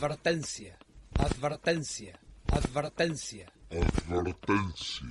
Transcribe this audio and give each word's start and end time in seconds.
Advertencia, 0.00 0.78
advertencia, 1.18 2.18
advertencia. 2.50 3.52
Advertencia. 4.08 5.06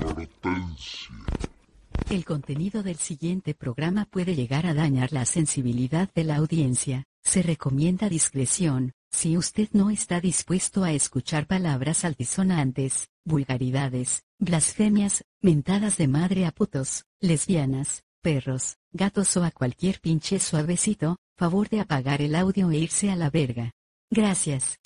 Advertencia. 0.00 1.10
El 2.10 2.24
contenido 2.24 2.82
del 2.82 2.96
siguiente 2.96 3.54
programa 3.54 4.06
puede 4.06 4.34
llegar 4.34 4.66
a 4.66 4.74
dañar 4.74 5.12
la 5.12 5.24
sensibilidad 5.26 6.10
de 6.12 6.24
la 6.24 6.36
audiencia. 6.38 7.04
Se 7.22 7.40
recomienda 7.42 8.08
discreción, 8.08 8.94
si 9.12 9.36
usted 9.36 9.68
no 9.70 9.90
está 9.90 10.20
dispuesto 10.20 10.82
a 10.82 10.90
escuchar 10.90 11.46
palabras 11.46 12.04
altisonantes, 12.04 13.10
vulgaridades, 13.24 14.24
blasfemias, 14.40 15.24
mentadas 15.40 15.98
de 15.98 16.08
madre 16.08 16.46
a 16.46 16.50
putos, 16.50 17.04
lesbianas, 17.20 18.02
perros, 18.22 18.78
gatos 18.90 19.36
o 19.36 19.44
a 19.44 19.52
cualquier 19.52 20.00
pinche 20.00 20.40
suavecito, 20.40 21.18
favor 21.36 21.68
de 21.68 21.80
apagar 21.80 22.22
el 22.22 22.34
audio 22.34 22.70
e 22.70 22.78
irse 22.78 23.10
a 23.10 23.16
la 23.16 23.30
verga. 23.30 23.72
Gracias. 24.10 24.78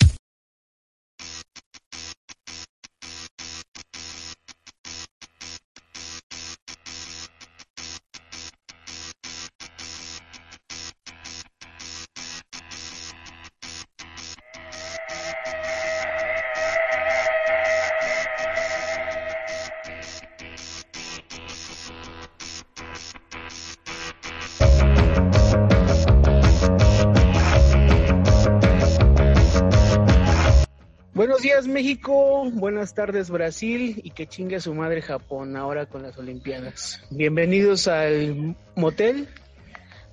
México, 31.91 32.49
buenas 32.53 32.93
tardes 32.93 33.29
Brasil 33.29 33.99
y 34.01 34.11
que 34.11 34.25
chingue 34.25 34.55
a 34.55 34.61
su 34.61 34.73
madre 34.73 35.01
Japón 35.01 35.57
ahora 35.57 35.87
con 35.87 36.03
las 36.03 36.17
Olimpiadas. 36.17 37.01
Bienvenidos 37.09 37.89
al 37.89 38.55
motel. 38.77 39.27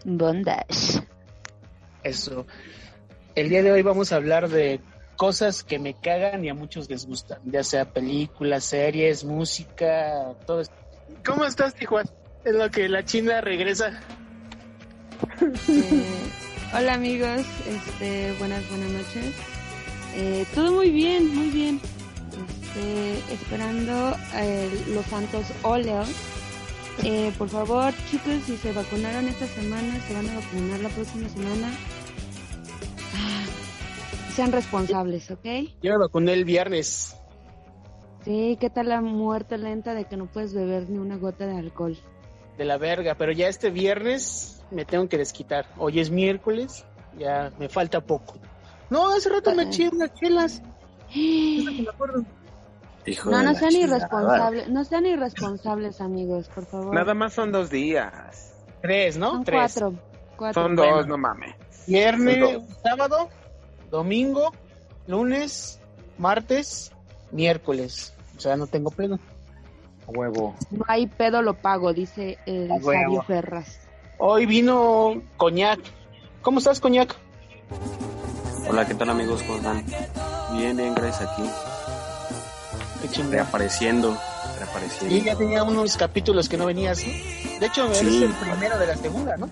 Bondage. 0.05 1.05
Eso. 2.03 2.49
El 3.37 3.49
día 3.49 3.63
de 3.63 3.71
hoy 3.71 3.83
vamos 3.83 4.11
a 4.11 4.17
hablar 4.17 4.49
de 4.49 4.81
cosas 5.17 5.63
que 5.63 5.79
me 5.79 5.95
cagan 5.95 6.45
y 6.45 6.49
a 6.49 6.55
muchos 6.55 6.91
les 6.91 7.07
gustan, 7.07 7.39
ya 7.45 7.63
sea 7.63 7.93
películas, 7.93 8.65
series, 8.65 9.23
música, 9.23 10.35
todo 10.47 10.63
esto. 10.63 10.75
¿Cómo 11.25 11.45
estás, 11.45 11.77
Tijuana? 11.77 12.11
Es 12.45 12.57
lo 12.57 12.69
que 12.73 12.89
la 12.89 13.05
China 13.05 13.41
regresa. 13.41 14.01
Eh, 15.69 16.77
hola 16.77 16.95
amigos, 16.95 17.43
este, 17.67 18.33
buenas, 18.39 18.69
buenas 18.69 18.91
noches. 18.91 19.58
Eh, 20.21 20.45
todo 20.53 20.73
muy 20.73 20.91
bien, 20.91 21.33
muy 21.33 21.49
bien. 21.51 21.81
Este, 22.49 23.35
esperando 23.35 24.17
eh, 24.35 24.69
los 24.89 25.07
santos 25.07 25.47
óleos. 25.63 26.09
Eh, 27.05 27.33
por 27.39 27.49
favor, 27.49 27.95
chicos, 28.11 28.43
si 28.45 28.57
se 28.57 28.73
vacunaron 28.73 29.29
esta 29.29 29.47
semana, 29.47 30.01
se 30.01 30.15
van 30.15 30.29
a 30.29 30.35
vacunar 30.35 30.81
la 30.81 30.89
próxima 30.89 31.29
semana. 31.29 31.71
Ah, 33.15 33.45
sean 34.35 34.51
responsables, 34.51 35.31
¿ok? 35.31 35.45
Yo 35.83 35.93
me 35.93 35.99
vacuné 35.99 36.33
el 36.33 36.45
viernes. 36.45 37.17
Sí, 38.25 38.59
¿qué 38.61 38.71
tal 38.71 38.89
la 38.89 39.01
muerte 39.01 39.57
lenta 39.57 39.95
de 39.95 40.07
que 40.07 40.17
no 40.17 40.27
puedes 40.27 40.53
beber 40.53 40.91
ni 40.91 40.99
una 40.99 41.17
gota 41.17 41.47
de 41.47 41.57
alcohol? 41.57 41.97
De 42.57 42.65
la 42.65 42.77
verga, 42.77 43.15
pero 43.15 43.31
ya 43.31 43.47
este 43.47 43.71
viernes 43.71 44.65
me 44.73 44.85
tengo 44.85 45.09
que 45.09 45.17
desquitar. 45.17 45.67
Hoy 45.77 46.01
es 46.01 46.11
miércoles, 46.11 46.85
ya 47.17 47.53
me 47.61 47.69
falta 47.69 48.01
poco. 48.01 48.35
No, 48.91 49.09
hace 49.15 49.29
rato 49.29 49.55
me 49.55 49.65
eché 49.65 49.89
unas 49.89 50.13
chelas. 50.15 50.63
Eso 51.11 51.71
que 51.71 51.83
me 51.83 51.89
acuerdo. 51.91 52.25
Hijo 53.07 53.31
No, 53.31 53.43
no 53.43 53.55
sean 53.55 53.71
chingada. 53.71 53.97
irresponsables, 53.97 54.69
no 54.69 54.85
sean 54.85 55.07
irresponsables, 55.07 56.01
amigos, 56.01 56.49
por 56.55 56.67
favor. 56.67 56.95
Nada 56.95 57.15
más 57.15 57.33
son 57.33 57.53
dos 57.53 57.71
días. 57.71 58.55
Tres, 58.83 59.17
¿no? 59.17 59.31
Son 59.33 59.45
Tres. 59.45 59.73
cuatro. 59.81 59.95
cuatro. 60.37 60.63
Son 60.63 60.77
Bueno. 60.77 60.97
dos, 60.97 61.07
no 61.07 61.19
mames. 61.19 61.55
Viernes, 61.87 62.61
sábado, 62.83 63.29
domingo, 63.91 64.53
lunes, 65.07 65.81
martes, 66.19 66.93
miércoles. 67.33 68.13
O 68.37 68.41
sea, 68.41 68.57
no 68.57 68.67
tengo 68.67 68.91
pedo. 68.91 69.19
Huevo. 70.07 70.55
No 70.71 70.85
hay 70.89 71.07
pedo, 71.07 71.41
lo 71.43 71.55
pago, 71.55 71.93
dice 71.93 72.39
el 72.47 72.69
sabio 72.83 73.23
Ferras. 73.23 73.81
Hoy 74.19 74.47
vino 74.47 75.23
Coñac. 75.37 75.81
¿Cómo 76.43 76.59
estás, 76.59 76.81
Coñac? 76.81 77.15
Hola, 78.69 78.87
¿qué 78.87 78.95
tal 78.95 79.11
amigos? 79.11 79.43
¿Cómo 79.43 79.57
están? 79.59 79.85
Bien, 80.53 80.77
bien, 80.77 80.95
gracias 80.95 81.29
aquí. 81.31 81.43
Qué 83.03 83.09
chingada. 83.09 83.35
Reapareciendo, 83.45 84.11
Y 84.13 84.59
reapareciendo. 84.59 85.25
ya 85.25 85.37
tenía 85.37 85.63
unos 85.63 85.97
capítulos 85.97 86.49
que 86.49 86.57
no 86.57 86.67
venías. 86.67 86.99
¿no? 87.05 87.13
De 87.61 87.67
hecho, 87.67 87.87
eres 87.87 87.99
Sí. 87.99 88.25
el 88.25 88.33
primero 88.35 88.79
de 88.79 88.87
la 88.87 88.97
segunda, 88.97 89.37
¿no? 89.37 89.49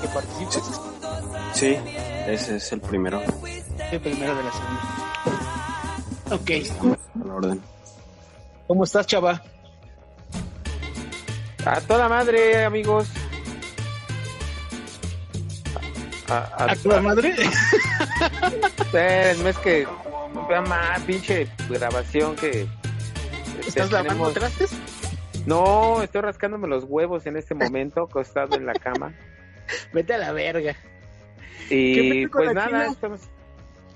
Que 0.00 0.08
participas. 0.08 0.80
Sí, 1.52 1.78
ese 2.26 2.56
es 2.56 2.72
el 2.72 2.80
primero, 2.80 3.22
El 3.92 4.00
primero 4.00 4.34
de 4.36 4.42
la 4.44 4.52
segunda. 4.52 4.80
Ok. 6.32 6.50
a 7.22 7.26
la 7.26 7.34
orden. 7.34 7.60
¿Cómo 8.66 8.84
estás, 8.84 9.06
chava? 9.06 9.42
A 11.66 11.80
toda 11.82 12.08
madre, 12.08 12.64
amigos. 12.64 13.08
A, 16.30 16.38
a, 16.64 16.72
¿A 16.72 16.76
tu 16.76 16.88
madre? 17.02 17.34
Espérenme, 18.78 19.50
es 19.50 19.58
que. 19.58 19.86
Más, 20.68 21.00
pinche 21.02 21.48
grabación 21.68 22.36
que. 22.36 22.66
¿Estás 23.66 23.90
lavando 23.90 24.30
tenemos- 24.30 24.34
trastes? 24.34 24.70
No, 25.46 26.02
estoy 26.02 26.20
rascándome 26.20 26.68
los 26.68 26.84
huevos 26.84 27.26
en 27.26 27.36
este 27.36 27.54
momento, 27.54 28.02
acostado 28.02 28.56
en 28.56 28.66
la 28.66 28.74
cama. 28.74 29.12
Vete 29.92 30.14
a 30.14 30.18
la 30.18 30.32
verga. 30.32 30.76
¿Qué 31.68 31.74
Y 32.22 32.26
pues 32.26 32.52
nada, 32.54 32.66
China? 32.68 32.86
estamos. 32.92 33.20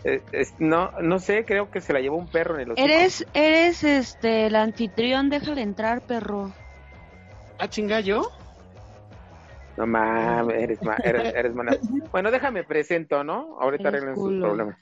eh, 0.04 0.22
es- 0.32 0.54
no, 0.58 0.90
no 1.02 1.18
sé, 1.18 1.44
creo 1.44 1.70
que 1.70 1.80
se 1.80 1.92
la 1.92 2.00
llevó 2.00 2.16
un 2.16 2.28
perro 2.28 2.54
en 2.56 2.62
el 2.62 2.70
hocico. 2.72 2.86
Eres, 2.86 3.26
eres 3.34 3.84
este, 3.84 4.46
el 4.46 4.56
anfitrión, 4.56 5.28
déjale 5.30 5.62
entrar, 5.62 6.00
perro. 6.02 6.52
¿Ah, 7.58 7.68
chinga 7.68 8.00
yo? 8.00 8.30
No 9.76 9.86
mames, 9.86 10.56
eres, 10.62 10.82
ma- 10.82 10.98
eres, 11.02 11.34
eres 11.34 11.54
mala. 11.54 11.76
Bueno, 12.12 12.30
déjame 12.30 12.64
presento, 12.64 13.24
¿no? 13.24 13.58
Ahorita 13.60 13.88
Eres 13.88 14.02
arreglen 14.02 14.16
sus 14.22 14.40
problemas. 14.40 14.78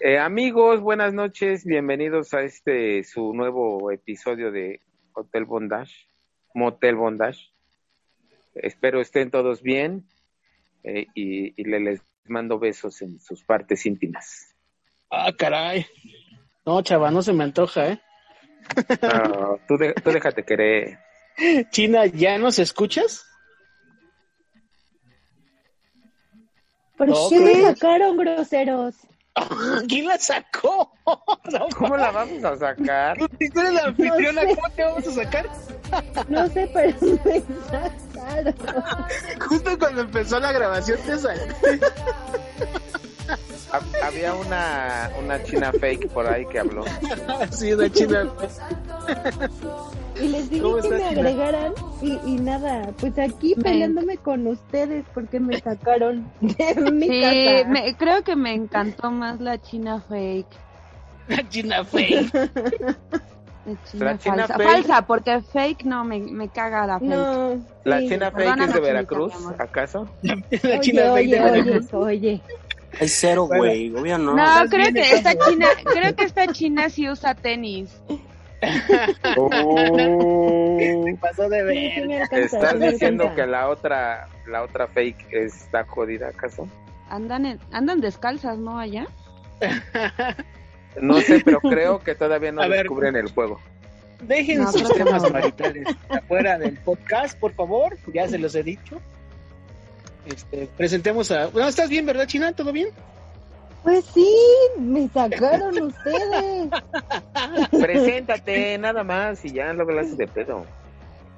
Eh, 0.00 0.18
amigos, 0.18 0.80
buenas 0.80 1.12
noches, 1.12 1.64
bienvenidos 1.64 2.32
a 2.32 2.42
este 2.42 3.02
su 3.02 3.32
nuevo 3.34 3.90
episodio 3.90 4.52
de 4.52 4.80
Hotel 5.12 5.44
Bondage, 5.44 5.92
Motel 6.54 6.94
Bondage. 6.94 7.40
Espero 8.54 9.00
estén 9.00 9.30
todos 9.30 9.62
bien 9.62 10.06
eh, 10.84 11.08
y, 11.14 11.60
y 11.60 11.64
le- 11.64 11.80
les 11.80 12.02
mando 12.26 12.58
besos 12.60 13.02
en 13.02 13.18
sus 13.18 13.42
partes 13.42 13.84
íntimas. 13.86 14.54
Ah, 15.10 15.32
caray. 15.36 15.84
No, 16.64 16.80
chava, 16.82 17.10
no 17.10 17.22
se 17.22 17.32
me 17.32 17.42
antoja, 17.42 17.88
¿eh? 17.88 18.00
No, 19.02 19.58
tú, 19.66 19.76
de- 19.76 19.94
tú 19.94 20.10
déjate 20.12 20.44
querer. 20.44 20.98
China, 21.70 22.06
¿ya 22.06 22.38
nos 22.38 22.60
escuchas? 22.60 23.26
¿Por 27.00 27.08
No, 27.08 27.28
qué 27.30 27.40
me 27.40 27.62
sacaron 27.62 28.16
groseros? 28.18 28.94
¿Quién 29.88 30.06
la 30.06 30.18
sacó? 30.18 30.92
No, 31.50 31.66
¿Cómo 31.78 31.96
la 31.96 32.10
vamos 32.10 32.44
a 32.44 32.56
sacar? 32.58 33.16
Tú 33.18 33.60
eres 33.60 33.72
la 33.72 33.84
anfitriona, 33.84 34.42
No 34.44 34.48
sé. 34.50 34.54
¿cómo 34.56 34.70
te 34.74 34.84
vamos 34.84 35.06
a 35.08 35.12
sacar? 35.12 35.46
No 36.28 36.48
sé, 36.48 36.70
pero 36.74 36.96
me 37.24 37.42
sacaron. 37.70 38.54
Justo 39.48 39.78
cuando 39.78 40.02
empezó 40.02 40.38
la 40.38 40.52
grabación 40.52 40.98
te 41.06 41.18
salió. 41.18 41.42
Ha- 43.72 44.06
Había 44.06 44.34
una, 44.34 45.10
una 45.22 45.42
china 45.42 45.72
fake 45.72 46.08
por 46.10 46.26
ahí 46.28 46.44
que 46.46 46.58
habló. 46.58 46.84
Sí, 47.50 47.72
una 47.72 47.90
china. 47.90 48.28
Y 50.22 50.28
les 50.28 50.48
dije 50.50 50.62
¿Cómo 50.62 50.76
que 50.78 50.88
me 50.90 51.04
agregaran 51.04 51.72
y, 52.02 52.12
y 52.26 52.34
nada, 52.36 52.90
pues 52.98 53.18
aquí 53.18 53.54
Me- 53.56 53.62
peleándome 53.62 54.16
con 54.16 54.46
ustedes 54.46 55.04
porque 55.14 55.40
me 55.40 55.58
sacaron 55.60 56.30
de 56.40 56.90
mi 56.90 57.06
Sí, 57.08 57.20
casa. 57.20 57.68
me- 57.68 57.94
creo 57.96 58.22
que 58.22 58.36
me 58.36 58.52
encantó 58.54 59.10
más 59.10 59.40
la 59.40 59.60
china 59.60 60.00
fake. 60.08 60.46
Una 61.28 61.48
china 61.48 61.84
fake. 61.84 62.32
La 63.66 63.76
china, 63.84 64.04
La 64.06 64.18
china 64.18 64.36
falsa. 64.48 64.54
fake. 64.56 64.68
Falsa, 64.68 65.06
porque 65.06 65.40
fake 65.42 65.84
no, 65.84 66.02
me, 66.02 66.18
me 66.18 66.48
caga 66.48 66.86
la 66.86 66.98
fake. 66.98 67.10
No, 67.10 67.64
¿La 67.84 68.00
china 68.00 68.30
fake 68.30 68.34
Perdóname, 68.36 68.64
es 68.64 68.72
de 68.74 68.80
Veracruz, 68.80 69.32
acaso? 69.58 70.08
La 70.22 70.34
Oye, 70.34 70.80
china 70.80 71.02
fake 71.02 71.14
oye, 71.14 71.26
de 71.36 71.40
oye, 71.40 71.62
Veracruz. 71.62 71.94
oye. 71.94 72.40
Hay 72.98 73.08
cero, 73.08 73.46
Bueno. 73.46 73.62
güey, 73.64 73.94
obvio 73.94 74.18
no. 74.18 74.34
No, 74.34 74.68
creo 74.70 74.92
que 74.92 75.00
esta 75.02 75.34
china, 75.38 75.66
creo 75.84 76.16
que 76.16 76.24
esta 76.24 76.46
china 76.48 76.88
sí 76.88 77.08
usa 77.08 77.34
tenis. 77.34 78.00
Oh, 79.36 81.06
Pasó 81.20 81.48
de 81.48 81.62
ver. 81.62 82.28
¿Estás 82.32 82.80
diciendo 82.80 83.32
que 83.34 83.46
la 83.46 83.68
otra, 83.68 84.28
la 84.46 84.62
otra 84.62 84.86
fake 84.86 85.32
está 85.32 85.84
jodida, 85.84 86.28
acaso? 86.28 86.66
andan 87.08 87.44
en- 87.46 87.60
andan 87.72 88.00
descalzas, 88.00 88.56
¿no? 88.58 88.78
Allá. 88.78 89.06
No 91.00 91.20
sé, 91.20 91.42
pero 91.44 91.60
creo 91.60 91.98
que 92.00 92.14
todavía 92.14 92.52
no 92.52 92.62
A 92.62 92.68
ver. 92.68 92.80
descubren 92.82 93.16
el 93.16 93.28
juego. 93.32 93.60
Dejen 94.22 94.62
No, 94.62 94.70
sus 94.72 94.88
temas 94.92 95.22
no. 95.22 95.30
maritales 95.30 95.88
afuera 96.08 96.58
del 96.58 96.76
podcast, 96.78 97.38
por 97.38 97.52
favor. 97.54 97.96
Ya 98.12 98.28
se 98.28 98.38
los 98.38 98.54
he 98.54 98.62
dicho. 98.62 99.00
Este, 100.26 100.68
presentemos 100.76 101.30
a. 101.32 101.50
No, 101.50 101.66
¿estás 101.66 101.88
bien, 101.88 102.04
verdad, 102.06 102.26
China? 102.26 102.52
¿Todo 102.52 102.72
bien? 102.72 102.88
Pues 103.82 104.04
sí, 104.06 104.36
me 104.78 105.08
sacaron 105.08 105.82
ustedes. 105.82 106.70
Preséntate, 107.70 108.78
nada 108.78 109.04
más, 109.04 109.44
y 109.44 109.52
ya 109.52 109.72
luego 109.72 109.92
lo 109.92 110.00
haces 110.00 110.16
de 110.16 110.26
pedo. 110.26 110.66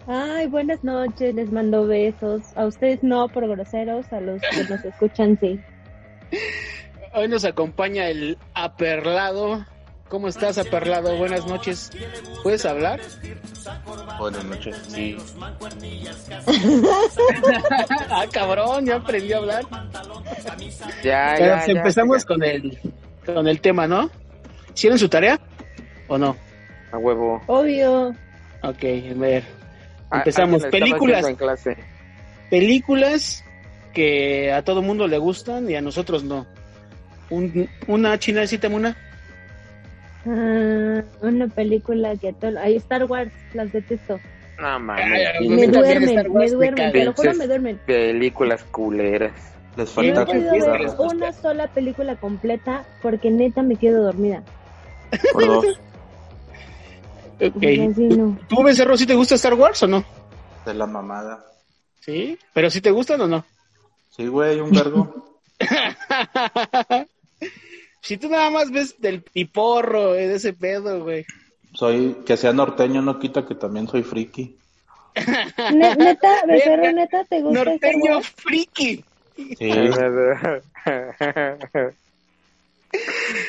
Ay, 0.07 0.49
buenas 0.49 0.83
noches, 0.83 1.35
les 1.35 1.53
mando 1.53 1.87
besos. 1.87 2.43
A 2.57 2.67
ustedes 2.67 3.03
no, 3.03 3.29
por 3.29 3.47
groseros, 3.47 4.13
a 4.13 4.21
los 4.21 4.41
que 4.43 4.65
nos 4.69 4.85
escuchan 4.85 5.39
sí. 5.41 5.61
Hoy 7.15 7.29
nos 7.29 7.45
acompaña 7.45 8.09
el 8.09 8.37
Aperlado. 8.55 9.65
¿Cómo 10.13 10.29
estás, 10.29 10.59
Aperlado? 10.59 11.17
Buenas 11.17 11.47
noches. 11.47 11.91
¿Puedes 12.43 12.67
hablar? 12.67 13.01
Buenas 14.19 14.45
noches, 14.45 14.77
sí. 14.87 15.17
ah, 18.11 18.27
cabrón, 18.31 18.85
ya 18.85 18.97
aprendí 18.97 19.33
a 19.33 19.39
hablar. 19.39 19.65
Ya, 21.03 21.35
Pero 21.39 21.47
ya, 21.47 21.55
pues 21.57 21.67
ya, 21.67 21.73
empezamos 21.73 22.19
ya. 22.19 22.27
con 22.29 22.43
el 22.43 22.79
con 23.25 23.49
el 23.49 23.59
tema, 23.63 23.89
¿no? 23.89 24.11
¿Hicieron 24.75 24.99
su 24.99 25.09
tarea 25.09 25.41
o 26.09 26.19
no? 26.19 26.37
A 26.93 26.99
huevo. 26.99 27.41
Obvio. 27.47 28.09
Ok, 28.63 28.85
a 28.85 29.15
ver. 29.19 29.45
A- 30.11 30.19
Empezamos. 30.19 30.63
Películas. 30.67 31.27
en 31.27 31.37
clase. 31.37 31.79
Películas 32.51 33.43
que 33.95 34.53
a 34.53 34.63
todo 34.63 34.83
mundo 34.83 35.09
le 35.09 35.17
gustan 35.17 35.71
y 35.71 35.75
a 35.75 35.81
nosotros 35.81 36.23
no. 36.23 36.47
Un- 37.31 37.71
una 37.87 38.19
china, 38.19 38.47
cítame 38.47 38.75
una. 38.75 38.95
Ah, 40.27 41.03
una 41.23 41.49
película 41.49 42.15
que 42.17 42.29
a 42.29 42.33
todo... 42.33 42.59
Ay, 42.61 42.77
Star 42.77 43.05
Wars, 43.05 43.33
las 43.55 43.73
detesto. 43.73 44.21
No 44.61 44.79
mames. 44.79 45.07
Me 45.49 45.67
duermen, 45.67 46.33
me 46.33 46.51
duermen, 46.51 46.93
te 46.93 47.05
lo 47.05 47.13
juro, 47.15 47.35
me 47.35 47.47
duermen. 47.47 47.79
Películas 47.87 48.63
culeras. 48.65 49.33
Les 49.77 49.89
No 49.89 49.95
falta 49.95 50.23
he 50.23 50.27
porque 50.27 50.41
podido 50.43 50.67
ver 50.67 50.81
películas. 50.83 51.13
una 51.15 51.33
sola 51.33 51.67
película 51.69 52.17
completa 52.17 52.85
porque 53.01 53.31
neta 53.31 53.63
me 53.63 53.77
quedo 53.77 54.03
dormida. 54.05 54.43
por 55.33 55.47
dos 55.47 55.81
Ok. 57.41 57.57
O 57.57 57.61
sea, 57.61 57.95
sí, 57.95 58.09
no. 58.09 58.39
¿Tú, 58.49 58.63
Becerro, 58.63 58.97
si 58.97 59.07
te 59.07 59.15
gusta 59.15 59.35
Star 59.35 59.55
Wars 59.55 59.83
o 59.83 59.89
no? 59.89 60.05
de 60.65 60.75
la 60.75 60.87
mamada. 60.87 61.45
Sí, 62.01 62.39
pero 62.53 62.71
si 62.71 62.81
te 62.81 62.91
gustan 62.93 63.21
o 63.23 63.27
no. 63.27 63.45
Sí, 64.11 64.27
güey, 64.29 64.61
un 64.61 64.71
vergo. 64.71 65.41
si 68.03 68.17
tú 68.17 68.29
nada 68.29 68.51
más 68.51 68.71
ves 68.71 69.01
del 69.01 69.23
piporro, 69.23 70.15
eh, 70.15 70.29
de 70.29 70.35
ese 70.37 70.53
pedo, 70.53 71.03
güey. 71.05 71.25
Soy, 71.75 72.17
que 72.27 72.37
sea 72.37 72.53
norteño 72.53 73.01
no 73.01 73.19
quita 73.19 73.47
que 73.47 73.55
también 73.55 73.89
soy 73.89 74.03
friki. 74.03 74.59
Ne- 75.71 75.95
neta, 75.97 76.47
becerro, 76.47 76.91
neta, 76.93 77.25
¿te 77.25 77.43
gusta 77.43 77.65
Norteño 77.65 78.21
friki. 78.23 79.05
Sí, 79.37 79.71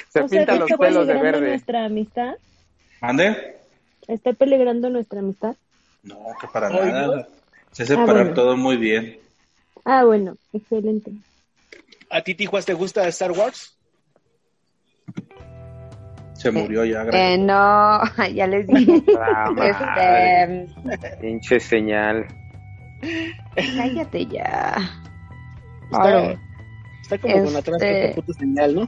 Se 0.10 0.24
O 0.24 0.28
pinta 0.30 0.56
los 0.56 0.70
está 0.70 0.78
pelos 0.78 1.08
de 1.08 1.14
peligrando 1.14 1.24
verde. 1.24 1.50
nuestra 1.50 1.86
amistad. 1.86 2.36
¿Mande? 3.02 3.58
¿Está 4.08 4.34
peligrando 4.34 4.90
nuestra 4.90 5.20
amistad? 5.20 5.56
No, 6.04 6.18
que 6.40 6.48
para 6.48 6.68
Ay, 6.68 6.92
nada. 6.92 7.28
Se 7.72 7.84
Ah, 7.84 7.88
separa 7.88 8.14
bueno. 8.14 8.34
todo 8.36 8.58
muy 8.58 8.78
bien. 8.78 9.20
Ah, 9.86 10.04
bueno, 10.06 10.38
excelente. 10.54 11.12
¿A 12.10 12.22
ti, 12.22 12.36
Tijuas, 12.36 12.66
te 12.66 12.74
gusta 12.74 13.08
Star 13.08 13.32
Wars? 13.32 13.78
Se 16.44 16.52
murió 16.52 16.86
ya, 16.86 17.02
Eh, 17.02 17.06
gracias. 17.06 17.40
no, 17.40 18.28
ya 18.36 18.48
les 18.48 18.68
dije. 18.68 19.04
Ah, 19.20 19.52
este, 20.92 21.18
Pinche 21.22 21.60
señal. 21.60 22.26
cállate 23.56 24.26
ya. 24.28 24.76
Está, 25.86 25.98
Ahora. 25.98 26.36
está 27.02 27.18
como 27.18 27.34
con 27.44 27.56
atrás 27.56 27.76
Este- 27.82 28.10
esta 28.10 28.22
puta 28.22 28.40
señal, 28.40 28.76
¿no? 28.76 28.88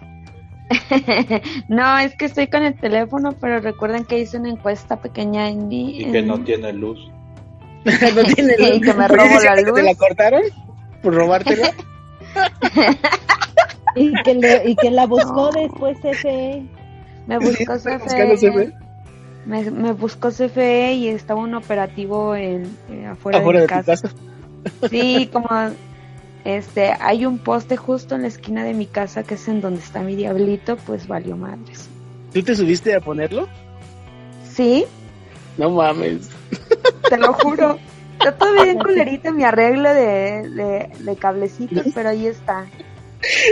no, 1.67 1.97
es 1.99 2.15
que 2.15 2.25
estoy 2.25 2.47
con 2.47 2.63
el 2.63 2.73
teléfono, 2.79 3.33
pero 3.39 3.59
recuerden 3.59 4.03
que 4.05 4.17
hice 4.19 4.37
una 4.37 4.49
encuesta 4.49 4.99
pequeña 4.99 5.47
en 5.49 5.67
mi... 5.67 6.01
Y 6.01 6.11
que 6.11 6.19
en- 6.19 6.27
no 6.27 6.39
tiene 6.43 6.73
luz. 6.73 6.97
no 7.85 8.23
tiene 8.33 8.57
luz. 8.57 8.81
que 8.81 8.93
me 8.93 9.07
robo 9.07 9.39
¿sí 9.39 9.45
la 9.45 9.55
que 9.55 9.61
luz. 9.61 9.75
¿Te 9.75 9.83
la 9.83 9.95
cortaron? 9.95 10.41
¿Por 11.03 11.13
robártela? 11.13 11.71
Y 13.95 14.11
que, 14.23 14.33
le- 14.33 14.69
y 14.71 14.75
que 14.75 14.91
la 14.91 15.05
buscó 15.05 15.51
No. 15.51 15.61
después 15.61 15.97
FE. 16.01 16.65
Me 17.27 17.37
buscó 17.39 17.75
CFE. 17.77 18.35
CFE. 18.37 18.73
Me, 19.45 19.69
me 19.71 19.91
buscó 19.93 20.29
CFE 20.29 20.93
y 20.93 21.07
estaba 21.09 21.39
un 21.41 21.53
operativo 21.53 22.35
en, 22.35 22.63
eh, 22.89 23.05
afuera, 23.05 23.39
Afuera 23.39 23.59
de 23.61 23.65
mi 23.65 23.69
casa. 23.69 23.91
casa. 23.93 24.09
Sí, 24.89 25.29
como 25.33 25.47
este, 26.43 26.91
hay 26.99 27.25
un 27.25 27.37
poste 27.39 27.77
justo 27.77 28.15
en 28.15 28.23
la 28.23 28.27
esquina 28.27 28.63
de 28.63 28.73
mi 28.73 28.85
casa 28.87 29.23
que 29.23 29.35
es 29.35 29.47
en 29.47 29.61
donde 29.61 29.79
está 29.81 30.01
mi 30.01 30.15
diablito, 30.15 30.77
pues 30.77 31.07
valió 31.07 31.35
madres. 31.37 31.89
¿Tú 32.33 32.41
te 32.43 32.55
subiste 32.55 32.93
a 32.95 32.99
ponerlo? 32.99 33.47
Sí, 34.51 34.85
No 35.57 35.69
mames. 35.69 36.29
te 37.09 37.17
lo 37.17 37.33
juro. 37.33 37.77
Está 38.19 38.31
todo 38.37 38.53
bien 38.63 38.79
culerita 38.79 39.31
mi 39.31 39.43
arreglo 39.43 39.89
de, 39.93 40.49
de, 40.49 40.89
de 40.99 41.15
cablecitos, 41.17 41.85
pero 41.93 42.09
ahí 42.09 42.25
está. 42.27 42.65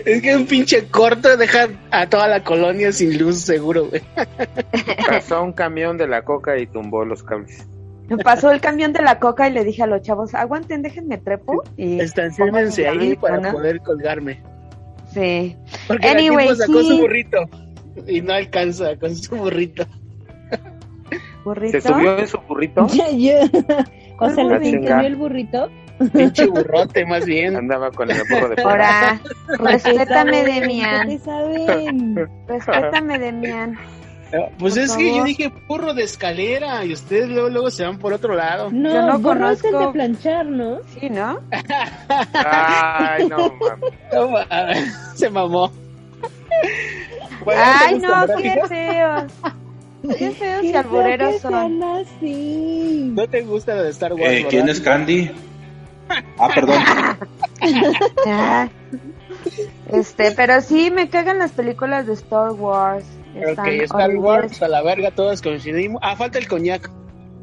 Es 0.06 0.22
que 0.22 0.36
un 0.36 0.46
pinche 0.46 0.86
corto 0.88 1.36
deja 1.38 1.68
a 1.92 2.08
toda 2.08 2.28
la 2.28 2.44
colonia 2.44 2.92
sin 2.92 3.18
luz, 3.18 3.40
seguro, 3.42 3.88
güey. 3.90 4.02
Pasó 5.08 5.44
un 5.44 5.54
camión 5.54 5.98
de 5.98 6.08
la 6.08 6.24
coca 6.24 6.58
y 6.58 6.68
tumbó 6.68 7.06
los 7.06 7.24
cables. 7.24 7.68
Me 8.10 8.18
pasó 8.18 8.52
el 8.52 8.60
camión 8.62 8.94
de 8.94 9.02
la 9.02 9.20
coca 9.20 9.48
y 9.50 9.54
le 9.54 9.64
dije 9.64 9.82
a 9.84 9.88
los 9.88 10.02
chavos, 10.02 10.36
aguanten, 10.36 10.82
déjenme 10.82 11.18
trepo. 11.18 11.64
Y 11.78 12.00
Estacionense 12.02 12.88
ahí 12.88 13.16
para 13.16 13.38
¿no? 13.38 13.52
poder 13.54 13.80
colgarme. 13.80 14.42
Sí. 15.14 15.56
Porque 15.88 16.08
Anyway, 16.08 16.50
la 16.50 16.56
sacó 16.56 16.82
sí. 16.82 16.88
su 16.90 16.98
burrito 17.00 17.38
y 18.08 18.22
no 18.22 18.34
alcanza 18.34 18.96
con 18.98 19.16
su 19.16 19.36
burrito. 19.36 19.86
Burrito. 21.46 21.82
¿Se 21.82 21.88
subió 21.88 22.18
en 22.20 22.28
su 22.28 22.38
burrito? 22.48 22.88
Ya, 22.94 23.10
ya. 23.12 23.40
O 24.20 24.30
sea, 24.30 24.44
Ah, 24.46 24.60
¿les 24.60 24.62
chinga. 24.64 24.80
entendió 24.80 25.08
el 25.08 25.16
burrito? 25.16 25.70
Pinche 26.14 26.48
burrote, 26.48 27.06
más 27.06 27.26
bien. 27.26 27.56
Andaba 27.56 27.92
con 27.92 28.10
el 28.10 28.18
burro 28.30 28.50
de. 28.50 28.62
Ahora, 28.62 29.20
respétame, 29.60 30.44
¿Qué 30.44 30.52
Demian. 30.62 31.20
saben? 31.20 32.30
Respétame, 32.48 33.20
Demian. 33.20 33.78
Pues 34.58 34.74
Por 34.74 34.84
es 34.84 34.94
que 34.98 35.16
yo 35.16 35.24
dije 35.24 35.54
burro 35.68 35.94
de 35.94 36.04
escalera 36.04 36.84
y 36.84 36.94
ustedes 36.94 37.30
luego, 37.30 37.50
luego 37.50 37.70
se 37.70 37.84
van 37.86 38.00
por 38.00 38.14
otro 38.14 38.34
lado. 38.34 38.70
No, 38.72 38.92
Yo 38.92 39.02
no 39.04 39.20
burro 39.20 39.52
es 39.52 39.64
el 39.64 39.70
conozco. 39.72 39.88
de 39.88 39.94
planchar, 39.94 40.46
¿no? 40.48 40.80
Sí, 41.00 41.08
¿no? 41.12 41.40
Ay, 42.34 43.28
no, 43.28 43.54
mames, 44.12 44.94
se 45.16 45.30
mamó. 45.30 45.72
Bueno, 47.46 47.62
Ay, 47.64 48.00
¿te 48.00 48.08
no, 48.08 48.26
qué 48.38 48.62
feos. 48.68 49.32
Qué 50.18 50.32
feos 50.32 50.64
y 50.64 50.74
albureros 50.76 51.40
son. 51.42 51.84
así. 51.84 53.12
¿No 53.16 53.28
te 53.28 53.42
gusta 53.44 53.76
lo 53.76 53.84
de 53.84 53.90
Star 53.92 54.14
Wars? 54.14 54.26
Eh, 54.26 54.46
¿Quién 54.50 54.68
es 54.68 54.82
Candy? 54.82 55.30
Ah, 56.38 56.50
perdón. 56.54 56.78
Ah. 58.28 58.70
Este, 59.92 60.32
pero 60.32 60.62
sí 60.62 60.90
me 60.90 61.10
cagan 61.10 61.38
las 61.38 61.52
películas 61.52 62.08
de 62.08 62.14
Star 62.14 62.52
Wars. 62.52 63.06
Están 63.36 63.68
Ok, 63.68 63.74
Star 63.84 64.02
horribles. 64.10 64.24
Wars, 64.24 64.62
a 64.64 64.68
la 64.70 64.82
verga, 64.82 65.12
todos 65.12 65.42
coincidimos. 65.42 66.00
Ah, 66.04 66.16
falta 66.16 66.40
el 66.40 66.48
coñac. 66.48 66.90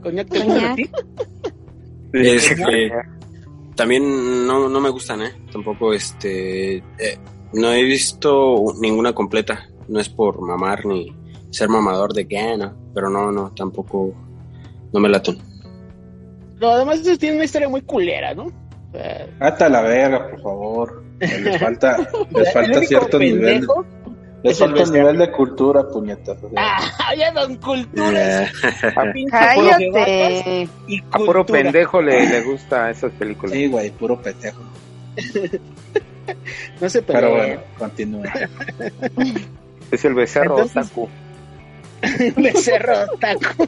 ¿Coñac 0.02 0.28
te 0.28 0.40
gusta 0.40 0.72
a 0.72 0.74
ti? 0.74 0.90
También 3.76 4.46
no, 4.46 4.68
no 4.68 4.80
me 4.80 4.88
gustan, 4.90 5.22
¿eh? 5.22 5.32
Tampoco, 5.52 5.92
este, 5.92 6.78
eh, 6.78 7.18
no 7.52 7.72
he 7.72 7.82
visto 7.84 8.74
ninguna 8.80 9.12
completa. 9.12 9.68
No 9.88 10.00
es 10.00 10.08
por 10.08 10.40
mamar 10.40 10.86
ni 10.86 11.14
ser 11.50 11.68
mamador 11.68 12.12
de 12.12 12.26
que, 12.26 12.56
no, 12.56 12.74
pero 12.94 13.10
no, 13.10 13.30
no, 13.30 13.50
tampoco, 13.52 14.12
no 14.92 15.00
me 15.00 15.08
laten. 15.08 15.38
No, 16.60 16.70
además 16.70 17.02
tienen 17.02 17.36
una 17.36 17.44
historia 17.44 17.68
muy 17.68 17.82
culera, 17.82 18.34
¿no? 18.34 18.46
Hasta 19.40 19.68
la 19.68 19.82
verga, 19.82 20.30
por 20.30 20.42
favor. 20.42 21.02
Les 21.20 21.58
falta, 21.60 21.96
les 22.30 22.52
falta 22.52 22.80
cierto 22.80 23.18
nivel. 23.18 23.66
Les 24.42 24.58
falta 24.58 24.84
nivel 24.86 25.18
de 25.18 25.30
cultura, 25.30 25.86
puñetas. 25.86 26.36
o 26.42 26.48
sea. 26.50 26.76
Ah, 26.98 27.14
ya 27.14 27.30
don 27.32 27.56
cultura. 27.56 28.42
Eh, 28.44 28.50
Cállate. 29.30 30.68
A 31.12 31.18
puro 31.18 31.44
pendejo 31.44 32.00
le, 32.00 32.26
le 32.28 32.40
gusta 32.42 32.90
esas 32.90 33.12
películas. 33.12 33.52
Sí, 33.52 33.66
güey, 33.68 33.90
puro 33.90 34.20
pendejo. 34.20 34.62
No 36.80 36.88
se 36.88 37.02
Pero 37.02 37.20
peleen. 37.32 37.36
bueno, 37.46 37.62
continúa. 37.76 38.24
Es 39.90 40.04
el 40.04 40.14
becerro 40.14 40.60
Entonces- 40.60 40.86
otaku. 40.86 41.08
Becerro 42.40 42.94
taco. 43.18 43.66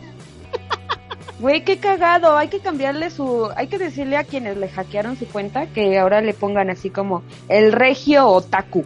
Güey, 1.43 1.65
qué 1.65 1.79
cagado. 1.79 2.37
Hay 2.37 2.47
que 2.47 2.61
cambiarle 2.61 3.11
su. 3.11 3.51
Hay 3.57 3.67
que 3.67 3.77
decirle 3.77 4.17
a 4.17 4.23
quienes 4.23 4.57
le 4.57 4.69
hackearon 4.69 5.17
su 5.17 5.27
cuenta 5.27 5.67
que 5.67 5.99
ahora 5.99 6.21
le 6.21 6.35
pongan 6.35 6.71
así 6.71 6.89
como 6.89 7.25
el 7.49 7.73
regio 7.73 8.29
otaku. 8.29 8.85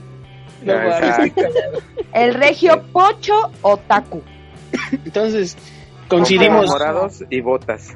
No 0.63 0.73
cagado. 0.73 1.25
El 2.15 2.33
regio 2.33 2.83
pocho 2.95 3.35
otaku. 3.61 4.23
Entonces, 4.91 5.55
coincidimos, 6.09 6.67
Morados 6.69 7.23
y 7.29 7.43
botas. 7.43 7.95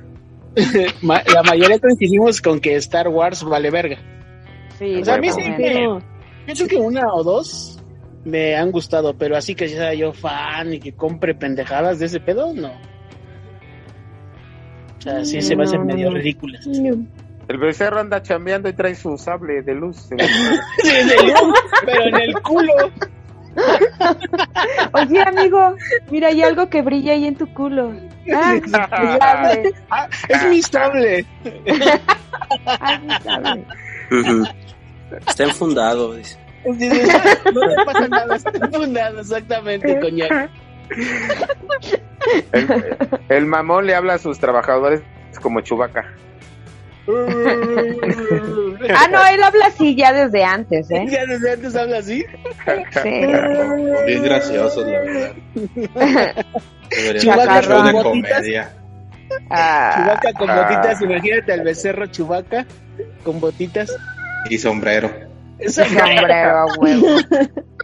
la 1.03 1.43
mayoría 1.43 1.79
coincidimos 1.79 2.43
con 2.43 2.61
que 2.61 2.77
Star 2.77 3.09
Wars 3.09 3.43
vale 3.43 3.71
verga. 3.71 3.97
Sí, 4.79 4.97
O 5.01 5.05
sea, 5.07 5.15
a 5.15 5.19
mí 5.19 5.31
sí 5.31 5.41
me- 5.41 6.03
Pienso 6.45 6.67
que 6.67 6.77
una 6.77 7.15
o 7.15 7.25
dos 7.25 7.81
me 8.25 8.57
han 8.57 8.71
gustado, 8.73 9.17
pero 9.17 9.39
así 9.39 9.55
que 9.55 9.69
sea 9.69 9.95
yo 9.95 10.13
fan 10.13 10.75
y 10.75 10.81
que 10.81 10.93
compre 10.93 11.35
pendejadas 11.35 11.99
de 11.99 12.07
ese 12.07 12.21
pedo, 12.21 12.53
no. 12.53 12.73
O 15.01 15.03
sea, 15.03 15.25
sí 15.25 15.41
se 15.41 15.57
me 15.57 15.65
hacen 15.65 15.87
medio 15.87 16.11
no. 16.11 16.17
ridículas. 16.17 16.67
El 16.67 17.59
becerro 17.59 18.01
anda 18.01 18.23
chambeando 18.23 18.69
y 18.69 18.75
trae 18.75 18.95
su 18.95 19.17
sable 19.17 19.63
de 19.63 19.75
luz. 19.75 20.09
Sí, 20.83 20.91
de 20.91 21.33
luz, 21.33 21.59
pero 21.87 22.03
en 22.03 22.15
el 22.17 22.35
culo. 22.43 22.73
Oye, 24.93 25.23
amigo, 25.23 25.75
mira, 26.11 26.29
hay 26.29 26.43
algo 26.43 26.69
que 26.69 26.83
brilla 26.83 27.13
ahí 27.13 27.27
en 27.27 27.37
tu 27.37 27.53
culo. 27.53 27.93
Ah, 28.33 28.55
mi 28.63 28.69
sable. 28.69 29.75
Ah, 29.91 30.09
es 30.29 30.45
mi 30.49 30.63
sable. 30.63 31.27
Ah, 32.67 33.01
mi 33.03 33.11
sable. 33.25 33.65
Está 35.27 35.45
enfundado, 35.45 36.15
dice. 36.15 36.39
No 36.67 36.77
te 36.77 37.85
pasa 37.87 38.09
nada, 38.09 38.37
está 38.37 38.69
fundado, 38.69 39.21
exactamente, 39.21 39.99
coñac. 39.99 40.51
El, 42.53 42.85
el 43.29 43.47
mamón 43.47 43.87
le 43.87 43.95
habla 43.95 44.15
a 44.15 44.19
sus 44.19 44.39
trabajadores 44.39 45.03
como 45.43 45.61
chubaca. 45.61 46.07
Ah, 47.09 49.09
no, 49.11 49.27
él 49.27 49.43
habla 49.43 49.67
así 49.67 49.95
ya 49.97 50.13
desde 50.13 50.45
antes, 50.45 50.91
¿eh? 50.91 51.07
Ya 51.09 51.25
desde 51.27 51.53
antes 51.53 51.75
habla 51.77 51.99
así. 51.99 52.25
Sí. 53.03 53.11
Bien 53.11 54.23
la 54.91 55.01
verdad. 55.01 55.33
Chubaca 57.19 57.55
hacer 57.59 57.71
con 57.73 57.93
botitas. 57.93 58.33
comedia. 58.33 58.71
Ah, 59.49 59.93
Chubaca 59.97 60.33
con 60.39 60.51
Ah. 60.51 60.63
botitas, 60.63 61.03
imagínate 61.03 61.53
al 61.53 61.63
becerro 61.63 62.07
Chubaca 62.07 62.67
con 63.25 63.41
botitas. 63.41 63.91
Y 64.49 64.59
sombrero. 64.59 65.11
Sombrero 65.69 66.59
a 66.59 66.67
huevo. 66.79 67.07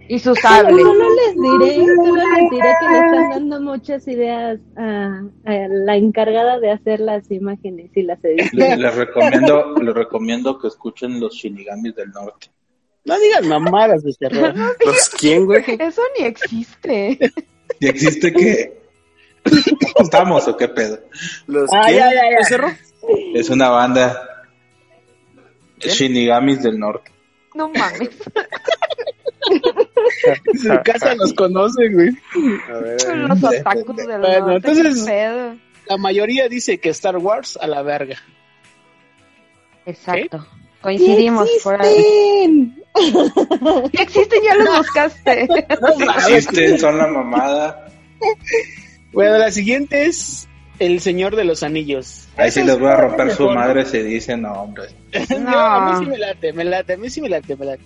Y 0.08 0.18
su 0.18 0.34
sable. 0.36 0.80
Solo 0.82 1.04
les 1.14 1.34
diré, 1.34 1.84
solo 1.96 2.14
les 2.16 2.50
diré 2.50 2.74
que 2.80 2.88
le 2.88 2.98
están 2.98 3.30
dando 3.30 3.60
muchas 3.60 4.06
ideas 4.08 4.58
a, 4.76 5.22
a 5.44 5.52
la 5.68 5.96
encargada 5.96 6.58
de 6.60 6.70
hacer 6.70 7.00
las 7.00 7.30
imágenes 7.30 7.90
y 7.94 8.02
las 8.02 8.22
ediciones. 8.24 8.78
les 8.78 8.94
recomiendo, 8.94 9.74
les 9.82 9.94
recomiendo 9.94 10.58
que 10.58 10.68
escuchen 10.68 11.18
los 11.20 11.34
Shinigamis 11.34 11.94
del 11.96 12.10
Norte. 12.10 12.48
No 13.04 13.18
digas 13.18 13.46
mamadas, 13.46 14.02
becerro. 14.04 14.52
¿Los 14.84 15.08
quién, 15.10 15.46
güey? 15.46 15.62
Eso 15.78 16.02
ni 16.18 16.24
existe. 16.26 17.18
¿Y 17.80 17.86
existe 17.88 18.32
que 18.32 18.80
estamos 20.00 20.46
o 20.48 20.56
qué 20.56 20.68
pedo? 20.68 20.98
¿Los 21.46 21.68
Ah, 21.72 21.82
quién? 21.86 21.98
ya, 21.98 22.12
ya, 22.14 22.30
ya. 22.30 22.38
becerro? 22.38 22.68
Es 23.34 23.50
una 23.50 23.68
banda 23.70 24.44
Shinigamis 25.78 26.62
del 26.62 26.78
Norte. 26.78 27.12
No 27.54 27.68
mames. 27.70 28.10
En 29.46 30.58
su 30.58 30.80
casa 30.84 31.14
los 31.14 31.32
conocen, 31.34 31.92
güey. 31.92 32.10
A 32.68 32.78
ver, 32.78 33.16
Los 33.28 33.44
otakus 33.44 33.96
del 33.96 34.20
Bueno, 34.20 34.46
norte, 34.48 34.70
entonces-. 34.70 35.06
La 35.88 35.96
mayoría 35.98 36.48
dice 36.48 36.78
que 36.78 36.88
Star 36.90 37.16
Wars 37.16 37.56
a 37.60 37.66
la 37.66 37.82
verga. 37.82 38.16
Exacto. 39.84 40.44
Coincidimos 40.80 41.48
por 41.62 41.80
ahí. 41.80 41.94
¡Existen! 41.94 42.82
¿Qué 43.92 44.02
existen? 44.02 44.40
Ya 44.44 44.54
los 44.56 44.78
buscaste. 44.78 45.48
Existen, 46.30 46.78
son 46.78 46.98
la 46.98 47.06
mamada. 47.06 47.88
Bueno, 49.12 49.38
la 49.38 49.50
siguiente 49.50 50.06
es 50.06 50.48
El 50.78 51.00
Señor 51.00 51.36
de 51.36 51.44
los 51.44 51.62
Anillos. 51.62 52.26
Ahí 52.36 52.50
sí 52.50 52.62
les 52.62 52.78
voy 52.78 52.88
a 52.88 52.96
romper 52.96 53.30
su 53.32 53.42
mejor. 53.44 53.54
madre 53.56 53.84
si 53.84 53.98
dicen 53.98 54.42
nombres. 54.42 54.94
No, 55.40 55.56
a 55.58 55.92
mí 55.92 56.04
sí 56.04 56.10
me 56.10 56.18
late, 56.18 56.52
me 56.52 56.64
late, 56.64 56.92
a 56.94 56.96
mí 56.96 57.10
sí 57.10 57.20
me 57.20 57.28
late, 57.28 57.56
me 57.56 57.64
late. 57.66 57.82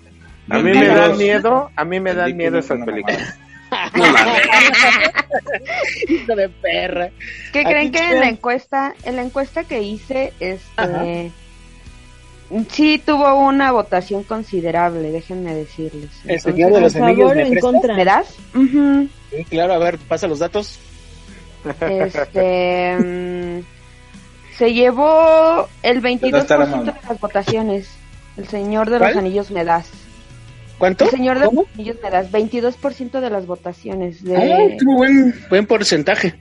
A 0.49 0.59
mí 0.59 0.73
me 0.73 0.89
dan 0.89 1.19
miedo, 1.19 1.71
a 1.75 1.85
mí 1.85 2.01
me 2.01 2.15
dan 2.15 2.37
miedo 2.37 2.59
esas 2.59 2.85
películas. 2.85 3.39
Hijo 6.09 6.35
de 6.35 6.49
perra. 6.49 7.11
¿Qué 7.53 7.65
creen 7.65 7.93
que 7.93 7.99
en 7.99 8.21
la 8.21 8.29
encuesta, 8.29 8.95
en 9.05 9.17
la 9.17 9.23
encuesta 9.23 9.65
que 9.65 9.83
hice, 9.83 10.33
este, 10.41 11.31
sí 12.71 13.03
tuvo 13.05 13.35
una 13.35 13.73
votación 13.73 14.23
considerable, 14.25 15.11
déjenme 15.11 15.55
decirles. 15.55 16.11
El 16.27 16.41
Señor 16.41 16.73
de 16.73 16.79
¿A 16.79 16.81
los 16.81 16.97
Anillos 16.97 17.19
favor 17.19 17.37
me 17.37 17.43
en 17.43 17.51
prestas? 17.51 17.73
contra? 17.73 17.97
¿Me 17.97 18.05
das? 18.05 18.35
Sí, 19.31 19.45
claro, 19.45 19.75
a 19.75 19.79
ver, 19.79 19.99
pasa 19.99 20.27
los 20.27 20.39
datos. 20.39 20.79
Este, 21.81 22.97
mm, 22.99 23.61
se 24.57 24.73
llevó 24.73 25.69
el 25.83 26.03
22% 26.03 26.39
está 26.39 26.59
la 26.59 26.67
de 26.67 26.93
las 27.09 27.21
votaciones. 27.21 27.91
El 28.37 28.49
Señor 28.49 28.91
de 28.91 28.99
¿Cuál? 28.99 29.11
los 29.11 29.19
Anillos 29.19 29.51
me 29.51 29.65
das. 29.65 29.91
¿Cuánto? 30.81 31.05
El 31.05 31.11
Señor 31.11 31.39
de 31.39 31.45
¿Cómo? 31.45 31.63
los 31.65 31.75
Anillos 31.75 31.97
me 32.03 32.09
das. 32.11 32.33
22% 32.33 33.21
de 33.21 33.29
las 33.29 33.47
votaciones. 33.47 34.25
De... 34.25 34.35
Ah, 34.35 34.77
tuvo 34.79 34.95
buen, 34.97 35.35
buen 35.51 35.67
porcentaje. 35.67 36.35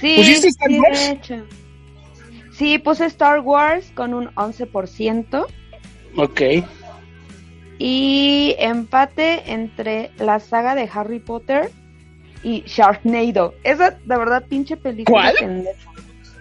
Sí, 0.00 0.16
¿Pusiste 0.16 0.48
Star 0.48 0.68
sí, 0.68 0.80
Wars? 0.80 0.98
de 0.98 1.10
hecho. 1.12 1.46
Sí, 2.52 2.78
puse 2.78 3.04
Star 3.06 3.38
Wars 3.40 3.92
con 3.94 4.12
un 4.12 4.26
11%. 4.34 5.46
Ok. 6.16 6.40
Y 7.78 8.56
empate 8.58 9.52
entre 9.52 10.10
la 10.18 10.40
saga 10.40 10.74
de 10.74 10.90
Harry 10.92 11.20
Potter 11.20 11.70
y 12.42 12.64
Sharknado. 12.66 13.54
Esa, 13.62 13.92
de 13.92 14.18
verdad, 14.18 14.44
pinche 14.48 14.76
película. 14.76 15.32
¿Cuál? 15.32 15.34
pendeja. 15.38 15.89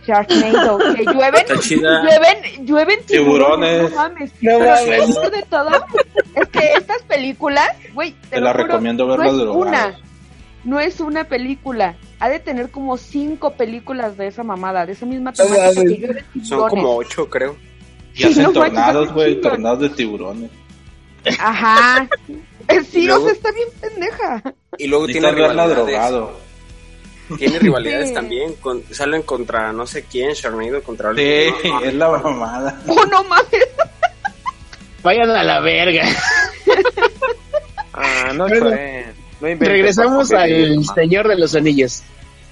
Sharknado. 0.09 0.77
Que 0.95 1.03
llueven, 1.13 1.45
llueven, 1.69 2.65
llueven 2.65 2.99
Tiburones. 3.05 3.91
No 3.91 3.95
mames. 3.95 4.31
No 4.41 4.59
Pero 4.59 4.59
mames. 4.59 4.99
lo 4.99 5.07
mejor 5.07 5.31
de 5.31 5.41
todo 5.43 5.69
es 6.35 6.47
que 6.49 6.73
estas 6.77 7.01
películas, 7.03 7.69
güey, 7.93 8.11
te, 8.13 8.27
Te 8.29 8.41
la 8.41 8.51
juro, 8.53 8.63
recomiendo 8.65 9.05
no 9.05 9.11
verlas 9.11 9.31
es 9.33 9.37
drogado. 9.39 9.59
una. 9.59 9.99
No 10.63 10.79
es 10.79 10.99
una 10.99 11.23
película. 11.23 11.95
Ha 12.19 12.27
de 12.29 12.39
tener 12.39 12.69
como 12.69 12.97
cinco 12.97 13.51
películas 13.53 14.17
de 14.17 14.27
esa 14.27 14.43
mamada, 14.43 14.85
de 14.85 14.91
esa 14.91 15.05
misma 15.05 15.31
No 15.31 15.37
temática. 15.45 15.67
mames. 15.73 15.75
que 15.93 15.97
llueven 16.07 16.25
Son 16.45 16.69
como 16.69 16.95
ocho, 16.97 17.29
creo. 17.29 17.55
Y 18.15 18.23
hacen 18.25 18.43
no 18.43 18.51
tornados, 18.51 19.13
güey, 19.13 19.39
tornados 19.39 19.79
de 19.79 19.89
tiburones. 19.89 20.49
Ajá. 21.39 22.07
Sí, 22.91 23.07
Luego- 23.07 23.23
o 23.23 23.25
sea, 23.25 23.33
está 23.33 23.51
bien 23.51 23.67
pendeja. 23.81 24.43
Y 24.77 24.85
luego 24.85 25.07
tiene 25.07 25.31
verla 25.31 25.67
drogado. 25.67 26.37
Tiene 27.37 27.59
rivalidades 27.59 28.09
Sí. 28.09 28.13
también. 28.13 28.53
Con, 28.55 28.83
salen 28.91 29.21
contra 29.23 29.71
no 29.71 29.85
sé 29.85 30.03
quién, 30.03 30.33
Sharknado 30.33 30.81
contra 30.83 31.13
Sí, 31.15 31.47
No, 31.65 31.81
es 31.81 31.93
la 31.93 32.09
mamada. 32.09 32.79
Oh, 32.87 33.05
no 33.05 33.23
mames. 33.23 33.67
Vayan 35.03 35.29
a 35.29 35.43
la 35.43 35.59
verga. 35.61 36.03
Ah, 37.93 38.31
no 38.33 38.47
Bueno. 38.47 38.69
No 39.41 39.47
Regresamos 39.57 40.31
al 40.33 40.83
Señor 40.93 41.27
de 41.27 41.37
los 41.37 41.55
Anillos. 41.55 42.01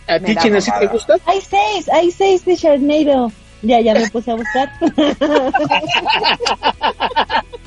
¿A 0.07 0.19
ti, 0.19 0.35
China, 0.37 0.61
sí 0.61 0.71
te 0.79 0.87
gusta? 0.87 1.15
Hay 1.25 1.41
seis, 1.41 1.89
hay 1.89 2.11
seis 2.11 2.45
de 2.45 2.55
Sharknado. 2.55 3.31
Ya, 3.63 3.81
ya 3.81 3.93
me 3.95 4.07
puse 4.09 4.31
a 4.31 4.35
buscar. 4.35 4.71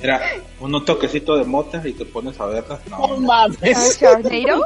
Mira, 0.00 0.20
un 0.60 0.84
toquecito 0.84 1.36
de 1.36 1.44
mota 1.44 1.82
y 1.84 1.92
te 1.92 2.04
pones 2.04 2.38
a 2.40 2.46
verla. 2.46 2.80
No, 2.88 3.08
No 3.08 3.16
mames. 3.18 3.98
Sharknado. 4.00 4.62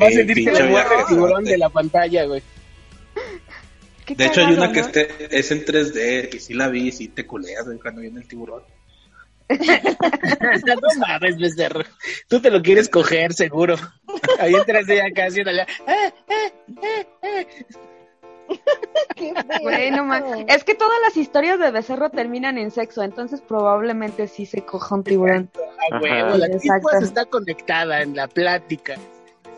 Va 0.00 0.06
a 0.06 0.10
sentir 0.10 0.44
que 0.44 0.52
le 0.52 0.64
muerde 0.64 0.94
el 1.00 1.06
tiburón 1.06 1.44
de 1.44 1.58
la 1.58 1.68
pantalla, 1.68 2.24
güey. 2.26 2.42
De 4.08 4.26
hecho, 4.26 4.40
hay 4.44 4.52
una 4.54 4.72
que 4.72 4.80
¿no? 4.80 4.86
esté, 4.86 5.08
es 5.38 5.50
en 5.52 5.64
3D 5.64 6.34
y 6.34 6.38
sí 6.40 6.54
la 6.54 6.68
vi 6.68 6.88
y 6.88 6.92
sí 6.92 7.08
te 7.08 7.26
culeas 7.26 7.64
güey, 7.64 7.78
cuando 7.78 8.00
viene 8.02 8.20
el 8.20 8.28
tiburón. 8.28 8.62
no 9.48 11.00
mames, 11.06 11.38
becerro. 11.38 11.84
Tú 12.28 12.40
te 12.40 12.50
lo 12.50 12.62
quieres 12.62 12.88
coger, 12.88 13.32
seguro. 13.32 13.76
Ahí 14.38 14.54
entras 14.54 14.86
de 14.86 15.02
acá 15.02 15.26
haciéndole. 15.26 15.66
"Ah, 15.86 16.12
Es 20.48 20.64
que 20.64 20.74
todas 20.74 20.98
las 21.02 21.16
historias 21.16 21.58
de 21.58 21.70
Becerro 21.70 22.10
terminan 22.10 22.58
en 22.58 22.70
sexo, 22.70 23.02
entonces 23.02 23.40
probablemente 23.40 24.26
sí 24.28 24.46
se 24.46 24.64
coja 24.64 24.94
un 24.94 25.04
tiburón. 25.04 25.50
A 25.90 25.98
huevo, 26.00 26.36
la 26.36 26.48
tipa 26.48 26.80
está 27.00 27.24
conectada 27.26 28.02
en 28.02 28.16
la 28.16 28.28
plática. 28.28 28.94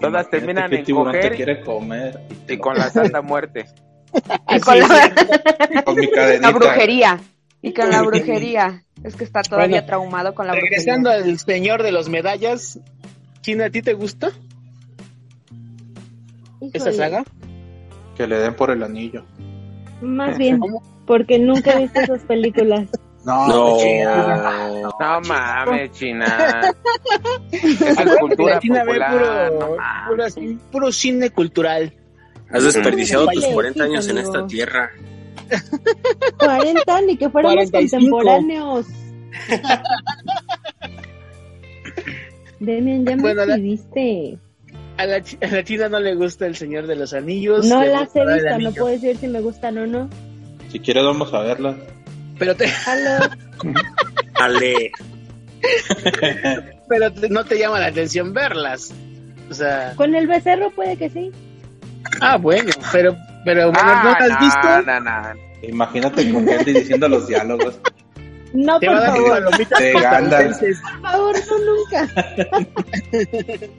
Todas 0.00 0.28
terminan 0.28 0.72
en 0.72 0.84
tiburón 0.84 1.14
coger 1.14 1.30
te 1.30 1.36
quiere 1.36 1.60
comer. 1.62 2.20
Y, 2.30 2.34
te 2.34 2.54
Y 2.54 2.56
lo- 2.56 2.62
con 2.62 2.78
la 2.78 2.90
santa 2.90 3.22
muerte. 3.22 3.66
Y 4.48 4.60
con 4.60 4.78
la, 4.78 5.12
con 5.84 5.96
mi 5.96 6.06
la 6.40 6.50
brujería. 6.52 7.20
Y 7.62 7.72
con 7.74 7.90
la 7.90 8.02
brujería. 8.02 8.84
Es 9.02 9.16
que 9.16 9.24
está 9.24 9.42
todavía 9.42 9.78
Bueno, 9.78 9.86
traumado 9.86 10.34
con 10.34 10.46
la 10.46 10.52
Regresando 10.52 11.10
brujería. 11.10 11.32
al 11.32 11.38
señor 11.40 11.82
de 11.82 11.90
los 11.92 12.08
medallas, 12.08 12.78
China, 13.40 13.66
¿a 13.66 13.70
ti 13.70 13.82
te 13.82 13.94
gusta 13.94 14.30
esa 16.72 16.92
saga? 16.92 17.24
Que 18.16 18.26
le 18.26 18.38
den 18.38 18.54
por 18.54 18.70
el 18.70 18.82
anillo. 18.82 19.24
Más 20.00 20.36
bien, 20.38 20.60
porque 21.06 21.38
nunca 21.38 21.72
he 21.72 21.78
visto 21.82 22.00
esas 22.00 22.22
películas. 22.22 22.88
No, 23.24 23.48
No. 23.48 23.78
China. 23.78 24.82
No 25.00 25.20
mames, 25.22 25.90
China. 25.92 26.26
Esa 27.50 28.02
es 28.02 28.16
cultura 28.20 28.58
China 28.60 28.80
ve 28.84 28.98
popular. 28.98 29.50
puro, 29.50 29.58
no 29.60 29.76
puro, 30.10 30.24
así, 30.26 30.58
puro 30.70 30.92
cine 30.92 31.30
cultural. 31.30 31.90
Has 32.50 32.64
desperdiciado 32.64 33.26
tus 33.28 33.40
Vale, 33.44 33.54
40 33.54 33.78
sí, 33.82 33.90
años 33.90 34.08
en 34.08 34.18
amigo. 34.18 34.30
esta 34.34 34.46
tierra. 34.46 34.90
40 36.38 37.00
ni 37.00 37.16
que 37.16 37.30
fuéramos 37.30 37.70
45. 37.70 38.10
contemporáneos. 38.18 38.86
Demian, 42.60 43.04
ya 43.06 43.16
me 43.16 43.22
Bueno, 43.22 43.44
la- 43.46 43.54
escribiste. 43.54 44.38
A 44.96 45.06
la, 45.06 45.16
a 45.16 45.46
la 45.48 45.64
China 45.64 45.88
no 45.88 45.98
le 46.00 46.14
gusta 46.14 46.46
El 46.46 46.54
Señor 46.56 46.86
de 46.86 46.94
los 46.96 47.12
Anillos. 47.14 47.66
No 47.66 47.82
las 47.84 48.14
he 48.14 48.24
visto, 48.24 48.58
no 48.60 48.72
puedo 48.72 48.86
decir 48.86 49.16
si 49.16 49.26
me 49.28 49.40
gustan 49.40 49.76
o 49.78 49.86
no. 49.86 50.08
Si 50.70 50.78
quieres 50.80 51.04
vamos 51.04 51.32
a 51.34 51.40
verla. 51.40 51.76
Pero, 52.38 52.54
te. 52.54 52.66
Ale. 54.34 54.92
pero 56.88 57.12
te- 57.12 57.28
no 57.28 57.44
te 57.44 57.58
llama 57.58 57.80
la 57.80 57.86
atención 57.86 58.32
verlas. 58.32 58.92
O 59.50 59.54
sea, 59.54 59.92
Con 59.96 60.14
el 60.14 60.26
becerro 60.26 60.70
puede 60.70 60.96
que 60.96 61.10
sí. 61.10 61.30
ah, 62.20 62.36
bueno, 62.36 62.70
pero, 62.92 63.16
pero 63.44 63.70
bueno, 63.72 63.80
Ah, 63.82 64.02
¿no 64.04 64.26
las 64.26 64.30
has 64.30 64.40
visto? 64.40 64.82
no, 64.92 65.00
no. 65.00 65.40
Imagínate 65.68 66.30
con 66.32 66.48
Henry 66.48 66.72
diciendo 66.72 67.08
los 67.08 67.26
diálogos. 67.26 67.78
No, 68.52 68.78
Te 68.78 68.86
por 68.86 68.94
va 68.96 68.98
a 68.98 69.02
dar 69.02 69.16
favor. 69.16 69.58
De. 69.58 69.66
Por 69.66 71.00
favor, 71.02 71.36
no 71.50 71.58
nunca. 71.74 72.08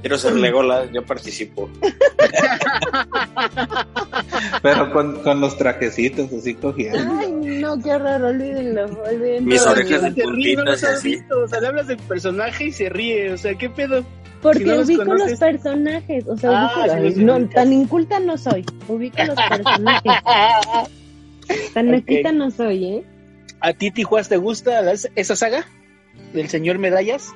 Quiero 0.00 0.18
ser 0.18 0.34
Legolas, 0.34 0.90
yo 0.92 1.04
participo. 1.04 1.68
Pero 4.62 4.92
con, 4.92 5.22
con 5.22 5.40
los 5.40 5.56
trajecitos 5.56 6.32
así 6.32 6.54
cogiendo. 6.54 6.98
Ay, 7.18 7.32
no, 7.32 7.80
qué 7.82 7.92
horror, 7.94 8.22
olvídenlo, 8.22 8.84
olvídenlo. 9.02 9.42
Mis 9.50 9.64
No, 9.64 9.72
orejas 9.72 10.02
de 10.02 10.10
no 10.10 10.30
puntitas 10.30 10.84
has 10.84 10.94
así. 10.98 11.08
visto. 11.16 11.40
O 11.42 11.48
sea, 11.48 11.60
le 11.60 11.66
hablas 11.68 11.86
del 11.86 11.98
personaje 11.98 12.64
y 12.66 12.72
se 12.72 12.88
ríe. 12.88 13.32
O 13.32 13.38
sea, 13.38 13.54
¿qué 13.54 13.68
pedo? 13.70 14.04
Porque 14.42 14.58
si 14.60 14.64
no 14.64 14.74
los 14.76 14.86
ubico 14.88 15.04
los 15.14 15.32
personajes, 15.38 16.26
o 16.28 16.36
sea, 16.36 16.50
Ah, 16.52 16.72
ubico 17.00 17.14
sí 17.14 17.20
los 17.24 17.40
no, 17.40 17.48
tan 17.48 17.72
inculta 17.72 18.20
no 18.20 18.36
soy, 18.36 18.64
ubico 18.88 19.24
los 19.24 19.36
personajes. 19.36 20.12
Tan 21.74 21.88
Ok. 21.88 21.92
naquita 21.94 22.32
no 22.32 22.50
soy, 22.50 22.84
¿eh? 22.86 23.04
¿A 23.60 23.72
ti, 23.72 23.90
Tijuas, 23.90 24.28
te 24.28 24.36
gusta 24.36 24.82
esa 25.14 25.36
saga? 25.36 25.64
¿Del 26.34 26.48
señor 26.48 26.78
Medallas? 26.78 27.32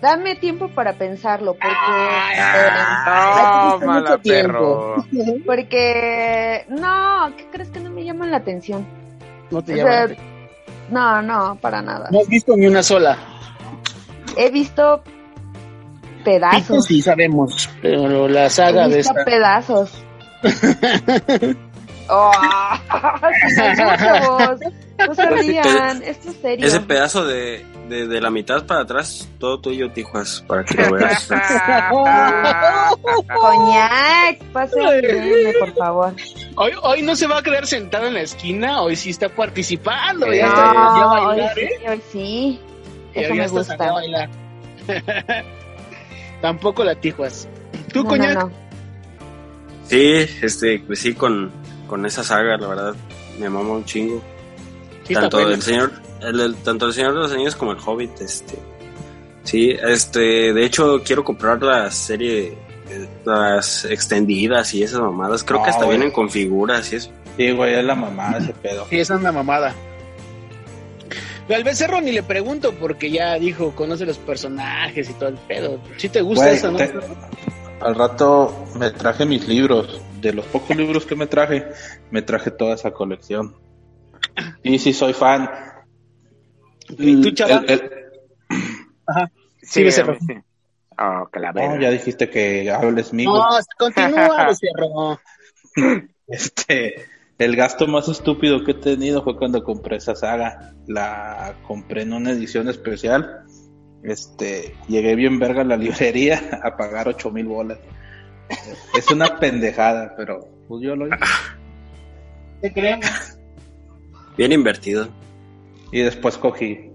Dame 0.00 0.34
tiempo 0.36 0.68
para 0.70 0.94
pensarlo, 0.94 1.52
porque... 1.52 1.68
Ah, 1.68 3.76
No, 3.80 3.86
mala 3.86 4.00
mucho 4.00 4.18
tiempo. 4.18 5.04
perro. 5.12 5.12
eh, 5.12 5.42
porque... 5.46 6.64
No, 6.68 7.30
¿qué 7.36 7.46
crees 7.50 7.68
que 7.70 7.80
no 7.80 7.90
me 7.90 8.04
llaman 8.04 8.30
la 8.30 8.38
atención? 8.38 8.86
No 9.50 9.62
te 9.62 9.74
O 9.74 9.76
llama. 9.76 9.90
sea, 9.90 10.08
no, 10.90 11.22
no, 11.22 11.56
para 11.60 11.82
nada. 11.82 12.08
No 12.10 12.20
has 12.20 12.28
visto 12.28 12.56
ni 12.56 12.66
una 12.66 12.82
sola. 12.82 13.18
He 14.36 14.50
visto 14.50 15.02
Pico 15.02 16.24
pedazos. 16.24 16.84
sí 16.86 17.02
sabemos, 17.02 17.68
pero 17.82 18.28
la 18.28 18.46
He 18.46 18.50
saga 18.50 18.88
de 18.88 18.96
visto 18.98 19.12
esta. 19.12 19.24
pedazos. 19.24 19.92
Oh, 22.12 22.32
vos. 24.26 24.58
No 25.06 25.14
se 25.14 25.26
rían, 25.30 26.02
esto 26.02 26.30
es 26.30 26.36
serio. 26.42 26.66
Ese 26.66 26.80
pedazo 26.80 27.24
de, 27.24 27.64
de, 27.90 28.06
de 28.06 28.20
la 28.20 28.30
mitad 28.30 28.64
para 28.64 28.80
atrás, 28.82 29.28
todo 29.38 29.60
tuyo, 29.60 29.90
Tijuas, 29.90 30.42
para 30.46 30.64
que 30.64 30.74
lo 30.82 30.92
veas. 30.96 31.28
Coñac, 33.40 34.38
pase 34.52 34.76
por 35.58 35.74
favor. 35.74 36.14
Hoy, 36.56 36.72
hoy 36.82 37.02
no 37.02 37.16
se 37.16 37.26
va 37.26 37.38
a 37.38 37.42
quedar 37.42 37.66
sentado 37.66 38.06
en 38.06 38.14
la 38.14 38.22
esquina, 38.22 38.80
hoy 38.82 38.96
sí 38.96 39.10
está 39.10 39.28
participando. 39.28 40.26
Ya 40.26 40.32
Eh, 40.32 40.46
está 40.46 40.56
ya 40.56 40.70
a 40.70 40.98
No, 41.00 41.28
hoy 41.28 41.40
sí, 41.54 41.60
¿eh? 41.60 41.80
hoy 41.88 42.02
sí. 42.12 42.60
Ya- 43.14 43.20
Eso 43.22 43.28
ya 43.30 43.34
me 43.34 43.44
está 43.44 43.58
gusta. 43.58 43.92
bailar. 43.92 44.30
Tampoco 46.40 46.84
la 46.84 46.94
Tijuas. 46.94 47.48
¿Tú, 47.92 48.02
No, 48.04 48.08
coñac? 48.08 48.34
no, 48.34 48.40
no. 48.46 48.52
Sí, 49.88 50.12
este, 50.42 50.78
pues 50.86 51.00
sí, 51.00 51.14
con, 51.14 51.50
con 51.88 52.06
esa 52.06 52.22
saga, 52.22 52.56
la 52.56 52.68
verdad, 52.68 52.94
me 53.38 53.50
mama 53.50 53.70
un 53.70 53.84
chingo. 53.84 54.22
Sí, 55.04 55.12
está 55.14 55.22
tanto 55.22 55.38
buena. 55.38 55.54
el 55.54 55.62
señor, 55.62 55.92
el, 56.22 56.40
el- 56.40 56.54
tanto 56.56 56.86
el 56.86 56.92
señor 56.92 57.14
de 57.14 57.20
los 57.20 57.32
anillos 57.32 57.56
como 57.56 57.72
el 57.72 57.78
Hobbit, 57.84 58.20
este, 58.20 58.58
sí, 59.44 59.70
este, 59.82 60.52
de 60.52 60.64
hecho 60.64 61.02
quiero 61.04 61.24
comprar 61.24 61.62
la 61.62 61.90
serie, 61.90 62.58
eh, 62.88 63.08
las 63.24 63.84
extendidas 63.84 64.72
y 64.74 64.82
esas 64.82 65.00
mamadas, 65.00 65.44
creo 65.44 65.58
No, 65.58 65.64
que 65.64 65.70
hasta 65.70 65.84
güey. 65.84 65.96
vienen 65.98 66.12
con 66.12 66.28
figuras 66.30 66.92
y 66.92 66.96
eso. 66.96 67.10
Sí, 67.36 67.50
güey, 67.52 67.74
es 67.74 67.84
la 67.84 67.94
mamá 67.94 68.36
ese 68.38 68.52
pedo. 68.54 68.86
Sí, 68.90 68.98
esa 69.00 69.14
es 69.14 69.20
una 69.20 69.32
mamada. 69.32 69.74
Pero 71.46 71.56
al 71.58 71.64
becerro 71.64 72.00
ni 72.00 72.12
le 72.12 72.22
pregunto 72.22 72.72
porque 72.74 73.10
ya 73.10 73.34
dijo, 73.38 73.72
conoce 73.74 74.06
los 74.06 74.18
personajes 74.18 75.10
y 75.10 75.12
todo 75.14 75.30
el 75.30 75.36
pedo. 75.36 75.80
¿Sí 75.96 76.08
te 76.08 76.20
gusta 76.20 76.44
Güey, 76.44 76.56
esa, 76.56 76.70
no? 76.70 76.76
te- 76.78 76.92
al 77.80 77.94
rato 77.94 78.66
me 78.78 78.90
traje 78.90 79.24
mis 79.24 79.48
libros. 79.48 80.00
De 80.20 80.34
los 80.34 80.44
pocos 80.46 80.76
libros 80.76 81.06
que 81.06 81.16
me 81.16 81.26
traje, 81.26 81.66
me 82.10 82.20
traje 82.20 82.50
toda 82.50 82.74
esa 82.74 82.90
colección. 82.90 83.54
Y 84.62 84.78
sí, 84.78 84.92
soy 84.92 85.14
fan. 85.14 85.48
¿Y 86.98 87.20
tú, 87.22 87.30
chava? 87.32 87.62
El- 87.66 87.70
el- 87.70 87.90
Sí, 89.62 89.82
becerro. 89.84 90.16
sí. 90.26 90.34
Oh, 90.98 91.28
que 91.32 91.40
la 91.40 91.52
no, 91.52 91.60
verga. 91.60 91.80
ya 91.80 91.90
dijiste 91.90 92.28
que 92.28 92.70
hables 92.70 93.12
mío. 93.12 93.32
No, 93.32 93.48
continúa, 93.78 94.46
becerro. 94.48 95.20
Este, 96.26 97.06
el 97.38 97.56
gasto 97.56 97.88
más 97.88 98.06
estúpido 98.08 98.62
que 98.64 98.70
he 98.70 98.74
tenido 98.74 99.24
fue 99.24 99.36
cuando 99.36 99.64
compré 99.64 99.96
esa 99.96 100.14
saga. 100.14 100.74
La 100.86 101.56
compré 101.66 102.02
en 102.02 102.12
una 102.12 102.30
edición 102.30 102.68
especial. 102.68 103.44
Este, 104.04 104.76
llegué 104.88 105.16
bien 105.16 105.38
verga 105.40 105.62
a 105.62 105.64
la 105.64 105.76
librería 105.76 106.60
a 106.62 106.76
pagar 106.76 107.08
ocho 107.08 107.30
mil 107.32 107.46
bolas. 107.46 107.78
Es 108.96 109.10
una 109.10 109.38
pendejada, 109.40 110.14
pero 110.16 110.40
pues 110.68 110.82
yo 110.84 110.94
lo 110.94 111.06
hice. 111.08 111.16
¿Te 112.60 112.72
creemos? 112.72 113.38
Bien 114.36 114.52
invertido. 114.52 115.08
Y 115.92 116.00
después 116.00 116.38
cogí. 116.38 116.90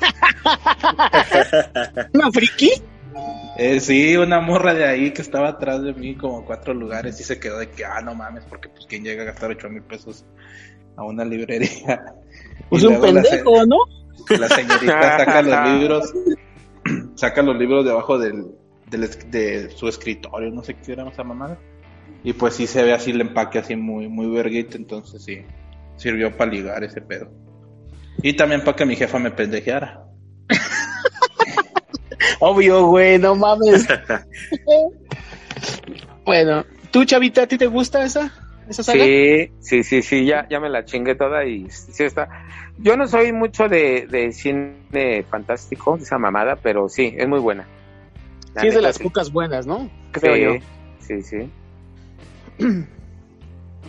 ¿Una 2.14 2.30
friki? 2.32 2.70
Eh, 3.56 3.80
sí, 3.80 4.16
una 4.16 4.40
morra 4.40 4.72
de 4.72 4.86
ahí 4.86 5.12
que 5.12 5.22
estaba 5.22 5.48
atrás 5.48 5.82
de 5.82 5.92
mí 5.92 6.14
como 6.14 6.44
cuatro 6.44 6.72
lugares 6.72 7.20
y 7.20 7.24
se 7.24 7.38
quedó 7.38 7.58
de 7.58 7.68
que, 7.68 7.84
ah, 7.84 8.00
no 8.00 8.14
mames, 8.14 8.44
porque 8.44 8.68
pues 8.68 8.86
quién 8.86 9.04
llega 9.04 9.22
a 9.22 9.26
gastar 9.26 9.50
ocho 9.50 9.68
mil 9.68 9.82
pesos 9.82 10.24
a 10.96 11.04
una 11.04 11.24
librería. 11.24 12.14
Pues 12.68 12.82
Y 12.82 12.86
un 12.86 12.94
luego 12.94 13.12
la 13.12 13.22
pendejo, 13.22 13.66
¿no? 13.66 13.76
La 14.38 14.48
señorita 14.48 15.02
saca 15.18 15.42
los 15.42 15.78
libros, 15.78 16.14
saca 17.16 17.42
los 17.42 17.56
libros 17.56 17.84
debajo 17.84 18.18
del, 18.18 18.46
de 18.88 19.70
su 19.70 19.88
escritorio, 19.88 20.50
no 20.50 20.62
sé 20.62 20.74
qué 20.74 20.92
era 20.92 21.08
esa 21.08 21.24
mamada. 21.24 21.58
Y 22.22 22.34
pues 22.34 22.54
sí 22.54 22.66
se 22.66 22.82
ve 22.82 22.92
así 22.92 23.10
el 23.10 23.20
empaque 23.20 23.58
así 23.58 23.76
muy, 23.76 24.08
muy 24.08 24.30
verguito, 24.30 24.76
entonces 24.76 25.22
sí, 25.22 25.42
sirvió 25.96 26.36
para 26.36 26.50
ligar 26.50 26.84
ese 26.84 27.00
pedo. 27.00 27.30
Y 28.22 28.34
también 28.34 28.62
para 28.62 28.76
que 28.76 28.84
mi 28.84 28.96
jefa 28.96 29.18
me 29.18 29.30
pendejeara. 29.30 30.04
Obvio, 32.40 32.86
güey, 32.86 33.18
no 33.18 33.34
mames. 33.34 33.86
bueno, 36.24 36.64
¿tú, 36.90 37.04
Chavita, 37.04 37.42
a 37.42 37.46
ti 37.46 37.58
te 37.58 37.66
gusta 37.66 38.04
esa, 38.04 38.32
esa 38.68 38.82
saga? 38.82 39.04
Sí, 39.04 39.50
sí, 39.60 39.82
sí, 39.82 40.02
sí, 40.02 40.26
ya, 40.26 40.46
ya 40.48 40.60
me 40.60 40.68
la 40.68 40.84
chingué 40.84 41.14
toda 41.14 41.44
y 41.44 41.68
sí 41.70 42.04
está. 42.04 42.28
Yo 42.78 42.96
no 42.96 43.06
soy 43.06 43.32
mucho 43.32 43.68
de, 43.68 44.06
de 44.06 44.32
cine 44.32 45.24
fantástico, 45.30 45.96
esa 45.96 46.18
mamada, 46.18 46.56
pero 46.56 46.88
sí, 46.88 47.14
es 47.16 47.28
muy 47.28 47.40
buena. 47.40 47.66
La 48.54 48.62
Sí, 48.62 48.68
es 48.68 48.74
de 48.74 48.82
las 48.82 48.96
sí. 48.96 49.04
pocas 49.04 49.32
buenas, 49.32 49.66
¿no? 49.66 49.90
Creo 50.12 50.36
yo. 50.36 50.64
Sí, 50.98 51.22
sí, 51.22 51.50
sí. 52.58 52.66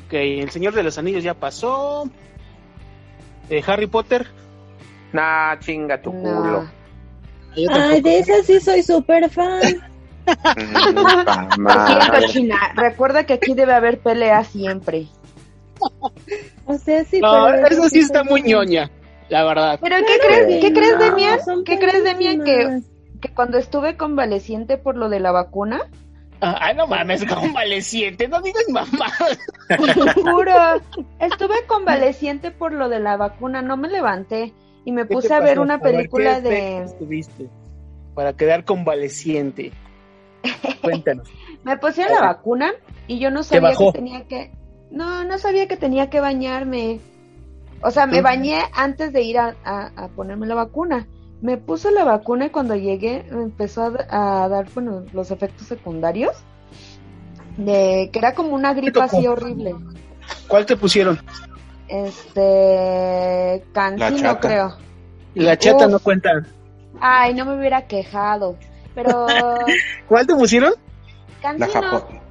Ok, 0.08 0.14
El 0.14 0.50
Señor 0.50 0.74
de 0.74 0.84
los 0.84 0.98
Anillos 0.98 1.24
ya 1.24 1.34
pasó. 1.34 2.10
Eh, 3.52 3.62
Harry 3.68 3.86
Potter. 3.88 4.26
Nah, 5.12 5.60
chinga 5.60 6.02
tu 6.02 6.12
culo. 6.12 6.64
No. 6.64 6.72
Ay, 7.70 8.02
de 8.02 8.20
esa 8.20 8.42
sí 8.44 8.62
soy 8.62 8.82
súper 8.82 9.30
fan. 9.30 9.62
Siento, 9.62 11.04
China. 12.30 12.56
Recuerda 12.76 13.26
que 13.26 13.34
aquí 13.34 13.54
debe 13.54 13.74
haber 13.74 14.00
pelea 14.00 14.44
siempre. 14.46 15.08
O 16.66 16.78
sea, 16.78 17.04
sí, 17.04 17.20
No, 17.20 17.48
pero... 17.52 17.68
eso 17.68 17.90
sí 17.90 18.00
está 18.00 18.24
muy 18.24 18.42
ñoña, 18.44 18.90
la 19.28 19.44
verdad. 19.44 19.80
¿Pero 19.82 19.98
qué 19.98 20.18
crees, 20.26 20.62
¿qué 20.62 20.72
crees, 20.74 20.94
no, 20.94 21.00
Demian? 21.04 21.44
Son 21.44 21.64
¿Qué 21.66 21.78
crees, 21.78 22.04
Demian, 22.06 22.44
que, 22.46 22.56
buenísimas. 22.64 22.84
que 23.20 23.34
cuando 23.34 23.58
estuve 23.58 23.98
convaleciente 23.98 24.78
por 24.78 24.96
lo 24.96 25.10
de 25.10 25.20
la 25.20 25.32
vacuna, 25.34 25.90
Ay, 26.60 26.76
no 26.76 26.88
mames, 26.88 27.24
convaleciente, 27.26 28.28
no 28.28 28.42
digas 28.42 28.66
mamá. 28.70 29.08
juro, 30.16 30.82
estuve 31.20 31.66
convaleciente 31.68 32.50
por 32.50 32.74
lo 32.74 32.90
de 32.90 33.00
la 33.00 33.16
vacuna, 33.16 33.62
no 33.62 33.78
me 33.78 33.90
levanté 33.90 34.52
y 34.84 34.92
me 34.92 35.08
¿Qué 35.08 35.14
puse 35.14 35.34
a 35.34 35.40
ver 35.40 35.60
una 35.60 35.78
ver, 35.78 35.94
película 35.96 36.42
¿qué 36.42 36.50
de... 36.50 36.78
efectos 36.78 36.98
tuviste 36.98 37.50
para 38.16 38.34
quedar 38.34 38.66
convaleciente? 38.66 39.72
Cuéntanos. 40.82 41.30
Me 41.64 41.78
pusieron 41.78 42.16
la 42.16 42.22
vacuna 42.22 42.72
y 43.08 43.20
yo 43.20 43.30
no 43.30 43.44
sabía 43.44 43.76
que 43.76 43.92
tenía 43.94 44.28
que... 44.28 44.52
No, 44.90 45.24
no 45.24 45.38
sabía 45.38 45.68
que 45.68 45.78
tenía 45.78 46.10
que 46.10 46.20
bañarme. 46.20 47.00
O 47.84 47.92
sea, 47.92 48.08
me 48.08 48.22
bañé 48.22 48.60
antes 48.74 49.14
de 49.14 49.22
ir 49.22 49.38
a, 49.38 49.56
a, 49.64 50.08
ponerme 50.10 50.48
la 50.48 50.56
vacuna. 50.56 51.08
Me 51.42 51.58
puse 51.58 51.92
la 51.92 52.04
vacuna 52.04 52.46
y 52.46 52.50
cuando 52.50 52.76
llegué 52.76 53.26
me 53.32 53.44
empezó 53.44 53.84
a, 54.10 54.48
dar 54.48 54.70
bueno, 54.74 55.04
los 55.14 55.32
efectos 55.32 55.68
secundarios. 55.68 56.36
De 57.58 58.10
que 58.14 58.20
era 58.20 58.34
como 58.34 58.56
una 58.56 58.74
gripa 58.74 59.06
así 59.06 59.28
horrible. 59.28 59.76
¿Cuál 60.48 60.66
te 60.66 60.78
pusieron? 60.78 61.20
Este. 61.88 63.64
Cancino, 63.74 64.40
creo. 64.40 64.78
La 65.36 65.58
chata 65.58 65.88
no 65.88 66.00
cuenta. 66.00 66.46
Ay, 67.00 67.34
no 67.34 67.46
me 67.46 67.58
hubiera 67.58 67.88
quejado. 67.88 68.56
Pero. 68.96 69.28
¿Cuál 70.08 70.28
te 70.28 70.36
pusieron? 70.36 70.74
La 71.42 71.68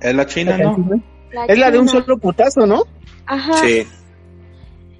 ¿Es 0.00 0.14
la 0.14 0.26
china, 0.26 0.56
no? 0.56 1.02
es 1.48 1.58
la 1.58 1.70
de 1.70 1.78
un 1.78 1.88
solo 1.88 2.16
putazo, 2.18 2.66
¿no? 2.66 2.84
Ajá. 3.26 3.54
Sí. 3.54 3.86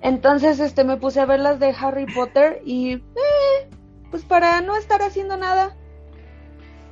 Entonces, 0.03 0.61
este, 0.61 0.85
me 0.85 0.97
puse 0.97 1.21
a 1.21 1.27
ver 1.27 1.41
las 1.41 1.61
de 1.61 1.75
Harry 1.79 2.07
Potter 2.07 2.63
y, 2.65 2.95
eh, 2.95 3.03
pues 4.11 4.25
para 4.25 4.61
no 4.61 4.77
estar 4.77 5.03
haciendo 5.03 5.37
nada. 5.37 5.77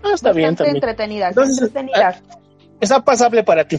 Ah, 0.03 0.13
está 0.15 0.33
bien 0.33 0.55
también. 0.55 0.77
entretenidas, 0.77 1.37
entretenidas. 1.37 2.23
Ah, 2.31 2.39
está 2.81 3.05
pasable 3.05 3.43
para 3.43 3.67
ti. 3.67 3.79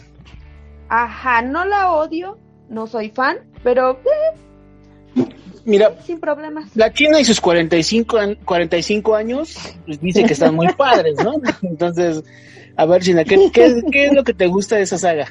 Ajá, 0.88 1.42
no 1.42 1.64
la 1.64 1.92
odio, 1.92 2.38
no 2.68 2.86
soy 2.86 3.10
fan, 3.10 3.38
pero 3.62 3.92
eh, 3.92 5.24
Mira, 5.64 5.94
sin 6.02 6.20
problemas. 6.20 6.74
La 6.74 6.92
China 6.92 7.20
y 7.20 7.24
sus 7.24 7.40
45, 7.40 8.18
45 8.44 9.14
años, 9.14 9.56
pues 9.86 10.00
dice 10.00 10.24
que 10.24 10.32
están 10.32 10.54
muy 10.54 10.68
padres, 10.76 11.16
¿no? 11.22 11.34
Entonces, 11.62 12.24
a 12.76 12.86
ver, 12.86 13.02
China, 13.02 13.24
¿qué, 13.24 13.50
qué, 13.52 13.82
qué 13.90 14.06
es 14.06 14.12
lo 14.12 14.24
que 14.24 14.34
te 14.34 14.46
gusta 14.46 14.76
de 14.76 14.82
esa 14.82 14.98
saga? 14.98 15.26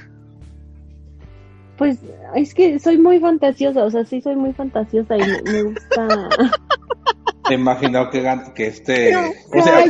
Pues 1.77 1.97
es 2.35 2.53
que 2.53 2.77
soy 2.79 2.97
muy 2.97 3.19
fantasiosa, 3.19 3.83
o 3.83 3.89
sea, 3.89 4.05
sí 4.05 4.21
soy 4.21 4.35
muy 4.35 4.53
fantasiosa 4.53 5.17
y 5.17 5.21
me, 5.51 5.63
gusta. 5.63 6.29
Te 7.49 7.55
imagino 7.55 8.09
que, 8.09 8.23
que 8.55 8.67
este. 8.67 9.13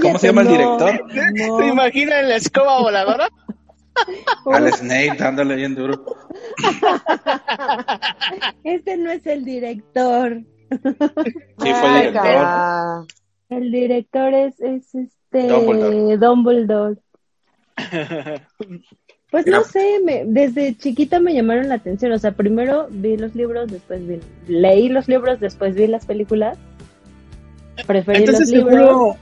¿Cómo, 0.01 0.17
se, 0.17 0.27
llama 0.27 0.41
el 0.41 0.47
director? 0.47 1.05
¿Te 1.59 1.67
imaginas 1.67 2.25
la 2.25 2.35
escoba 2.37 2.79
voladora? 2.79 3.29
Al 4.45 4.71
Snape 4.73 5.15
dándole 5.17 5.55
bien 5.55 5.75
duro. 5.75 6.03
Este 8.63 8.97
no 8.97 9.11
es 9.11 9.27
el 9.27 9.43
director. 9.43 10.41
Sí, 10.71 11.73
fue 11.73 11.89
el 11.89 12.13
director. 12.13 13.07
El 13.49 13.71
director 13.71 14.33
es, 14.33 14.59
es 14.61 14.95
este 14.95 15.47
Dumbledore. 15.47 16.17
Dumbledore. 16.17 16.95
Pues 19.31 19.45
no 19.45 19.63
sé, 19.63 19.99
me, 20.03 20.25
desde 20.25 20.75
chiquita 20.75 21.19
me 21.19 21.35
llamaron 21.35 21.69
la 21.69 21.75
atención. 21.75 22.11
O 22.11 22.17
sea, 22.17 22.31
primero 22.31 22.87
vi 22.89 23.15
los 23.15 23.35
libros, 23.35 23.71
después 23.71 24.07
vi, 24.07 24.19
leí 24.47 24.89
los 24.89 25.07
libros, 25.07 25.39
después 25.39 25.75
vi 25.75 25.85
las 25.85 26.07
películas. 26.07 26.57
Preferí 27.85 28.19
Entonces, 28.19 28.51
los 28.51 28.71
libros. 28.71 29.15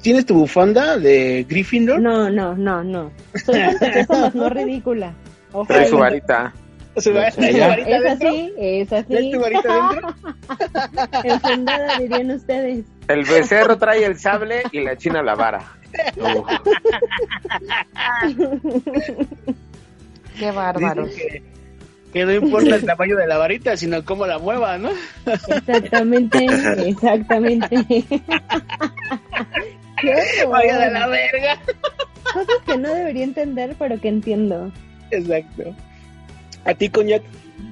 ¿Tienes 0.00 0.26
tu 0.26 0.34
bufanda 0.34 0.96
de 0.96 1.44
Gryffindor? 1.48 2.00
No, 2.00 2.30
no, 2.30 2.54
no, 2.54 2.84
no. 2.84 3.10
Soy 3.44 3.60
más 4.08 4.34
no 4.34 4.48
ridícula. 4.48 5.12
Trae 5.66 5.88
su 5.88 5.98
varita. 5.98 6.52
¿Su 6.96 7.12
varita, 7.12 7.74
es 7.76 8.06
así, 8.06 8.54
es 8.56 8.92
así. 8.92 9.16
¿Es 9.16 9.32
tu 9.32 9.40
varita 9.40 9.90
dentro? 9.90 10.14
Enfundada, 11.24 11.98
dirían 11.98 12.30
ustedes. 12.30 12.84
El 13.08 13.24
becerro 13.24 13.76
trae 13.76 14.04
el 14.04 14.18
sable 14.18 14.62
y 14.72 14.82
la 14.82 14.96
china 14.96 15.22
la 15.22 15.34
vara. 15.34 15.60
Qué 20.38 20.50
bárbaro. 20.50 21.06
Que, 21.06 21.42
no 22.14 22.32
importa 22.32 22.76
el 22.76 22.84
tamaño 22.86 23.16
de 23.16 23.26
la 23.26 23.38
varita, 23.38 23.76
sino 23.76 24.04
cómo 24.04 24.26
la 24.26 24.38
mueva, 24.38 24.78
¿no? 24.78 24.90
Exactamente, 25.26 26.46
exactamente. 26.86 28.04
Vaya 30.48 30.78
de 30.78 30.90
la 30.90 31.06
verga. 31.08 31.60
Cosas 32.32 32.56
que 32.66 32.76
no 32.76 32.94
debería 32.94 33.24
entender, 33.24 33.74
pero 33.78 34.00
que 34.00 34.08
entiendo. 34.08 34.70
Exacto. 35.10 35.74
¿A 36.64 36.74
ti, 36.74 36.88
Coñac, 36.88 37.22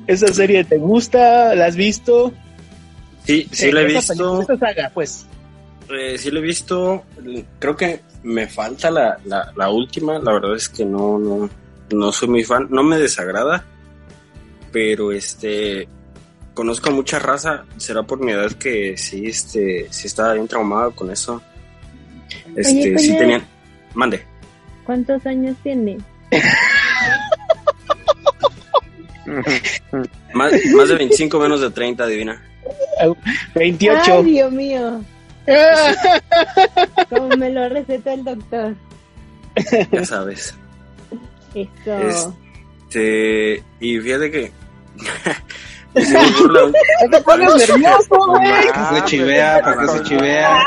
esa 0.06 0.28
serie 0.28 0.64
te 0.64 0.78
gusta? 0.78 1.54
¿La 1.54 1.66
has 1.66 1.76
visto? 1.76 2.32
Sí, 3.24 3.48
sí 3.52 3.72
la 3.72 3.82
he 3.82 3.86
visto. 3.86 4.40
Esta 4.40 4.58
saga, 4.58 4.90
pues. 4.94 5.26
Eh, 5.90 6.16
sí 6.18 6.30
lo 6.30 6.40
he 6.40 6.42
visto. 6.42 7.04
Creo 7.58 7.76
que 7.76 8.00
me 8.22 8.46
falta 8.46 8.90
la, 8.90 9.18
la, 9.24 9.70
última. 9.70 10.18
La 10.18 10.32
verdad 10.32 10.56
es 10.56 10.68
que 10.68 10.84
no, 10.84 11.18
no, 11.18 11.50
no 11.90 12.12
soy 12.12 12.28
muy 12.28 12.44
fan. 12.44 12.68
No 12.70 12.82
me 12.82 12.98
desagrada. 12.98 13.64
Pero 14.72 15.12
este 15.12 15.88
conozco 16.54 16.90
mucha 16.90 17.18
raza. 17.18 17.64
Será 17.76 18.02
por 18.02 18.18
mi 18.20 18.32
edad 18.32 18.50
que 18.52 18.96
sí, 18.96 19.26
este, 19.26 19.86
sí 19.90 20.06
estaba 20.06 20.32
bien 20.34 20.48
traumado 20.48 20.90
con 20.92 21.10
eso. 21.10 21.42
Este, 22.56 22.98
sí 22.98 23.16
tenían. 23.16 23.46
Mande. 23.94 24.24
¿Cuántos 24.84 25.24
años 25.26 25.56
tiene? 25.62 25.98
más, 30.34 30.52
más 30.74 30.88
de 30.88 30.94
25, 30.94 31.38
menos 31.38 31.60
de 31.60 31.70
30, 31.70 32.06
divina. 32.06 32.42
28. 33.54 34.12
Ay, 34.12 34.24
Dios 34.24 34.52
mío. 34.52 35.02
Como 37.08 37.28
me 37.36 37.50
lo 37.50 37.68
receta 37.68 38.14
el 38.14 38.24
doctor. 38.24 38.74
Ya 39.92 40.04
sabes. 40.04 40.54
Eso. 41.54 42.36
Este, 42.86 43.64
y 43.80 43.98
fíjate 43.98 44.30
que. 44.30 44.52
te 47.10 47.20
pones 47.22 47.56
nervioso, 47.56 48.16
güey. 48.28 48.68
¿Para 48.72 48.90
qué 48.90 48.94
se 48.94 49.04
chivea? 49.06 49.60
¿Para 49.62 49.80
qué 49.80 49.88
se 49.88 50.02
chivea? 50.04 50.62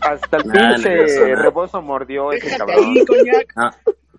Hasta 0.00 0.36
el 0.36 0.42
pinche 0.44 1.34
rebozo 1.34 1.82
mordió 1.82 2.30
ese 2.32 2.56
cabrón. 2.56 2.94
No, 3.56 3.70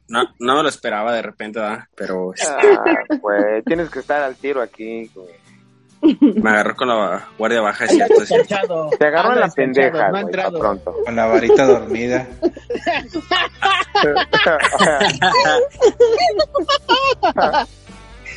no, 0.07 0.23
no 0.39 0.55
me 0.55 0.63
lo 0.63 0.69
esperaba 0.69 1.13
de 1.13 1.21
repente, 1.21 1.59
¿verdad? 1.59 1.83
Pero. 1.95 2.33
Ah, 2.47 2.95
pues 3.21 3.63
tienes 3.65 3.89
que 3.89 3.99
estar 3.99 4.23
al 4.23 4.35
tiro 4.35 4.61
aquí, 4.61 5.09
güey. 5.13 5.29
Me 6.01 6.49
agarró 6.49 6.75
con 6.75 6.87
la 6.87 7.27
guardia 7.37 7.61
baja, 7.61 7.85
es 7.85 7.91
cierto. 7.91 8.23
Es 8.23 8.29
cierto. 8.47 8.89
Te 8.97 9.07
agarró 9.07 9.33
en 9.33 9.39
la 9.41 9.49
pendeja, 9.49 10.09
no 10.09 10.27
pronto. 10.57 10.95
Con 11.05 11.15
la 11.15 11.25
varita 11.25 11.65
dormida. 11.65 12.27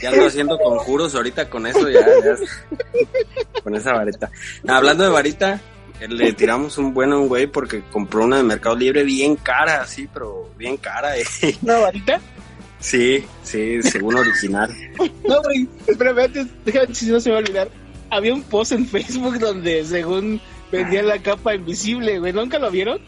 ya 0.03 0.09
ando 0.09 0.27
haciendo 0.27 0.59
conjuros 0.59 1.14
ahorita 1.14 1.48
con 1.48 1.66
eso, 1.66 1.88
ya, 1.88 2.01
ya 2.01 2.37
con 3.62 3.75
esa 3.77 3.92
varita. 3.92 4.31
hablando 4.66 5.05
de 5.05 5.11
varita, 5.11 5.61
le 6.09 6.33
tiramos 6.33 6.79
un 6.79 6.92
bueno 6.92 7.16
a 7.16 7.18
un 7.20 7.29
güey 7.29 7.46
porque 7.46 7.83
compró 7.92 8.25
una 8.25 8.38
de 8.38 8.42
Mercado 8.42 8.75
Libre 8.75 9.05
bien 9.05 9.37
cara, 9.37 9.87
sí, 9.87 10.09
pero 10.12 10.51
bien 10.57 10.77
cara. 10.77 11.16
Eh. 11.16 11.25
¿Una 11.62 11.79
varita? 11.79 12.20
Sí, 12.82 13.24
sí, 13.44 13.80
según 13.82 14.16
original. 14.16 14.68
no, 15.28 15.40
güey, 15.42 15.68
espérame, 15.86 16.18
antes, 16.18 16.46
déjame 16.64 16.94
si 16.94 17.06
no 17.06 17.20
se 17.20 17.28
me 17.28 17.34
va 17.34 17.38
a 17.38 17.42
olvidar. 17.42 17.68
Había 18.10 18.34
un 18.34 18.42
post 18.42 18.72
en 18.72 18.86
Facebook 18.86 19.38
donde 19.38 19.84
según 19.84 20.40
vendían 20.70 21.06
la 21.06 21.18
capa 21.18 21.54
invisible, 21.54 22.18
güey, 22.18 22.32
¿nunca 22.32 22.58
lo 22.58 22.70
vieron? 22.70 23.00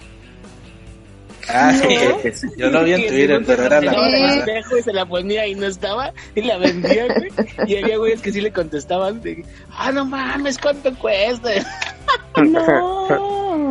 Ah, 1.48 1.74
sí, 1.74 2.46
yo 2.56 2.70
lo 2.70 2.84
vi 2.84 2.94
en 2.94 3.06
Twitter, 3.06 3.42
pero 3.44 3.64
era 3.64 3.80
la 3.82 4.48
y 4.78 4.82
se 4.82 4.92
la 4.94 5.04
ponía 5.04 5.46
y 5.46 5.54
no 5.54 5.66
estaba, 5.66 6.12
y 6.34 6.40
la 6.40 6.56
vendía, 6.56 7.06
güey. 7.06 7.30
Y 7.66 7.76
había 7.76 7.98
güeyes 7.98 8.22
que 8.22 8.32
sí 8.32 8.40
le 8.40 8.50
contestaban 8.50 9.20
de, 9.20 9.44
ah, 9.70 9.92
no 9.92 10.06
mames, 10.06 10.56
¿cuánto 10.56 10.94
cuesta? 10.94 11.50
no. 12.42 13.70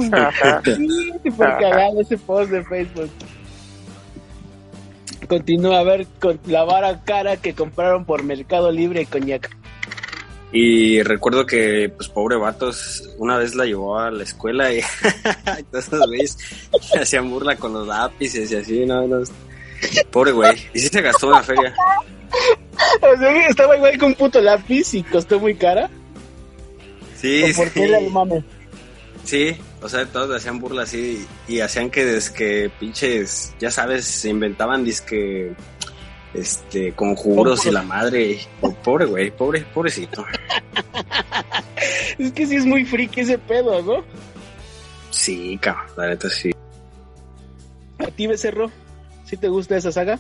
sí, 0.64 1.32
por 1.32 1.48
cagado 1.58 2.02
ese 2.02 2.18
post 2.18 2.52
de 2.52 2.64
Facebook 2.66 3.10
continúa 5.28 5.80
a 5.80 5.84
ver 5.84 6.08
con 6.20 6.40
la 6.46 6.64
vara 6.64 7.04
cara 7.04 7.38
que 7.38 7.54
compraron 7.54 8.06
por 8.06 8.24
Mercado 8.24 8.72
Libre 8.72 9.06
coñac. 9.06 9.50
Y 10.52 11.02
recuerdo 11.02 11.48
que, 11.48 11.92
pues, 11.96 12.10
pobre 12.10 12.38
vatos, 12.38 13.10
una 13.18 13.38
vez 13.38 13.56
la 13.56 13.66
llevó 13.66 13.98
a 13.98 14.12
la 14.12 14.22
escuela 14.22 14.72
y 14.72 14.82
entonces 15.58 16.00
veis, 16.10 16.38
hacían 17.02 17.30
burla 17.32 17.56
con 17.56 17.74
los 17.74 17.88
lápices 17.88 18.52
y 18.52 18.56
así, 18.56 18.86
no, 18.86 19.08
no. 19.08 19.24
Pobre 20.12 20.32
güey. 20.32 20.56
Y 20.74 20.80
sí 20.80 20.90
se 20.90 21.02
gastó 21.02 21.30
una 21.30 21.42
feria. 21.42 21.74
estaba 23.50 23.76
igual 23.76 23.98
con 23.98 24.10
un 24.10 24.16
puto 24.16 24.42
lápiz 24.42 24.94
y 24.94 25.04
costó 25.04 25.40
muy 25.40 25.56
cara. 25.56 25.90
Sí, 27.20 27.52
¿Por 27.56 27.72
qué 27.72 27.88
sí. 27.88 28.10
mame? 28.12 28.44
Sí, 29.24 29.58
o 29.84 29.90
sea, 29.90 30.06
todos 30.06 30.36
hacían 30.36 30.60
burla 30.60 30.84
así 30.84 31.28
y, 31.48 31.60
hacían 31.60 31.90
que 31.90 32.06
desde 32.06 32.34
que 32.34 32.72
pinches, 32.80 33.54
ya 33.60 33.70
sabes, 33.70 34.06
se 34.06 34.30
inventaban 34.30 34.86
disque 34.86 35.54
este 36.34 36.94
conjuros 36.94 37.66
y 37.66 37.72
la 37.72 37.84
madre. 37.84 38.40
Pobre 38.84 39.06
güey, 39.06 39.32
pobre, 39.32 39.62
pobrecito. 39.74 40.26
es 42.18 42.32
que 42.32 42.48
sí 42.48 42.56
es 42.56 42.66
muy 42.66 42.86
friki 42.86 43.22
ese 43.22 43.38
pedo, 43.38 43.82
¿no? 43.82 44.06
Sí, 45.10 45.58
cabrón, 45.62 45.86
la 45.98 46.08
neta 46.08 46.30
sí. 46.30 46.52
ti, 48.16 48.28
Becerro? 48.28 48.72
¿Sí 49.26 49.36
te 49.36 49.50
gusta 49.50 49.76
esa 49.76 49.92
saga? 49.92 50.18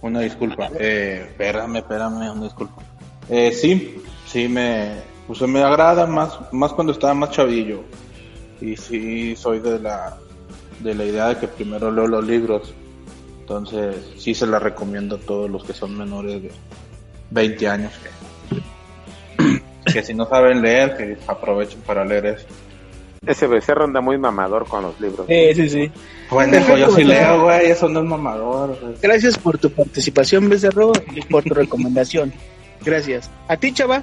Una 0.00 0.20
disculpa. 0.20 0.70
Eh, 0.78 1.26
espérame, 1.28 1.76
espérame, 1.76 2.30
una 2.32 2.44
disculpa. 2.44 2.82
Eh, 3.28 3.52
sí, 3.52 4.02
sí 4.26 4.48
me, 4.48 5.09
pues 5.30 5.48
me 5.48 5.62
agrada 5.62 6.08
más, 6.08 6.40
más 6.50 6.72
cuando 6.72 6.92
estaba 6.92 7.14
más 7.14 7.30
chavillo. 7.30 7.84
Y 8.60 8.76
sí 8.76 9.36
soy 9.36 9.60
de 9.60 9.78
la, 9.78 10.18
de 10.80 10.92
la 10.92 11.04
idea 11.04 11.28
de 11.28 11.36
que 11.36 11.46
primero 11.46 11.88
leo 11.92 12.08
los 12.08 12.26
libros. 12.26 12.74
Entonces 13.38 13.94
sí 14.18 14.34
se 14.34 14.44
la 14.48 14.58
recomiendo 14.58 15.14
a 15.14 15.18
todos 15.20 15.48
los 15.48 15.62
que 15.62 15.72
son 15.72 15.96
menores 15.96 16.42
de 16.42 16.50
20 17.30 17.68
años. 17.68 17.92
Que, 19.38 19.92
que 19.92 20.02
si 20.02 20.14
no 20.14 20.28
saben 20.28 20.62
leer, 20.62 20.96
que 20.96 21.16
aprovechen 21.28 21.80
para 21.82 22.04
leer 22.04 22.26
eso. 22.26 22.46
Ese 23.24 23.46
becerro 23.46 23.84
anda 23.84 24.00
muy 24.00 24.18
mamador 24.18 24.66
con 24.66 24.82
los 24.82 25.00
libros. 25.00 25.28
Sí, 25.28 25.54
sí, 25.54 25.70
sí. 25.70 25.92
Bueno, 26.28 26.58
pues 26.66 26.80
yo 26.80 26.90
sí 26.90 27.04
leo, 27.04 27.44
güey, 27.44 27.70
eso 27.70 27.88
no 27.88 28.00
es 28.00 28.06
mamador. 28.06 28.76
güey. 28.80 28.94
Gracias 29.00 29.38
por 29.38 29.58
tu 29.58 29.70
participación, 29.70 30.48
Becerro, 30.48 30.90
y 31.14 31.20
por 31.22 31.44
tu 31.44 31.54
recomendación. 31.54 32.32
Gracias. 32.84 33.30
¿A 33.46 33.56
ti, 33.56 33.72
chava? 33.72 34.02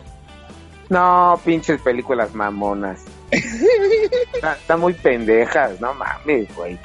No, 0.89 1.39
pinches 1.43 1.81
películas 1.81 2.33
mamonas. 2.33 3.03
Está- 3.31 4.53
Están 4.53 4.79
muy 4.79 4.93
pendejas, 4.93 5.79
no 5.81 5.93
mames, 5.93 6.53
güey. 6.55 6.79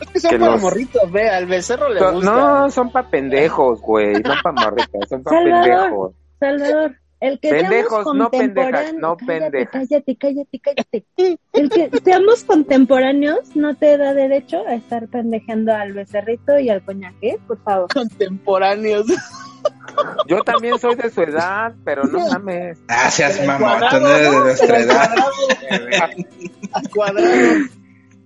Es 0.00 0.08
que 0.12 0.20
son 0.20 0.30
Que 0.30 0.38
para 0.38 0.52
los- 0.52 0.62
morritos, 0.62 1.10
ve, 1.12 1.28
al 1.28 1.46
Becerro 1.46 1.88
le 1.88 2.00
Son- 2.00 2.14
gusta. 2.16 2.30
No, 2.30 2.70
son 2.70 2.90
pa' 2.92 3.02
pendejos, 3.08 3.80
güey. 3.80 4.14
No 4.22 4.34
pa' 4.42 4.52
morritas, 4.52 5.08
son 5.08 5.22
pa' 5.22 5.30
Salvador. 5.30 5.62
pendejos. 5.70 6.12
Salvador, 6.40 6.96
el 7.20 7.38
que 7.38 7.50
Pendejos, 7.50 7.90
seamos 8.04 8.16
no 8.16 8.30
pendejas, 8.30 8.70
contemporáneos. 8.86 8.94
no 9.00 9.16
cállate, 9.16 9.40
pendejas. 9.50 9.88
cállate, 9.88 10.16
cállate, 10.16 10.60
cállate. 10.60 11.04
El 11.52 11.68
que 11.70 11.90
seamos 12.02 12.44
contemporáneos 12.44 13.54
no 13.56 13.74
te 13.76 13.98
da 13.98 14.14
derecho 14.14 14.66
a 14.66 14.74
estar 14.74 15.06
pendejando 15.08 15.74
al 15.74 15.92
becerrito 15.92 16.58
y 16.58 16.70
al 16.70 16.82
coñaque, 16.84 17.38
por 17.46 17.62
favor. 17.62 17.88
Contemporáneos. 17.92 19.06
Yo 20.26 20.42
también 20.42 20.78
soy 20.78 20.94
de 20.94 21.10
su 21.10 21.20
edad, 21.22 21.74
pero 21.84 22.04
no 22.04 22.18
mames. 22.28 22.78
Gracias, 22.88 23.44
mamá, 23.46 23.78
Cuadrado, 23.78 23.98
tú 23.98 24.04
no 24.04 24.16
eres 24.16 24.30
de 24.32 24.38
nuestra 24.38 24.78
edad. 24.80 25.10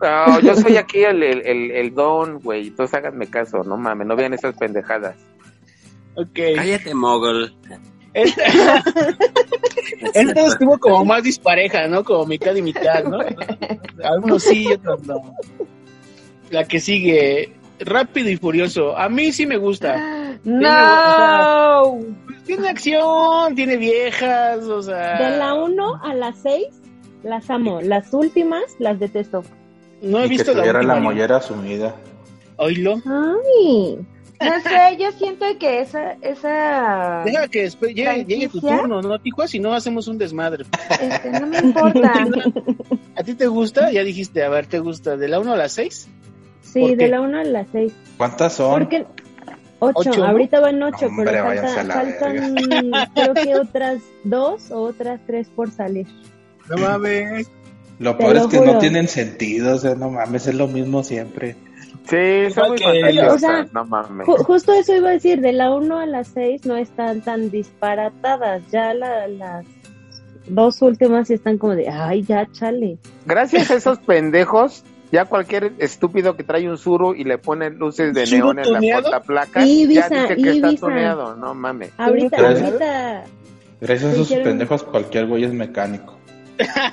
No, 0.00 0.40
yo 0.40 0.54
soy 0.56 0.76
aquí 0.76 1.02
el, 1.04 1.22
el, 1.22 1.46
el, 1.46 1.70
el 1.70 1.94
don, 1.94 2.40
güey. 2.40 2.68
Entonces 2.68 2.94
háganme 2.94 3.26
caso, 3.28 3.62
no 3.64 3.76
mames, 3.76 4.06
no 4.06 4.16
vean 4.16 4.34
esas 4.34 4.54
pendejadas. 4.56 5.16
Ok. 6.14 6.38
Cállate, 6.56 6.94
mogul. 6.94 7.56
Este, 8.14 8.42
este 10.14 10.46
estuvo 10.46 10.78
como 10.78 11.04
más 11.04 11.22
dispareja, 11.22 11.88
¿no? 11.88 12.04
Como 12.04 12.26
mitad 12.26 12.54
y 12.54 12.62
mitad, 12.62 13.04
¿no? 13.04 13.18
Algunos 14.02 14.42
sí 14.42 14.68
y 14.68 14.72
otros 14.72 15.02
no. 15.02 15.34
La 16.50 16.64
que 16.64 16.80
sigue, 16.80 17.52
Rápido 17.80 18.30
y 18.30 18.36
Furioso. 18.36 18.96
A 18.96 19.08
mí 19.08 19.32
sí 19.32 19.46
me 19.46 19.56
gusta. 19.56 20.38
No. 20.44 21.98
Tiene 22.46 22.68
acción, 22.68 23.54
tiene 23.54 23.76
viejas, 23.76 24.64
o 24.64 24.82
sea... 24.82 25.18
De 25.18 25.38
la 25.38 25.54
1 25.54 26.00
a 26.02 26.14
la 26.14 26.32
6 26.32 26.66
las 27.24 27.48
amo, 27.50 27.80
las 27.80 28.12
últimas 28.12 28.62
las 28.78 29.00
detesto. 29.00 29.42
No 30.02 30.18
he 30.18 30.26
Y 30.26 30.28
que 30.28 30.36
visto 30.36 30.54
la 30.54 30.82
la 30.82 30.96
mollera 30.96 31.40
sumida. 31.40 31.96
Oílo. 32.56 33.00
Ay, 33.06 33.98
No 34.44 34.60
sé, 34.60 34.96
yo 34.98 35.12
siento 35.12 35.44
que 35.58 35.80
esa, 35.80 36.12
esa, 36.22 37.22
Deja 37.24 37.48
que 37.48 37.62
después 37.62 37.94
llegue, 37.94 38.24
llegue 38.24 38.48
tu 38.48 38.60
turno, 38.60 39.00
¿no, 39.02 39.18
Tijuana? 39.18 39.48
Si 39.48 39.58
no, 39.60 39.72
hacemos 39.74 40.08
un 40.08 40.18
desmadre. 40.18 40.64
este, 41.00 41.30
no 41.40 41.46
me 41.46 41.58
importa. 41.58 42.12
¿A 43.16 43.22
ti 43.22 43.34
te 43.34 43.46
gusta? 43.46 43.90
Ya 43.90 44.02
dijiste, 44.04 44.42
a 44.42 44.48
ver, 44.48 44.66
¿te 44.66 44.78
gusta? 44.78 45.16
¿De 45.16 45.28
la 45.28 45.40
1 45.40 45.52
a 45.52 45.56
la 45.56 45.68
6? 45.68 46.08
sí, 46.62 46.94
de 46.96 47.08
la 47.08 47.20
1 47.20 47.38
a 47.38 47.44
la 47.44 47.66
6. 47.70 47.92
¿Cuántas 48.16 48.52
son? 48.54 48.80
Porque 48.80 49.06
8, 49.78 49.92
¿Ocho, 49.96 50.10
no? 50.20 50.24
ahorita 50.26 50.60
van 50.60 50.82
8, 50.82 51.06
Hombre, 51.06 51.30
pero 51.30 51.44
falta- 51.44 51.94
faltan 51.94 52.54
creo 53.14 53.34
que 53.34 53.54
otras 53.56 53.98
dos 54.24 54.70
o 54.70 54.82
otras 54.82 55.20
tres 55.26 55.48
por 55.54 55.70
salir. 55.70 56.06
No 56.68 56.76
mames. 56.78 57.48
Lo 58.00 58.16
Te 58.16 58.24
peor 58.24 58.34
lo 58.34 58.40
es 58.42 58.46
que 58.48 58.58
juro. 58.58 58.72
no 58.72 58.78
tienen 58.80 59.06
sentido, 59.06 59.76
o 59.76 59.78
sea, 59.78 59.94
no 59.94 60.10
mames, 60.10 60.46
es 60.48 60.54
lo 60.54 60.66
mismo 60.66 61.04
siempre. 61.04 61.54
Sí, 62.04 62.50
son 62.54 62.68
muy 62.70 62.78
fantasiosas, 62.78 63.34
O 63.34 63.38
sea, 63.38 63.66
no 63.72 63.84
mames. 63.86 64.26
Ju- 64.26 64.44
justo 64.44 64.72
eso 64.74 64.94
iba 64.94 65.08
a 65.08 65.12
decir, 65.12 65.40
de 65.40 65.52
la 65.52 65.70
1 65.74 65.98
a 65.98 66.06
la 66.06 66.22
6 66.24 66.66
no 66.66 66.76
están 66.76 67.22
tan 67.22 67.50
disparatadas, 67.50 68.62
ya 68.70 68.92
la- 68.94 69.26
las 69.28 69.64
dos 70.46 70.82
últimas 70.82 71.30
están 71.30 71.56
como 71.58 71.74
de, 71.74 71.88
ay, 71.88 72.22
ya, 72.22 72.46
chale. 72.52 72.98
Gracias 73.24 73.70
a 73.70 73.74
esos 73.76 73.98
pendejos, 74.00 74.84
ya 75.12 75.24
cualquier 75.24 75.72
estúpido 75.78 76.36
que 76.36 76.44
trae 76.44 76.68
un 76.68 76.76
suru 76.76 77.14
y 77.14 77.24
le 77.24 77.38
pone 77.38 77.70
luces 77.70 78.12
de 78.12 78.26
¿Suru 78.26 78.52
neón 78.52 78.58
en 78.66 78.72
la 78.90 79.00
portaplaca, 79.02 79.60
ya 79.60 79.64
dice 79.64 80.34
que 80.36 80.50
está 80.50 80.74
tuneado, 80.76 81.36
no 81.36 81.54
mames. 81.54 81.90
Ahorita, 81.96 82.36
Gracias. 82.36 82.62
ahorita, 82.68 83.24
Gracias 83.80 84.10
a 84.10 84.14
esos 84.14 84.32
pendejos, 84.32 84.82
cualquier 84.82 85.26
güey 85.26 85.44
es 85.44 85.52
mecánico. 85.52 86.18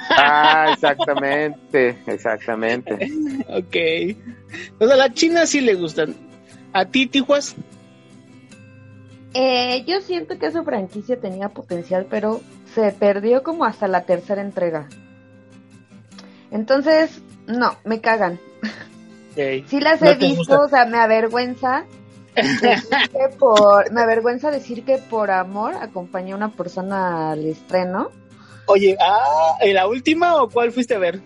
Ah, 0.10 0.69
exactamente, 0.74 1.97
exactamente. 2.08 2.93
Ok. 3.50 3.76
O 4.80 4.86
sea, 4.86 4.95
a 4.95 4.97
la 4.97 5.13
China 5.13 5.45
sí 5.45 5.62
le 5.62 5.76
gustan. 5.76 6.15
¿A 6.74 6.86
ti, 6.86 7.08
Tijuas? 7.08 7.56
Eh, 9.34 9.84
yo 9.88 10.02
siento 10.02 10.38
que 10.38 10.47
esa 10.47 10.63
franquicia 10.63 11.19
tenía 11.19 11.50
potencial, 11.50 12.08
pero 12.10 12.41
se 12.74 12.91
perdió 12.91 13.43
como 13.43 13.65
hasta 13.65 13.88
la 13.88 14.04
tercera 14.04 14.41
entrega. 14.41 14.88
Entonces, 16.52 17.21
no, 17.47 17.78
me 17.86 18.02
cagan. 18.02 18.39
Ok. 19.32 19.65
Sí 19.67 19.80
las 19.80 20.02
No 20.02 20.10
he 20.10 20.15
visto, 20.15 20.38
gusta. 20.38 20.60
o 20.62 20.67
sea, 20.69 20.86
me 20.86 20.97
avergüenza 20.97 21.86
decir 22.36 22.89
que 23.12 23.38
por, 23.38 23.91
me 23.91 24.02
avergüenza 24.02 24.52
decir 24.52 24.84
que 24.84 24.97
por 24.97 25.32
amor 25.32 25.76
acompañé 25.76 26.34
a 26.34 26.36
una 26.36 26.52
persona 26.52 27.32
al 27.32 27.45
estreno. 27.45 28.10
Oye, 28.67 28.97
ah, 29.00 29.58
¿en 29.62 29.76
la 29.76 29.88
última 29.88 30.41
o 30.41 30.50
cuál 30.50 30.71
fuiste 30.71 30.95
a 30.95 31.00
ver? 31.00 31.21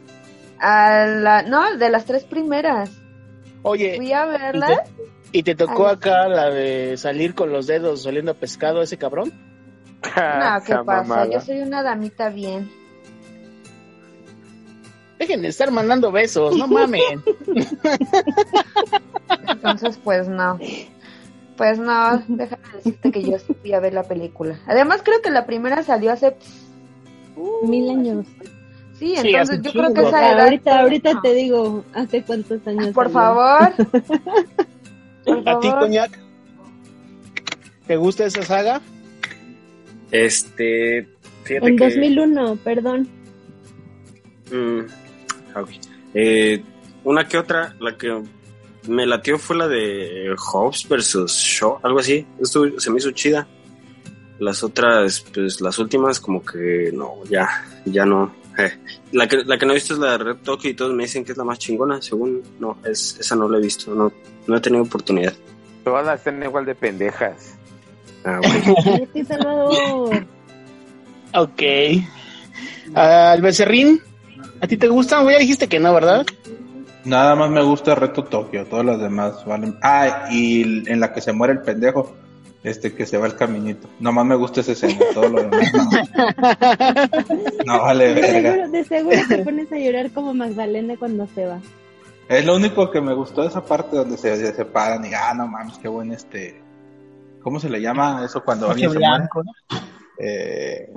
A 0.59 1.05
la, 1.05 1.41
no, 1.43 1.77
de 1.77 1.89
las 1.89 2.05
tres 2.05 2.23
primeras. 2.23 2.91
Oye, 3.61 3.95
Fui 3.97 4.11
a 4.13 4.25
¿y 4.25 4.29
verla. 4.29 4.67
te, 4.67 5.37
y 5.39 5.43
te 5.43 5.55
tocó 5.55 5.87
Ay. 5.87 5.95
acá 5.95 6.27
la 6.27 6.49
de 6.49 6.97
salir 6.97 7.35
con 7.35 7.51
los 7.51 7.67
dedos 7.67 8.05
oliendo 8.05 8.31
a 8.31 8.35
pescado 8.35 8.81
ese 8.81 8.97
cabrón? 8.97 9.31
No, 10.15 10.63
¿qué 10.65 10.73
Ah, 10.73 10.83
pasa? 10.85 11.03
mamada. 11.03 11.27
Yo 11.31 11.41
soy 11.41 11.59
una 11.61 11.83
damita 11.83 12.29
bien. 12.29 12.71
Dejen 15.19 15.41
de 15.41 15.47
estar 15.47 15.71
mandando 15.71 16.11
besos, 16.11 16.55
no 16.57 16.67
mamen. 16.67 17.23
Entonces, 19.47 19.97
pues 20.03 20.27
no. 20.27 20.59
Pues 21.57 21.79
no, 21.79 22.21
déjame 22.27 22.61
decirte 22.75 23.11
que 23.11 23.23
yo 23.23 23.39
sí 23.39 23.53
fui 23.61 23.73
a 23.73 23.79
ver 23.79 23.93
la 23.93 24.03
película. 24.03 24.59
Además, 24.67 25.01
creo 25.03 25.21
que 25.21 25.29
la 25.31 25.45
primera 25.45 25.83
salió 25.83 26.11
hace. 26.11 26.35
Uh, 27.35 27.67
mil 27.67 27.89
años. 27.89 28.25
Sí, 28.99 29.15
Sí, 29.17 29.29
entonces 29.35 29.61
yo 29.61 29.71
creo 29.73 29.93
que 29.93 30.01
esa 30.01 30.31
edad. 30.31 30.41
ahorita, 30.45 30.79
ahorita 30.81 31.13
no. 31.13 31.21
te 31.21 31.33
digo, 31.33 31.83
¿hace 31.93 32.23
cuántos 32.23 32.65
años? 32.65 32.87
Por 32.93 33.11
salió? 33.11 33.19
favor. 33.19 33.73
Por 35.25 35.49
¿A 35.49 35.59
ti. 35.59 35.69
Coñac? 35.71 36.19
¿Te 37.87 37.97
gusta 37.97 38.25
esa 38.25 38.43
saga? 38.43 38.81
Este, 40.11 41.07
fíjate 41.43 41.67
En 41.67 41.77
que... 41.77 41.83
2001, 41.85 42.55
perdón. 42.63 43.07
Mm. 44.51 44.79
Eh, 46.13 46.63
una 47.03 47.27
que 47.27 47.37
otra, 47.37 47.75
la 47.79 47.97
que 47.97 48.21
me 48.87 49.05
latió 49.05 49.37
fue 49.37 49.57
la 49.57 49.67
de 49.67 50.33
Hobbes 50.37 50.87
versus 50.87 51.33
Shaw, 51.33 51.79
algo 51.83 51.99
así. 51.99 52.25
Esto 52.39 52.79
se 52.79 52.89
me 52.91 52.97
hizo 52.97 53.11
chida. 53.11 53.47
Las 54.39 54.63
otras, 54.63 55.25
pues 55.33 55.61
las 55.61 55.79
últimas, 55.79 56.19
como 56.19 56.43
que 56.43 56.91
no, 56.93 57.23
ya, 57.29 57.47
ya 57.85 58.05
no. 58.05 58.33
Eh, 58.57 58.71
La, 59.11 59.27
que, 59.27 59.37
la 59.45 59.57
que 59.57 59.65
no 59.65 59.71
he 59.71 59.75
visto 59.75 59.93
es 59.93 59.99
la 59.99 60.11
de 60.11 60.17
Red 60.19 60.37
Tokyo 60.43 60.69
y 60.69 60.73
todos 60.73 60.93
me 60.93 61.03
dicen 61.03 61.23
que 61.25 61.31
es 61.33 61.37
la 61.37 61.43
más 61.43 61.59
chingona. 61.59 62.01
Según, 62.01 62.41
no, 62.59 62.77
es, 62.85 63.17
esa 63.19 63.35
no 63.35 63.47
la 63.49 63.57
he 63.57 63.61
visto, 63.61 63.93
no, 63.95 64.11
no 64.47 64.57
he 64.57 64.61
tenido 64.61 64.83
oportunidad. 64.83 65.33
Todas 65.83 66.17
están 66.19 66.41
igual 66.41 66.65
de 66.65 66.75
pendejas. 66.75 67.55
Ah, 68.23 68.39
ok. 68.39 68.75
Cállate, 68.83 69.25
Salvador. 69.27 70.25
Ok. 71.33 71.61
Al 72.93 73.41
becerrín, 73.41 74.01
¿a 74.61 74.67
ti 74.67 74.77
te 74.77 74.87
gustan? 74.87 75.27
Ya 75.27 75.37
dijiste 75.37 75.67
que 75.67 75.79
no, 75.79 75.93
¿verdad? 75.93 76.25
Nada 77.03 77.35
más 77.35 77.49
me 77.51 77.61
gusta 77.61 77.93
Reto 77.93 78.23
Tokio, 78.23 78.65
todas 78.65 78.85
las 78.85 78.99
demás 78.99 79.45
valen. 79.45 79.77
Ah, 79.81 80.27
y 80.31 80.89
en 80.89 80.99
la 80.99 81.13
que 81.13 81.21
se 81.21 81.33
muere 81.33 81.53
el 81.53 81.61
pendejo, 81.61 82.15
este 82.65 82.93
que 82.93 83.05
se 83.05 83.17
va 83.17 83.27
el 83.27 83.35
caminito. 83.35 83.87
Nada 83.99 84.15
más 84.15 84.25
me 84.25 84.35
gusta 84.35 84.61
esa 84.61 84.71
escena, 84.73 84.99
todo 85.13 85.29
lo 85.29 85.43
demás 85.43 85.71
no. 85.73 85.89
No 87.65 87.81
vale 87.81 88.13
De 88.13 88.21
verga. 88.21 88.51
seguro, 88.51 88.69
de 88.71 88.83
seguro 88.83 89.17
te 89.29 89.37
pones 89.39 89.71
a 89.71 89.77
llorar 89.77 90.11
como 90.11 90.33
Magdalena 90.33 90.95
cuando 90.97 91.27
se 91.27 91.45
va. 91.45 91.59
Es 92.27 92.43
lo 92.43 92.55
único 92.55 92.89
que 92.89 93.01
me 93.01 93.13
gustó 93.13 93.43
esa 93.43 93.63
parte 93.63 93.95
donde 93.95 94.17
se, 94.17 94.35
se 94.35 94.53
separan 94.53 95.05
y 95.05 95.13
ah, 95.13 95.33
no 95.35 95.47
mames, 95.47 95.77
qué 95.77 95.87
buen 95.87 96.11
este. 96.11 96.59
¿Cómo 97.43 97.59
se 97.59 97.69
le 97.69 97.79
llama 97.79 98.23
eso 98.25 98.43
cuando 98.43 98.71
alguien 98.71 98.91
se 98.91 98.97
muere? 98.97 99.15
blanco, 99.15 99.43
¿no? 99.43 99.51
Eh, 100.17 100.91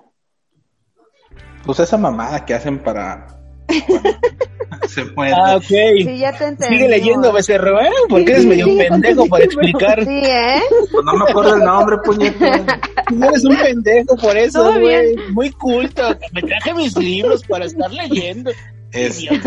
pues 1.67 1.81
esa 1.81 1.99
mamada 1.99 2.47
que 2.47 2.55
hacen 2.55 2.79
para 2.79 3.38
Se 4.89 5.05
muere. 5.05 5.35
Ah, 5.37 5.57
ok. 5.57 5.63
Sí, 5.63 6.19
ya 6.19 6.33
te 6.37 6.47
entendí. 6.47 6.77
Sigue 6.77 6.89
leyendo, 6.89 7.33
Becerro, 7.33 7.81
¿eh? 7.81 7.91
Porque 8.09 8.33
eres 8.33 8.47
medio 8.47 8.67
pendejo 8.77 9.27
para 9.27 9.45
explicar. 9.45 10.05
Sí, 10.05 10.21
¿eh? 10.25 10.63
Pues 10.91 11.05
no 11.05 11.15
me 11.15 11.25
acuerdo 11.29 11.57
el 11.57 11.65
nombre, 11.65 11.99
puñeta. 12.05 12.81
Eres 13.29 13.45
un 13.45 13.57
pendejo 13.57 14.17
por 14.17 14.37
eso, 14.37 14.73
güey. 14.79 15.17
Muy 15.33 15.51
culto. 15.51 16.03
Me 16.33 16.43
traje 16.43 16.75
mis 16.75 16.97
libros 16.97 17.43
para 17.45 17.65
estar 17.65 17.91
leyendo. 17.91 18.51
Este, 18.93 19.41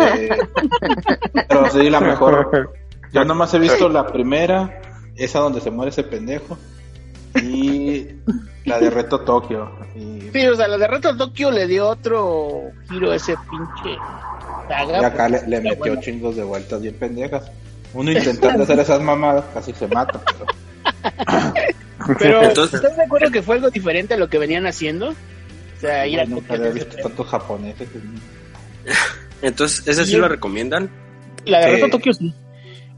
pero 1.48 1.72
sí, 1.72 1.90
la 1.90 2.00
mejor. 2.00 2.74
Yo 3.12 3.26
nomás 3.26 3.54
he 3.54 3.60
visto 3.60 3.90
la 3.90 4.08
primera, 4.08 4.82
esa 5.16 5.40
donde 5.40 5.62
se 5.62 5.72
muere 5.72 5.90
ese 5.90 6.04
pendejo, 6.04 6.58
y 7.36 8.08
la 8.66 8.80
de 8.80 8.90
Reto 8.90 9.22
Tokio. 9.22 9.72
Y, 9.96 10.30
Sí, 10.32 10.48
o 10.48 10.56
sea, 10.56 10.68
la 10.68 10.78
de 10.78 10.88
Reto 10.88 11.16
Tokio 11.18 11.52
le 11.52 11.68
dio 11.68 11.88
otro 11.88 12.62
giro 12.90 13.12
a 13.12 13.16
ese 13.16 13.36
pinche 13.50 13.98
saga. 14.68 15.02
y 15.02 15.04
acá 15.06 15.30
le, 15.30 15.46
le 15.48 15.60
metió 15.62 15.78
bueno. 15.78 16.02
chingos 16.02 16.36
de 16.36 16.44
vueltas 16.44 16.82
bien 16.82 16.96
pendejas. 16.96 17.52
Uno 17.94 18.12
intentando 18.12 18.64
hacer 18.64 18.80
esas 18.80 19.02
mamadas 19.02 19.44
casi 19.54 19.74
se 19.74 19.88
mata, 19.88 20.22
pero 22.08 22.18
Pero, 22.20 22.44
Entonces- 22.44 22.76
¿estás 22.82 22.96
de 22.98 23.04
acuerdo 23.04 23.30
que 23.32 23.42
fue 23.42 23.56
algo 23.56 23.70
diferente 23.70 24.14
a 24.14 24.18
lo 24.18 24.30
que 24.30 24.38
venían 24.38 24.66
haciendo? 24.66 25.10
O 25.10 25.80
sea, 25.82 26.08
ir 26.08 26.20
a 26.20 26.26
nunca 26.26 26.54
había 26.54 26.70
visto 26.70 26.96
tantos 26.98 27.28
japoneses. 27.28 27.88
Entonces, 29.42 29.88
¿esa 29.88 30.06
sí 30.06 30.12
Sí. 30.12 30.18
lo 30.18 30.28
recomiendan? 30.28 30.90
La 31.46 31.60
de 31.60 31.66
Sí. 31.66 31.72
Reto 31.82 31.90
Tokio 31.90 32.14
sí. 32.14 32.34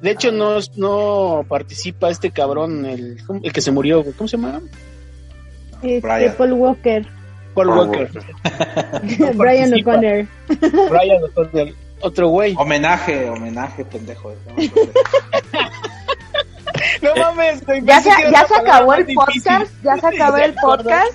De 0.03 0.11
hecho, 0.11 0.31
no, 0.33 0.57
no 0.75 1.45
participa 1.47 2.09
este 2.09 2.29
cabrón, 2.31 2.85
el, 2.85 3.17
el 3.41 3.53
que 3.53 3.61
se 3.61 3.71
murió, 3.71 4.03
güey. 4.03 4.13
¿cómo 4.13 4.27
se 4.27 4.35
llama? 4.37 4.61
Este. 5.81 6.29
Paul 6.31 6.53
Walker, 6.53 7.07
Paul 7.55 7.67
Paul 7.67 7.77
Walker. 7.89 8.09
Brian. 9.35 9.73
O'Connor. 9.73 10.27
Brian 10.89 11.23
O'Connor. 11.23 11.73
Otro 12.01 12.27
güey. 12.27 12.53
Homenaje, 12.57 13.29
homenaje, 13.29 13.85
pendejo. 13.85 14.33
No 17.01 17.15
mames, 17.15 17.65
güey, 17.65 17.81
Ya 17.85 18.01
se, 18.01 18.09
ya 18.29 18.45
se 18.45 18.55
acabó 18.55 18.93
el 18.95 19.05
difícil. 19.05 19.41
podcast, 19.43 19.71
ya 19.83 19.97
se 19.97 20.07
acabó 20.15 20.37
el 20.37 20.53
podcast 20.55 21.13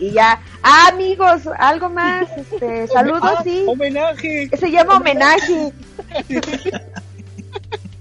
y, 0.00 0.06
y 0.06 0.10
ya. 0.12 0.40
Ah, 0.62 0.88
amigos, 0.92 1.42
algo 1.58 1.88
más. 1.88 2.26
Este, 2.36 2.88
saludos, 2.88 3.20
Ah, 3.22 3.42
sí. 3.44 3.64
Homenaje. 3.68 4.50
Se 4.58 4.70
llama 4.72 4.96
homenaje. 4.96 5.72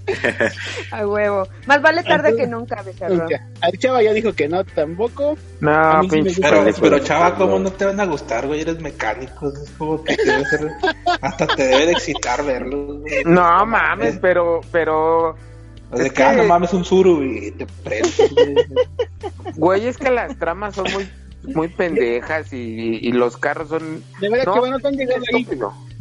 A 0.92 1.06
huevo. 1.08 1.48
Más 1.66 1.82
vale 1.82 2.04
tarde 2.04 2.36
que 2.36 2.48
nunca, 2.48 2.82
becerro. 2.82 3.28
Ya. 3.30 3.46
El 3.68 3.78
chava 3.78 4.02
ya 4.02 4.14
dijo 4.14 4.34
que 4.34 4.48
no, 4.48 4.64
tampoco. 4.64 5.38
No, 5.60 6.02
sí 6.04 6.08
pinche 6.10 6.42
gusta 6.42 6.82
Pero, 6.82 7.00
chava, 7.00 7.36
¿cómo 7.36 7.60
no 7.60 7.72
te 7.72 7.86
van 7.86 8.00
a 8.00 8.06
gustar, 8.06 8.48
güey? 8.48 8.62
Eres 8.62 8.80
mecánico. 8.80 9.50
Es 9.50 9.70
como 9.78 10.04
que 10.04 10.16
te 10.16 10.26
debe 10.26 10.46
ser- 10.46 10.72
hasta 11.22 11.48
te 11.48 11.64
debe 11.68 11.86
de 11.88 11.92
excitar 11.94 12.44
verlo. 12.46 13.00
güey. 13.00 13.24
No 13.26 13.66
mames, 13.66 14.18
pero, 14.22 14.62
pero, 14.72 15.30
O 15.92 15.98
que, 16.14 16.24
ah, 16.24 16.34
no 16.34 16.44
mames, 16.46 16.74
un 16.74 16.86
suru 16.86 17.24
y 17.24 17.52
te 17.52 17.66
prendes, 17.84 18.32
güey. 18.34 18.56
güey, 19.56 19.88
es 19.88 19.98
que 19.98 20.10
las 20.10 20.38
tramas 20.38 20.76
son 20.76 20.86
muy, 20.94 21.10
muy 21.54 21.68
pendejas 21.68 22.52
y, 22.54 23.00
y 23.02 23.12
los 23.12 23.38
carros 23.38 23.70
son 23.70 24.04
De 24.20 24.30
verdad 24.30 24.46
No, 24.48 24.54
que 24.54 24.60
bueno, 24.60 24.80
te 24.80 24.88
han 24.88 24.96
llegado 24.96 25.24
ahí 25.34 25.48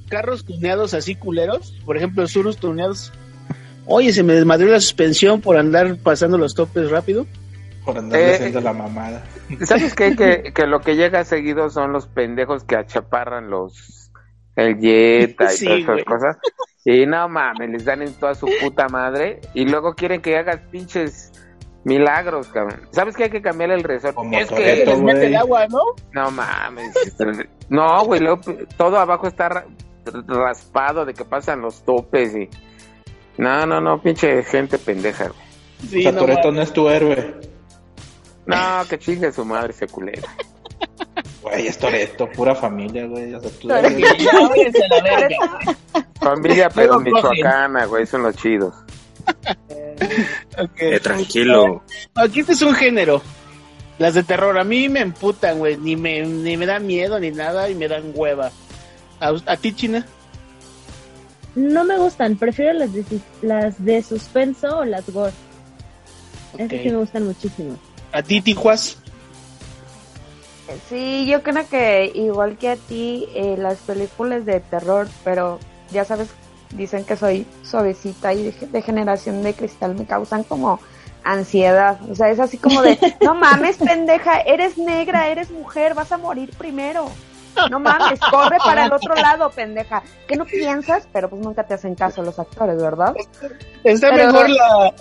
carros 0.08 0.44
tuneados 0.44 0.94
así 0.94 1.14
culeros. 1.16 1.74
Por 1.84 1.96
ejemplo, 1.96 2.26
surus 2.28 2.56
tuneados. 2.58 3.12
Oye, 3.87 4.12
se 4.12 4.22
me 4.22 4.35
desmadrió 4.35 4.68
la 4.72 4.81
suspensión 4.81 5.40
por 5.40 5.57
andar 5.57 5.96
pasando 6.03 6.37
los 6.38 6.55
topes 6.55 6.90
rápido. 6.90 7.27
Por 7.85 7.96
andar 7.99 8.18
Eh, 8.20 8.35
haciendo 8.35 8.61
la 8.61 8.72
mamada. 8.72 9.25
¿Sabes 9.64 9.94
qué? 9.94 10.16
Que, 10.16 10.53
que 10.55 10.66
lo 10.66 10.81
que 10.81 10.96
llega 10.96 11.25
seguido 11.25 11.70
son 11.70 11.92
los 11.92 12.07
pendejos 12.09 12.64
que 12.64 12.77
achaparran 12.77 13.49
los 13.51 14.11
el 14.57 14.79
Jetta 14.81 15.44
y 15.44 15.49
Sí, 15.57 15.64
todas 15.66 15.79
esas 15.81 15.87
güey. 15.94 16.05
cosas. 16.05 16.37
Y 16.85 17.05
no 17.07 17.29
mames, 17.29 17.70
les 17.70 17.85
dan 17.85 18.03
en 18.03 18.12
toda 18.14 18.35
su 18.35 18.46
puta 18.61 18.88
madre 18.88 19.40
y 19.55 19.64
luego 19.68 19.94
quieren 19.94 20.20
que 20.22 20.37
hagas 20.37 20.61
pinches 20.70 21.33
milagros, 21.85 22.49
cabrón. 22.49 22.81
¿Sabes 22.90 23.16
que 23.16 23.25
hay 23.25 23.31
que 23.31 23.42
cambiar 23.42 23.70
el 23.72 23.83
resort? 23.83 24.14
Como 24.14 24.37
es 24.38 24.49
Que 24.49 24.85
les 24.87 25.01
mete 25.01 25.27
el 25.27 25.37
agua, 25.37 25.66
¿no? 25.68 25.81
no 26.12 26.31
mames. 26.31 26.92
No, 27.68 28.05
güey, 28.05 28.20
luego 28.20 28.40
todo 28.77 28.99
abajo 28.99 29.27
está 29.29 29.49
ra- 29.49 29.66
raspado 30.27 31.05
de 31.05 31.14
que 31.14 31.25
pasan 31.25 31.61
los 31.61 31.83
topes 31.85 32.35
y 32.37 32.49
no, 33.38 33.66
no, 33.66 33.81
no, 33.81 34.01
pinche 34.01 34.42
gente 34.44 34.79
pendeja. 34.79 35.25
güey. 35.29 35.40
Sí, 35.90 35.99
o 35.99 36.03
sea, 36.03 36.12
no 36.12 36.20
Toretto 36.20 36.49
mames. 36.49 36.57
no 36.57 36.62
es 36.62 36.72
tu 36.72 36.88
héroe. 36.88 37.35
No, 38.46 38.57
que 38.88 38.99
chingue 38.99 39.33
su 39.33 39.44
madre 39.44 39.72
ese 39.72 39.87
culero. 39.88 40.22
Güey, 41.42 41.66
es 41.66 41.79
Toretto, 41.79 42.29
pura 42.31 42.55
familia, 42.55 43.07
güey. 43.07 43.35
O 43.35 43.40
sea, 43.40 43.51
tú 43.61 43.70
eres-. 43.72 44.05
Familia, 46.20 46.68
pero 46.75 47.01
michoacana, 47.01 47.85
güey, 47.87 48.07
son 48.07 48.22
los 48.22 48.37
chidos. 48.37 48.75
Ok. 50.59 50.70
Eh, 50.79 51.01
tranquilo. 51.01 51.83
Aquí 52.14 52.40
este 52.40 52.53
es 52.53 52.62
un 52.62 52.75
género. 52.75 53.22
Las 53.99 54.12
de 54.14 54.22
terror 54.22 54.59
a 54.59 54.64
mí 54.64 54.88
me 54.90 55.01
emputan, 55.01 55.59
güey. 55.59 55.77
Ni 55.79 55.96
me, 55.96 56.20
ni 56.20 56.57
me 56.57 56.66
da 56.66 56.79
miedo 56.79 57.18
ni 57.18 57.31
nada 57.31 57.68
y 57.70 57.75
me 57.75 57.88
dan 57.88 58.12
hueva. 58.14 58.51
¿A, 59.20 59.33
a 59.46 59.57
ti, 59.57 59.72
China? 59.75 60.07
No 61.56 61.84
me 61.84 61.96
gustan, 61.96 62.36
prefiero 62.36 62.74
las 62.74 62.92
de, 62.92 63.04
las 63.40 63.82
de 63.82 64.02
suspenso 64.02 64.78
o 64.78 64.84
las 64.84 65.08
gore. 65.08 65.32
Esas 66.58 66.82
sí 66.82 66.90
me 66.90 66.98
gustan 66.98 67.24
muchísimo. 67.24 67.76
¿A 68.12 68.22
ti, 68.22 68.42
Tijuas? 68.42 68.98
Sí, 70.88 71.26
yo 71.26 71.42
creo 71.42 71.66
que 71.68 72.12
igual 72.14 72.58
que 72.58 72.70
a 72.70 72.76
ti, 72.76 73.26
eh, 73.34 73.56
las 73.58 73.78
películas 73.78 74.44
de 74.44 74.60
terror, 74.60 75.08
pero 75.24 75.58
ya 75.92 76.04
sabes, 76.04 76.28
dicen 76.72 77.04
que 77.04 77.16
soy 77.16 77.46
suavecita 77.62 78.34
y 78.34 78.50
de, 78.50 78.66
de 78.66 78.82
generación 78.82 79.42
de 79.42 79.54
cristal, 79.54 79.94
me 79.94 80.04
causan 80.04 80.44
como 80.44 80.78
ansiedad. 81.24 81.98
O 82.10 82.14
sea, 82.14 82.30
es 82.30 82.38
así 82.38 82.58
como 82.58 82.82
de, 82.82 82.98
no 83.22 83.34
mames, 83.34 83.78
pendeja, 83.78 84.40
eres 84.40 84.76
negra, 84.76 85.28
eres 85.28 85.50
mujer, 85.50 85.94
vas 85.94 86.12
a 86.12 86.18
morir 86.18 86.50
primero. 86.58 87.10
No 87.70 87.80
mames, 87.80 88.18
corre 88.30 88.56
para 88.64 88.86
el 88.86 88.92
otro 88.92 89.14
lado, 89.16 89.50
pendeja. 89.50 90.02
¿Qué 90.26 90.36
no 90.36 90.44
piensas? 90.44 91.08
Pero 91.12 91.28
pues 91.30 91.42
nunca 91.42 91.64
te 91.64 91.74
hacen 91.74 91.94
caso 91.94 92.22
los 92.22 92.38
actores, 92.38 92.80
¿verdad? 92.80 93.14
Está 93.84 94.10
Pero- 94.10 94.26
mejor 94.32 94.50
la, 94.50 94.92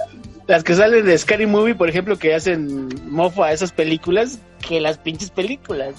las 0.48 0.64
que 0.64 0.76
salen 0.76 1.06
de 1.06 1.18
Scary 1.18 1.46
Movie, 1.48 1.76
por 1.76 1.90
ejemplo, 1.90 2.18
que 2.18 2.34
hacen 2.36 2.88
mofa 3.10 3.46
a 3.48 3.52
esas 3.52 3.72
películas, 3.72 4.40
que 4.68 4.80
las 4.80 4.98
pinches 4.98 5.30
películas. 5.32 5.96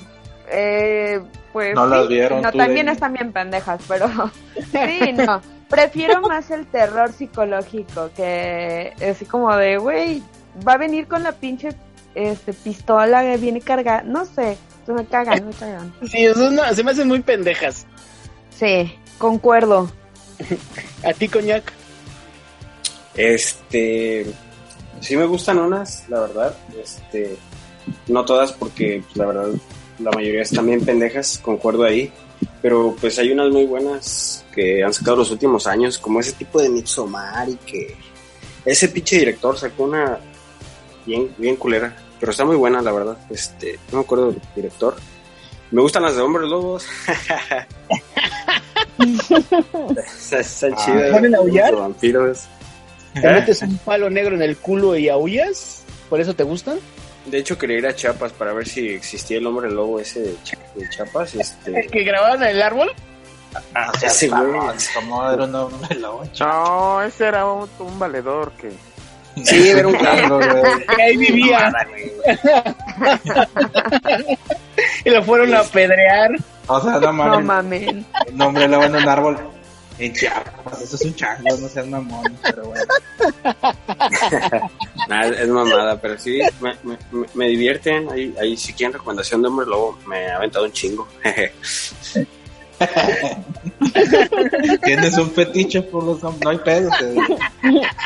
Eh, 0.49 1.21
pues 1.53 1.75
No 1.75 1.85
sí, 1.87 1.91
las 1.91 2.09
vieron 2.09 2.43
no, 2.43 2.53
tú, 2.53 2.59
también 2.59 2.87
Denny. 2.87 2.95
están 2.95 3.13
bien 3.13 3.33
pendejas, 3.33 3.81
pero 3.89 4.09
sí, 4.73 5.13
no. 5.13 5.41
Prefiero 5.69 6.21
más 6.21 6.51
el 6.53 6.65
terror 6.67 7.13
psicológico, 7.13 8.11
que 8.15 8.93
así 9.11 9.25
como 9.25 9.55
de, 9.57 9.79
güey, 9.79 10.23
va 10.67 10.75
a 10.75 10.77
venir 10.77 11.09
con 11.09 11.25
la 11.25 11.33
pinche 11.33 11.71
este 12.15 12.53
pistola 12.53 13.23
que 13.23 13.37
viene 13.37 13.61
cargada, 13.61 14.03
no 14.03 14.25
sé, 14.25 14.57
me 14.95 15.05
cagan, 15.07 15.47
me 15.47 15.53
cagan. 15.53 15.93
Sí, 16.11 16.25
eso 16.25 16.51
no- 16.51 16.75
se 16.75 16.83
me 16.85 16.91
hacen 16.93 17.09
muy 17.09 17.21
pendejas. 17.21 17.87
Sí, 18.59 18.93
concuerdo. 19.19 19.91
¿A 21.05 21.13
ti, 21.13 21.29
Coñac? 21.29 21.73
Este, 23.15 24.27
sí 25.01 25.17
me 25.17 25.25
gustan 25.27 25.59
unas, 25.59 26.09
la 26.09 26.21
verdad. 26.21 26.57
Este, 26.83 27.37
no 28.09 28.25
todas 28.25 28.53
porque 28.53 29.03
pues, 29.05 29.17
la 29.17 29.27
verdad 29.27 29.49
la 29.99 30.11
mayoría 30.11 30.43
están 30.43 30.67
bien 30.67 30.85
pendejas, 30.85 31.39
concuerdo 31.43 31.85
ahí. 31.85 32.13
Pero 32.61 32.95
pues 33.01 33.19
hay 33.19 33.33
unas 33.33 33.51
muy 33.51 33.65
buenas 33.65 34.45
que 34.55 34.83
han 34.83 34.93
sacado 34.93 35.17
los 35.19 35.31
últimos 35.31 35.67
años, 35.67 35.97
como 35.99 36.21
ese 36.21 36.33
tipo 36.33 36.61
de 36.61 36.69
Midsommar 36.69 37.49
y 37.49 37.57
que 37.57 37.97
ese 38.65 38.89
pinche 38.89 39.19
director 39.19 39.57
sacó 39.57 39.85
una 39.85 40.19
bien, 41.07 41.35
bien 41.39 41.57
culera, 41.57 41.97
pero 42.21 42.33
está 42.33 42.45
muy 42.45 42.57
buena 42.57 42.81
la 42.83 42.93
verdad. 42.93 43.17
Este, 43.31 43.79
no 43.93 43.99
me 43.99 44.05
acuerdo 44.05 44.31
del 44.33 44.43
director. 44.55 44.97
Me 45.71 45.83
gustan 45.83 46.03
las 46.05 46.15
de 46.17 46.23
hombres 46.23 46.49
lobos. 46.49 46.87
Están 48.99 50.73
Ah, 50.75 50.77
chidas. 50.85 51.13
¿ponen 51.13 51.35
a 51.35 51.39
aullar? 51.39 51.71
Los 51.73 51.81
vampiros. 51.81 52.45
¿Te 53.15 53.29
metes 53.33 53.63
un 53.63 53.79
palo 53.79 54.11
negro 54.11 54.35
en 54.37 54.43
el 54.43 54.57
culo 54.57 54.97
y 54.97 55.09
aullas? 55.09 55.85
¿Por 56.11 56.21
eso 56.21 56.35
te 56.35 56.43
gustan? 56.45 56.79
De 57.27 57.39
hecho, 57.39 57.59
quería 57.59 57.79
ir 57.79 57.87
a 57.87 57.95
Chiapas 57.95 58.33
para 58.33 58.53
ver 58.53 58.69
si 58.69 58.89
existía 58.91 59.39
el 59.39 59.47
hombre 59.47 59.71
lobo 59.71 59.99
ese 59.99 60.21
de, 60.21 60.37
de 60.77 60.89
Chiapas. 60.91 61.35
¿El 61.35 61.41
Este, 61.41 61.87
que 61.91 62.05
grababan 62.05 62.43
en 62.43 62.49
el 62.51 62.63
árbol? 62.63 62.89
ah, 63.75 63.91
ese 64.03 64.29
güey. 64.29 64.43
Como 64.95 65.29
era 65.31 65.45
un 65.45 65.55
hombre 65.55 65.95
lobo, 65.99 66.23
No, 66.39 67.03
ese 67.03 67.27
era 67.27 67.47
un, 67.47 67.69
un 67.81 67.99
valedor 67.99 68.53
que... 68.53 68.71
Sí, 69.45 69.69
era 69.71 69.87
un 69.87 69.95
Claro, 69.95 70.39
güey. 70.39 70.87
Que 70.97 71.03
ahí 71.03 71.17
vivía 71.17 71.73
y 75.05 75.11
lo 75.11 75.23
fueron 75.23 75.55
a 75.55 75.61
apedrear. 75.61 76.31
O 76.67 76.81
sea, 76.81 76.93
no 76.93 77.01
No 77.01 77.13
mames. 77.13 77.45
mamen. 77.45 78.07
Un 78.33 78.43
hombre 78.43 78.67
lobo 78.69 78.85
en 78.85 78.97
un 78.97 79.09
árbol. 79.09 79.39
En 79.99 80.13
Chiapas, 80.13 80.83
eso 80.83 80.97
es 80.97 81.03
un 81.07 81.15
chango, 81.15 81.57
no 81.57 81.69
seas 81.69 81.87
mamón, 81.87 82.37
pero 82.43 82.65
bueno. 82.67 82.85
Nah, 85.09 85.25
es 85.27 85.49
mamada, 85.49 85.99
pero 86.01 86.19
sí, 86.19 86.39
me, 86.61 86.75
me, 86.83 86.99
me- 87.13 87.27
me 87.33 87.47
divierten. 87.49 88.11
Ahí, 88.11 88.35
ahí, 88.41 88.57
si 88.59 88.75
quieren 88.75 88.93
recomendación 88.93 89.41
de 89.41 89.49
hombre 89.49 89.65
lobo, 89.67 89.99
me 90.07 90.27
ha 90.29 90.37
aventado 90.37 90.67
un 90.67 90.73
chingo. 90.73 91.09
Tienes 94.85 95.17
un 95.19 95.31
fetiche 95.31 95.83
por 95.83 96.05
los 96.05 96.23
hombres, 96.25 96.45
no 96.45 96.51
hay 96.51 96.59
pedo. 96.59 96.91
te- 96.99 97.15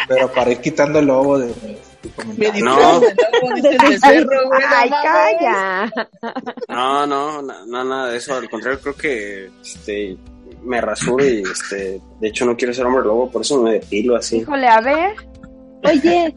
Pero 0.08 0.32
para 0.32 0.50
ir 0.52 0.58
quitando 0.60 0.98
el 0.98 1.06
lobo 1.06 1.38
de. 1.38 1.54
No, 2.62 2.76
Ay, 4.02 4.90
calla. 4.90 5.92
no, 6.68 7.06
no, 7.06 7.42
no, 7.42 7.66
no, 7.66 7.84
nada 7.84 8.10
de 8.10 8.18
eso. 8.18 8.34
Al 8.34 8.48
contrario, 8.48 8.80
creo 8.80 8.96
que 8.96 9.50
este, 9.62 10.16
me 10.62 10.80
rasuro 10.80 11.24
y 11.26 11.42
este, 11.42 12.00
de 12.20 12.28
hecho 12.28 12.46
no 12.46 12.56
quiero 12.56 12.72
ser 12.72 12.86
hombre 12.86 13.04
lobo, 13.04 13.30
por 13.30 13.42
eso 13.42 13.60
me 13.62 13.72
depilo 13.74 14.16
así. 14.16 14.38
Híjole, 14.38 14.66
a 14.68 14.80
ver, 14.80 15.14
Oye, 15.84 16.34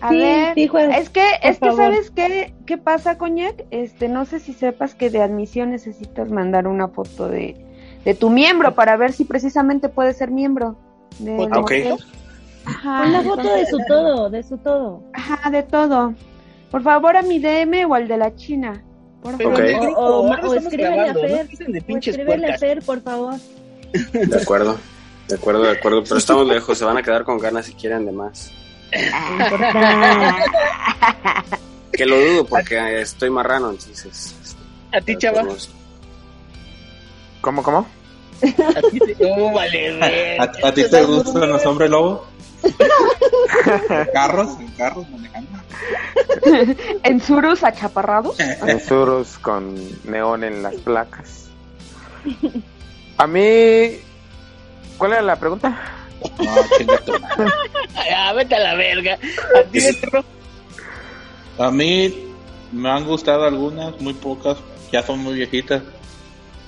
a 0.00 0.08
Sí, 0.10 0.16
ver. 0.18 0.54
sí, 0.54 0.68
Juan, 0.68 0.92
es 0.92 1.10
que, 1.10 1.24
es 1.42 1.58
que 1.58 1.66
favor. 1.66 1.76
¿sabes 1.76 2.10
qué, 2.14 2.54
qué 2.66 2.78
pasa, 2.78 3.18
Coñac? 3.18 3.64
Este, 3.70 4.08
no 4.08 4.24
sé 4.24 4.40
si 4.40 4.52
sepas 4.54 4.94
que 4.94 5.10
de 5.10 5.22
admisión 5.22 5.70
necesitas 5.70 6.30
mandar 6.30 6.66
una 6.66 6.88
foto 6.88 7.28
de, 7.28 7.56
de 8.06 8.14
tu 8.14 8.30
miembro 8.30 8.72
para 8.76 8.96
ver 8.96 9.12
si 9.12 9.24
precisamente 9.24 9.88
puedes 9.88 10.16
ser 10.16 10.30
miembro. 10.30 10.76
del 11.18 11.52
Ah, 12.84 13.04
una 13.08 13.22
foto 13.22 13.42
de 13.42 13.66
su 13.66 13.78
todo, 13.88 14.30
de 14.30 14.42
su 14.44 14.58
todo. 14.58 15.02
Ajá, 15.12 15.50
de 15.50 15.62
todo. 15.64 16.14
Por 16.70 16.82
favor, 16.82 17.16
a 17.16 17.22
mi 17.22 17.40
DM 17.40 17.84
o 17.90 17.94
al 17.94 18.06
de 18.06 18.16
la 18.16 18.34
China. 18.36 18.80
Por 19.22 19.34
el 19.42 19.74
O, 19.96 20.20
o, 20.20 20.30
o 20.30 20.54
escríbele 20.54 20.86
a 20.88 21.12
grabando, 21.12 21.22
no 21.22 21.28
Fer. 21.28 21.40
empiecen 21.40 21.72
de 21.72 21.80
O 21.80 21.84
pinches 21.84 22.14
escríbele 22.16 22.52
a. 22.52 22.58
Fer, 22.58 22.82
por 22.84 23.00
favor. 23.02 23.34
De 24.12 24.40
acuerdo, 24.40 24.78
de 25.28 25.34
acuerdo, 25.34 25.62
de 25.64 25.70
acuerdo. 25.72 26.04
Pero 26.04 26.16
estamos 26.16 26.46
lejos, 26.46 26.78
se 26.78 26.84
van 26.84 26.96
a 26.96 27.02
quedar 27.02 27.24
con 27.24 27.38
ganas 27.38 27.66
si 27.66 27.72
quieren 27.74 28.06
de 28.06 28.12
más. 28.12 28.52
No 28.92 29.44
importa. 29.44 30.36
Que 31.92 32.06
lo 32.06 32.20
dudo 32.20 32.46
porque 32.46 33.00
estoy 33.00 33.30
marrano, 33.30 33.70
entonces. 33.70 34.34
este, 34.44 34.96
A 34.96 35.00
ti, 35.00 35.16
chava. 35.16 35.42
¿Cómo, 37.46 37.62
cómo? 37.62 37.86
A 38.42 38.90
ti 38.90 38.98
te... 38.98 39.16
Oh, 39.24 39.52
vale, 39.52 39.92
ver. 40.00 40.40
¿A, 40.40 40.66
a 40.66 40.74
ti 40.74 40.82
te 40.90 41.02
gustan 41.04 41.48
los 41.48 41.64
hombres 41.64 41.88
lobo? 41.88 42.26
¿En 42.64 44.06
carros? 44.12 44.58
¿En 44.58 44.66
carros 44.72 45.08
manejando? 45.10 45.50
¿En 47.04 47.20
surus 47.20 47.62
achaparrados? 47.62 48.40
En 48.40 48.80
suros 48.80 49.38
con 49.38 49.76
neón 50.10 50.42
en 50.42 50.60
las 50.60 50.74
placas. 50.74 51.44
A 53.16 53.28
mí... 53.28 54.00
¿Cuál 54.98 55.12
era 55.12 55.22
la 55.22 55.36
pregunta? 55.36 55.68
No. 56.40 56.50
Ah, 58.12 58.32
vete 58.32 58.56
a 58.56 58.58
la 58.58 58.74
verga. 58.74 59.18
A 59.56 59.62
ti. 59.70 59.78
A 61.58 61.70
mí 61.70 62.12
me 62.72 62.90
han 62.90 63.04
gustado 63.04 63.44
algunas, 63.44 64.00
muy 64.00 64.14
pocas, 64.14 64.56
ya 64.90 65.04
son 65.04 65.20
muy 65.20 65.34
viejitas, 65.34 65.82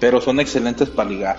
pero 0.01 0.21
son 0.21 0.41
excelentes 0.41 0.89
para 0.89 1.09
ligar. 1.11 1.37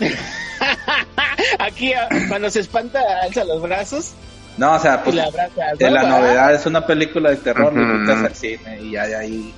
Aquí, 1.58 1.92
ah, 1.92 2.08
cuando 2.28 2.50
se 2.50 2.60
espanta, 2.60 3.00
alza 3.22 3.44
los 3.44 3.60
brazos 3.62 4.12
No, 4.56 4.74
o 4.74 4.78
sea, 4.78 5.02
pues 5.02 5.16
la 5.16 5.24
abrazas. 5.24 5.78
de 5.78 5.90
la 5.90 6.02
novedad 6.04 6.54
es 6.54 6.66
una 6.66 6.86
película 6.86 7.30
de 7.30 7.36
terror, 7.36 7.74
le 7.74 7.82
invitas 7.82 8.18
al 8.24 8.34
cine 8.34 8.80
y 8.82 8.92
ya 8.92 9.06
de 9.06 9.16
ahí 9.16 9.54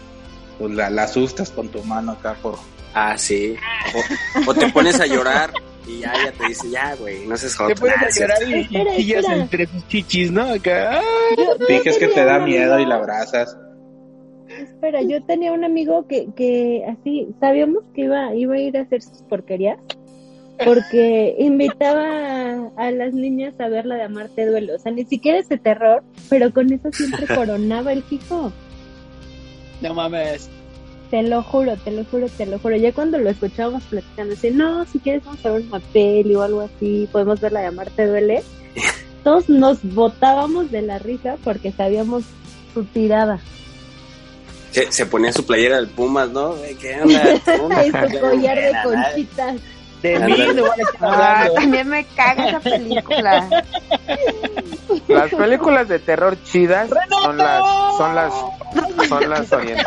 pues, 0.59 0.73
la, 0.75 0.91
la 0.91 1.05
asustas 1.05 1.51
con 1.51 1.69
tu 1.69 1.83
mano 1.85 2.13
acá 2.13 2.35
por... 2.41 2.59
Ah, 2.95 3.17
sí. 3.19 3.55
O, 4.47 4.51
o 4.51 4.55
te 4.55 4.69
pones 4.73 4.99
a 5.01 5.07
llorar 5.07 5.53
y 5.87 6.01
ya, 6.01 6.13
ya 6.25 6.33
te 6.33 6.47
dice, 6.49 6.71
ya, 6.71 6.95
güey, 6.95 7.27
no 7.27 7.37
seas 7.37 7.53
Te 7.53 7.59
joto. 7.59 7.75
pones 7.81 7.97
Nah, 7.99 8.07
a 8.07 8.11
llorar 8.11 8.43
y, 8.49 9.03
y 9.03 9.13
entre 9.13 9.67
tus 9.67 9.87
chichis, 9.89 10.31
¿no? 10.33 10.51
Acá. 10.55 11.01
Dijes 11.69 11.99
que 11.99 12.09
te 12.09 12.25
da 12.25 12.39
miedo 12.39 12.79
y 12.81 12.87
la 12.87 12.95
abrazas. 12.97 13.57
Espera, 14.87 15.03
yo 15.03 15.21
tenía 15.21 15.53
un 15.53 15.65
amigo 15.65 16.07
que, 16.07 16.29
que 16.37 16.85
así, 16.89 17.27
sabíamos 17.41 17.83
que 17.93 18.03
iba, 18.03 18.33
iba 18.37 18.55
a 18.55 18.61
ir 18.61 18.77
a 18.77 18.83
hacer 18.83 19.03
sus 19.03 19.21
porquerías 19.23 19.81
porque 20.65 21.35
invitaba 21.41 22.05
a, 22.05 22.71
a 22.77 22.91
las 22.93 23.13
niñas 23.13 23.59
a 23.59 23.67
ver 23.67 23.85
la 23.85 23.97
de 23.97 24.05
Amarte 24.05 24.47
Duelo. 24.47 24.77
O 24.77 24.79
sea, 24.79 24.93
ni 24.93 25.05
siquiera 25.05 25.41
es 25.41 25.49
de 25.49 25.59
terror, 25.59 26.05
pero 26.29 26.53
con 26.53 26.73
eso 26.73 26.93
siempre 26.93 27.27
coronaba 27.35 27.93
el 27.93 28.05
fijo. 28.05 28.53
No 29.81 29.93
mames. 29.93 30.49
Te 31.11 31.25
lo 31.25 31.43
juro, 31.43 31.77
te 31.79 31.91
lo 31.91 32.05
juro, 32.05 32.29
te 32.29 32.47
lo 32.47 32.61
juro. 32.61 32.77
Ya 32.77 32.93
cuando 32.93 33.19
lo 33.19 33.29
escuchábamos 33.29 33.83
platicando, 33.91 34.35
así, 34.35 34.53
no, 34.53 34.85
si 34.85 35.01
quieres 35.01 35.25
vamos 35.25 35.45
a 35.45 35.51
ver 35.51 35.63
una 35.63 35.81
peli 35.81 36.37
o 36.37 36.43
algo 36.43 36.61
así, 36.61 37.09
podemos 37.11 37.41
ver 37.41 37.51
la 37.51 37.63
de 37.63 37.67
Amarte 37.67 38.07
Duele. 38.07 38.45
Todos 39.25 39.49
nos 39.49 39.83
botábamos 39.83 40.71
de 40.71 40.83
la 40.83 41.01
risa 41.01 41.39
porque 41.43 41.73
sabíamos 41.73 42.23
su 42.73 42.85
tirada. 42.85 43.41
Se, 44.73 44.93
se 44.93 45.07
ponía 45.07 45.33
su 45.33 45.47
playera 45.47 45.77
del 45.77 45.89
Pumas, 45.89 46.29
¿no? 46.31 46.55
¿Qué 46.81 47.01
onda? 47.01 47.23
Y 47.87 47.91
su 47.91 48.21
collar 48.21 48.57
de 48.61 48.73
conchitas. 48.85 49.57
De 50.03 50.19
mí 50.21 50.37
no 50.55 50.65
Ah, 51.01 51.49
también 51.55 51.89
me 51.89 52.05
caga 52.05 52.49
esa 52.49 52.61
película. 52.61 53.49
Las 55.09 55.35
películas 55.35 55.89
de 55.89 55.99
terror 55.99 56.37
chidas 56.45 56.89
son 57.23 57.37
las... 57.39 57.63
Son 57.97 58.15
las... 58.15 58.33
Son 59.09 59.31
las 59.31 59.53
orientales. 59.53 59.87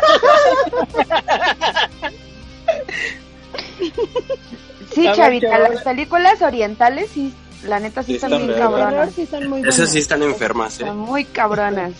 Sí, 4.94 5.08
Chavita, 5.14 5.58
las 5.58 5.82
películas 5.82 6.42
orientales 6.42 7.10
sí, 7.12 7.32
la 7.64 7.78
neta 7.78 8.02
sí 8.02 8.08
Sí 8.12 8.14
están 8.16 8.32
están 8.32 8.46
bien 8.48 8.58
cabronas. 8.58 9.12
sí 9.14 9.26
son 9.26 9.48
muy 9.48 9.62
Esas 9.62 9.90
sí 9.90 9.98
están 9.98 10.22
enfermas, 10.22 10.80
¿eh? 10.80 10.86
Son 10.86 10.98
muy 10.98 11.24
cabronas. 11.24 11.92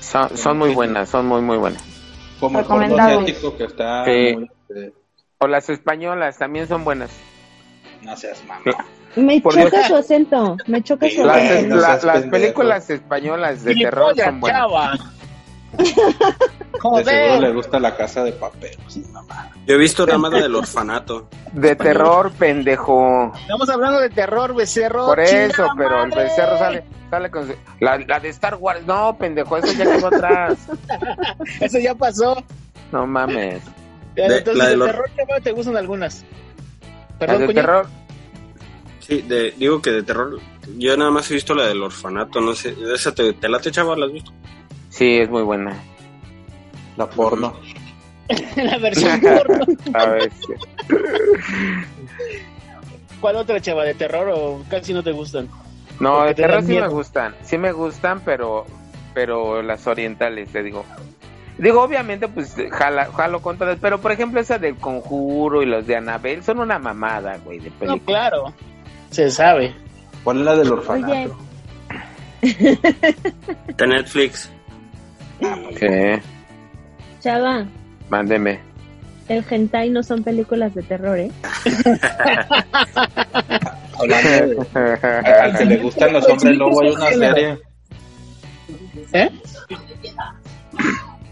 Son, 0.00 0.36
son 0.36 0.58
muy 0.58 0.74
buenas, 0.74 1.08
son 1.08 1.26
muy, 1.26 1.40
muy 1.40 1.56
buenas. 1.56 1.82
Como 2.42 2.58
el 2.58 2.64
Recomendado. 2.64 3.20
asiático 3.20 3.56
que 3.56 3.64
está 3.64 4.04
Sí. 4.04 4.34
muy... 4.36 4.50
eh, 4.74 4.92
O 5.38 5.46
las 5.46 5.68
españolas 5.70 6.38
también 6.38 6.66
son 6.66 6.82
buenas. 6.82 7.10
no 8.02 8.16
seas 8.16 8.44
mamá. 8.46 8.84
Me 9.14 9.40
Por 9.40 9.54
choca 9.54 9.76
Dios. 9.76 9.86
su 9.86 9.94
acento, 9.94 10.56
me 10.66 10.82
choca 10.82 11.08
su 11.08 11.22
Las, 11.24 11.36
acento. 11.36 11.76
la- 11.76 12.00
las 12.02 12.22
películas 12.24 12.90
españolas 12.90 13.62
de 13.62 13.76
terror 13.76 14.16
son 14.16 14.40
buenas. 14.40 14.66
chava. 16.80 16.98
De 16.98 17.04
seguro 17.04 17.32
le 17.32 17.36
Joder. 17.38 17.54
gusta 17.54 17.80
la 17.80 17.96
casa 17.96 18.24
de 18.24 18.32
papel. 18.32 18.76
sí, 18.88 19.04
mamá. 19.12 19.50
Yo 19.66 19.74
he 19.74 19.78
visto 19.78 20.06
nada 20.06 20.18
más 20.18 20.32
la 20.32 20.40
del 20.42 20.54
orfanato. 20.54 21.28
De 21.52 21.76
terror, 21.76 22.32
pendejo. 22.32 23.32
Estamos 23.40 23.68
hablando 23.68 24.00
de 24.00 24.10
terror, 24.10 24.54
becerro. 24.54 25.06
Por 25.06 25.20
eso, 25.20 25.66
pero 25.76 26.04
el 26.04 26.10
becerro 26.10 26.58
sale, 26.58 26.84
sale 27.10 27.30
con 27.30 27.46
su- 27.46 27.54
la, 27.80 27.98
la 27.98 28.18
de 28.20 28.28
Star 28.30 28.56
Wars. 28.56 28.84
No, 28.86 29.16
pendejo, 29.18 29.56
eso 29.56 29.72
ya 29.72 29.84
quedó 29.84 30.06
atrás. 30.08 30.58
Eso 31.60 31.78
ya 31.78 31.94
pasó. 31.94 32.42
No 32.90 33.06
mames. 33.06 33.62
De- 34.14 34.24
Entonces, 34.24 34.56
la 34.56 34.64
de 34.64 34.70
de 34.70 34.76
los- 34.76 34.86
terror, 34.90 35.10
te 35.42 35.52
gustan 35.52 35.76
algunas. 35.76 36.24
Perdón, 37.18 37.46
de 37.46 37.54
terror. 37.54 37.86
Sí, 39.00 39.22
de, 39.22 39.52
digo 39.52 39.80
que 39.82 39.90
de 39.90 40.02
terror. 40.02 40.38
Yo 40.78 40.96
nada 40.96 41.10
más 41.10 41.30
he 41.30 41.34
visto 41.34 41.54
la 41.54 41.66
del 41.66 41.82
orfanato, 41.82 42.40
no 42.40 42.54
sé. 42.54 42.74
¿Esa 42.94 43.12
te, 43.14 43.32
te 43.32 43.48
late, 43.48 43.70
chaval? 43.70 44.00
¿La 44.00 44.06
has 44.06 44.12
visto? 44.12 44.32
Sí, 44.90 45.18
es 45.18 45.28
muy 45.30 45.42
buena. 45.42 45.76
La 46.96 47.08
porno. 47.08 47.54
La 48.56 48.78
versión 48.78 49.20
porno. 49.20 49.64
A 49.94 50.06
ver, 50.06 50.30
sí. 50.32 50.54
¿Cuál 53.20 53.36
otra, 53.36 53.60
chava? 53.60 53.84
¿De 53.84 53.94
terror 53.94 54.30
o 54.34 54.62
casi 54.68 54.92
no 54.92 55.02
te 55.02 55.12
gustan? 55.12 55.48
No, 56.00 56.16
Porque 56.16 56.28
de 56.28 56.34
te 56.34 56.42
terror 56.42 56.62
sí 56.62 56.74
me 56.74 56.88
gustan. 56.88 57.34
Sí 57.42 57.58
me 57.58 57.72
gustan, 57.72 58.20
pero 58.24 58.66
pero 59.14 59.62
las 59.62 59.86
orientales, 59.86 60.50
te 60.50 60.62
digo. 60.62 60.84
Digo, 61.58 61.82
obviamente, 61.82 62.28
pues 62.28 62.56
jala, 62.70 63.10
jalo 63.14 63.40
con 63.40 63.58
todas. 63.58 63.78
Pero, 63.80 64.00
por 64.00 64.10
ejemplo, 64.12 64.40
esa 64.40 64.58
del 64.58 64.76
Conjuro 64.76 65.62
y 65.62 65.66
los 65.66 65.86
de 65.86 65.96
Anabel 65.96 66.42
son 66.42 66.60
una 66.60 66.78
mamada, 66.78 67.36
güey, 67.44 67.58
de 67.58 67.70
No, 67.82 67.98
claro. 67.98 68.52
Se 69.10 69.30
sabe. 69.30 69.74
¿Cuál 70.24 70.38
es 70.38 70.44
la 70.44 70.56
del 70.56 70.72
orfanato? 70.72 71.36
De 72.40 73.86
Netflix. 73.86 74.50
¿Qué? 75.78 76.22
Chava, 77.22 77.64
Mándeme. 78.10 78.58
el 79.28 79.44
hentai 79.48 79.90
no 79.90 80.02
son 80.02 80.22
películas 80.24 80.74
de 80.74 80.82
terror, 80.82 81.18
¿eh? 81.18 81.30
Hablando 83.98 84.30
de- 84.30 84.66
al 85.40 85.56
que 85.58 85.64
le 85.64 85.76
gustan 85.78 86.12
los 86.12 86.28
hombres 86.28 86.56
lobo 86.56 86.82
hay 86.82 86.90
una 86.90 87.10
serie. 87.12 87.58
¿Eh? 89.12 89.30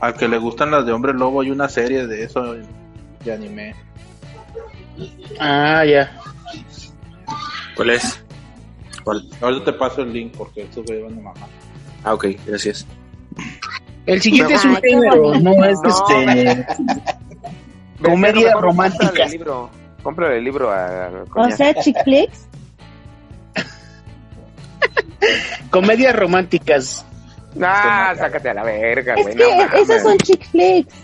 Al 0.00 0.14
que 0.14 0.28
le 0.28 0.38
gustan 0.38 0.70
las 0.70 0.86
de 0.86 0.92
hombre 0.92 1.12
lobo 1.12 1.40
hay 1.40 1.50
una 1.50 1.68
serie 1.68 2.06
de 2.06 2.22
eso 2.24 2.54
de 3.24 3.32
anime. 3.32 3.74
Ah, 5.38 5.84
ya. 5.84 6.10
¿Cuál 7.74 7.90
es? 7.90 8.22
¿Cuál? 9.04 9.24
Ahorita 9.40 9.64
te 9.66 9.72
paso 9.72 10.02
el 10.02 10.12
link 10.12 10.34
porque 10.36 10.62
esto 10.62 10.82
me 10.88 10.98
van 11.02 11.12
a 11.14 11.16
mamar. 11.16 11.48
Ah, 12.04 12.14
ok, 12.14 12.26
gracias. 12.46 12.86
El 14.06 14.22
siguiente 14.22 14.54
es 14.54 14.64
un 14.64 14.76
género, 14.76 15.34
no 15.40 15.64
es 15.64 15.78
No. 15.82 15.88
este. 15.90 16.66
Comedia 18.02 18.52
romántica. 18.54 19.08
Cómprale 19.12 19.24
el 19.26 19.30
libro, 19.32 19.70
cómprale 20.02 20.38
el 20.38 20.44
libro 20.44 20.70
a, 20.70 21.06
a 21.06 21.10
O 21.34 21.50
sea, 21.50 21.74
chick 21.74 21.96
flicks. 22.04 22.46
Comedias 25.70 26.16
románticas. 26.16 27.04
Ah, 27.60 28.14
sácate 28.16 28.50
a 28.50 28.54
la 28.54 28.62
verga, 28.62 29.14
Es 29.16 29.22
güey. 29.24 29.36
que 29.36 29.44
no 29.44 29.76
esas 29.76 30.02
son 30.02 30.16
chick 30.18 30.44
flicks. 30.50 30.94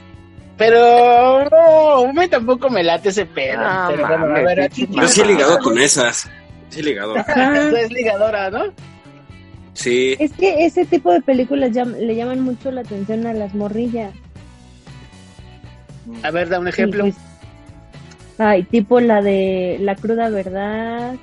Pero 0.57 1.45
no, 1.51 2.09
a 2.09 2.13
mí 2.15 2.29
tampoco 2.29 2.71
me 2.71 2.83
late 2.83 3.11
ese 3.11 3.27
pedo. 3.27 3.61
Ah, 3.63 3.89
pero 3.91 4.09
bueno, 4.09 4.25
a 4.37 4.41
ver, 4.41 4.71
Yo 4.73 5.07
sí 5.09 5.21
he 5.21 5.27
ligado 5.27 5.59
con 5.59 5.77
esas. 5.79 6.31
Sí 6.71 6.81
he 6.81 6.83
ligado. 6.83 7.13
Tú 7.15 7.77
es 7.77 7.91
ligadora, 7.93 8.51
¿no? 8.51 8.65
Sí. 9.77 10.17
Es 10.19 10.33
que 10.33 10.65
ese 10.65 10.87
tipo 10.87 11.13
de 11.13 11.21
películas 11.21 11.71
llam- 11.71 11.97
le 11.99 12.17
llaman 12.17 12.41
mucho 12.41 12.71
la 12.71 12.81
atención 12.81 13.27
a 13.27 13.35
las 13.35 13.55
morrillas. 13.55 14.13
A 16.23 16.31
ver, 16.31 16.49
da 16.49 16.59
un 16.59 16.67
ejemplo. 16.69 17.07
Y, 17.07 17.13
pues, 17.13 17.23
ay, 18.39 18.63
tipo 18.65 19.01
la 19.01 19.21
de 19.23 19.77
La 19.81 19.95
cruda 19.97 20.29
verdad. 20.31 21.15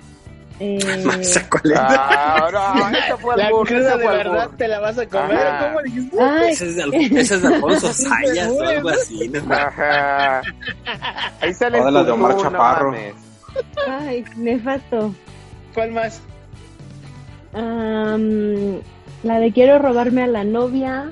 Eh, 0.60 0.78
¿Esa 1.20 1.50
cuál 1.50 1.72
es? 1.72 1.80
Ah, 1.80 2.48
no, 2.92 2.98
esa 2.98 3.18
fue 3.18 3.36
La 3.38 3.48
albur, 3.48 3.68
cruda 3.68 3.80
esa 3.88 3.98
de 3.98 4.04
fue 4.04 4.18
verdad 4.18 4.50
te 4.56 4.68
la 4.68 4.80
vas 4.80 4.98
a 5.00 5.08
comer. 5.08 5.38
Ajá. 5.48 5.68
¿Cómo 5.68 5.82
dijiste? 5.82 6.18
ay, 6.22 6.52
Esa 6.52 6.66
es 6.66 6.76
de, 6.76 6.84
Al- 6.84 6.94
esa 6.94 7.36
es 7.36 7.42
de 7.42 7.48
Alfonso 7.48 7.94
Sayas 7.94 8.50
o 8.50 8.62
algo 8.62 8.90
así. 8.90 9.30
¿no? 9.30 9.54
Ajá. 9.56 10.42
Ahí 11.42 11.54
sale 11.56 11.80
Todas 11.80 11.94
las 11.94 12.06
de 12.06 12.12
Omar 12.12 12.36
no 12.36 12.42
Chaparro. 12.44 12.92
mames. 12.92 13.16
ay, 13.90 14.24
nefasto. 14.38 15.16
¿Cuál 15.74 15.92
más? 15.92 16.22
Am, 17.54 18.80
la 19.24 19.40
de 19.40 19.52
quiero 19.52 19.80
robarme 19.80 20.24
a 20.24 20.28
la 20.28 20.44
novia. 20.44 21.10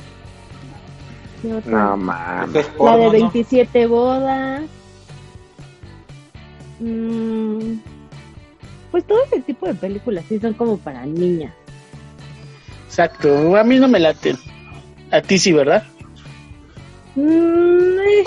No 1.65 1.97
mames. 1.97 2.67
es 2.67 2.79
la 2.79 2.97
de 2.97 3.05
¿no? 3.05 3.11
27 3.11 3.87
bodas. 3.87 4.63
Mm, 6.79 7.75
pues 8.91 9.05
todo 9.05 9.23
ese 9.23 9.39
tipo 9.41 9.67
de 9.67 9.75
películas 9.75 10.25
sí 10.27 10.39
son 10.39 10.53
como 10.53 10.77
para 10.77 11.05
niñas. 11.05 11.53
Exacto, 12.87 13.55
a 13.55 13.63
mí 13.63 13.79
no 13.79 13.87
me 13.87 13.99
late. 13.99 14.35
A 15.11 15.21
ti 15.21 15.37
sí, 15.39 15.51
¿verdad? 15.53 15.83
Mm, 17.15 17.99
eh, 17.99 18.23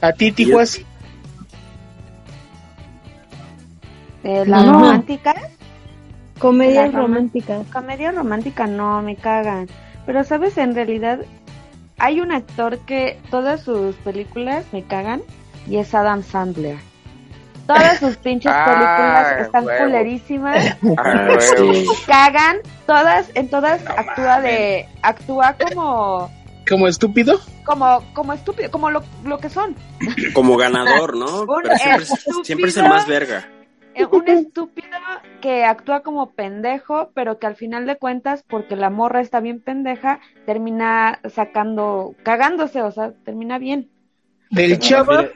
A 0.00 0.12
ti, 0.12 0.32
Tijuas. 0.32 0.80
Eh, 4.24 4.44
la 4.46 4.58
Ajá. 4.58 4.72
romántica, 4.72 5.34
comedias 6.38 6.92
La 6.92 6.98
rom- 7.00 7.02
románticas. 7.08 7.66
comedia 7.72 8.10
romántica 8.12 8.66
no, 8.66 9.02
me 9.02 9.16
cagan. 9.16 9.68
Pero 10.06 10.24
sabes, 10.24 10.56
en 10.58 10.74
realidad 10.74 11.20
hay 11.98 12.20
un 12.20 12.32
actor 12.32 12.78
que 12.80 13.18
todas 13.30 13.62
sus 13.62 13.94
películas 13.96 14.64
me 14.72 14.82
cagan 14.82 15.22
y 15.66 15.76
es 15.76 15.94
Adam 15.94 16.22
Sandler. 16.22 16.76
Todas 17.66 17.98
sus 17.98 18.16
pinches 18.18 18.52
Ah, 18.54 18.64
películas 18.66 19.46
están 19.46 19.64
huevo. 19.64 19.84
culerísimas, 19.84 20.76
Ah, 20.98 21.28
cagan, 22.06 22.56
todas, 22.86 23.30
en 23.34 23.48
todas 23.48 23.80
actúa 23.86 24.40
de, 24.42 24.86
actúa 25.02 25.54
como, 25.54 26.30
¿Como 26.68 26.88
estúpido? 26.88 27.40
como, 27.64 28.02
como 28.12 28.32
estúpido, 28.34 28.70
como 28.70 28.90
lo, 28.90 29.02
lo 29.24 29.38
que 29.38 29.48
son. 29.48 29.74
Como 30.34 30.56
ganador, 30.58 31.16
¿no? 31.16 31.46
Pero 31.62 31.76
siempre, 31.78 32.04
siempre 32.44 32.68
es 32.70 32.76
el 32.76 32.88
más 32.88 33.06
verga. 33.06 33.46
Eh, 33.94 34.06
Un 34.10 34.28
estúpido 34.28 34.88
que 35.40 35.64
actúa 35.64 36.00
como 36.00 36.32
pendejo, 36.32 37.10
pero 37.14 37.38
que 37.38 37.46
al 37.46 37.56
final 37.56 37.86
de 37.86 37.96
cuentas, 37.96 38.44
porque 38.48 38.76
la 38.76 38.90
morra 38.90 39.20
está 39.20 39.40
bien 39.40 39.60
pendeja, 39.60 40.20
termina 40.46 41.20
sacando, 41.28 42.14
cagándose, 42.22 42.82
o 42.82 42.90
sea, 42.90 43.12
termina 43.24 43.58
bien. 43.58 43.90
Del 44.50 44.78
chava 44.78 45.28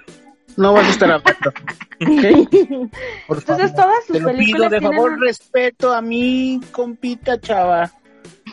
no 0.56 0.72
vas 0.72 0.86
a 0.86 0.90
estar 0.90 1.10
hablando. 1.10 1.52
Entonces 2.00 3.72
favor. 3.72 3.74
todas 3.74 4.04
sus 4.06 4.16
Te 4.16 4.20
lo 4.22 4.28
pido, 4.28 4.38
películas 4.38 4.70
de 4.70 4.78
tienen 4.78 4.96
favor, 4.96 5.12
un- 5.12 5.20
respeto 5.20 5.92
a 5.94 6.00
mi 6.02 6.60
compita 6.72 7.40
chava. 7.40 7.90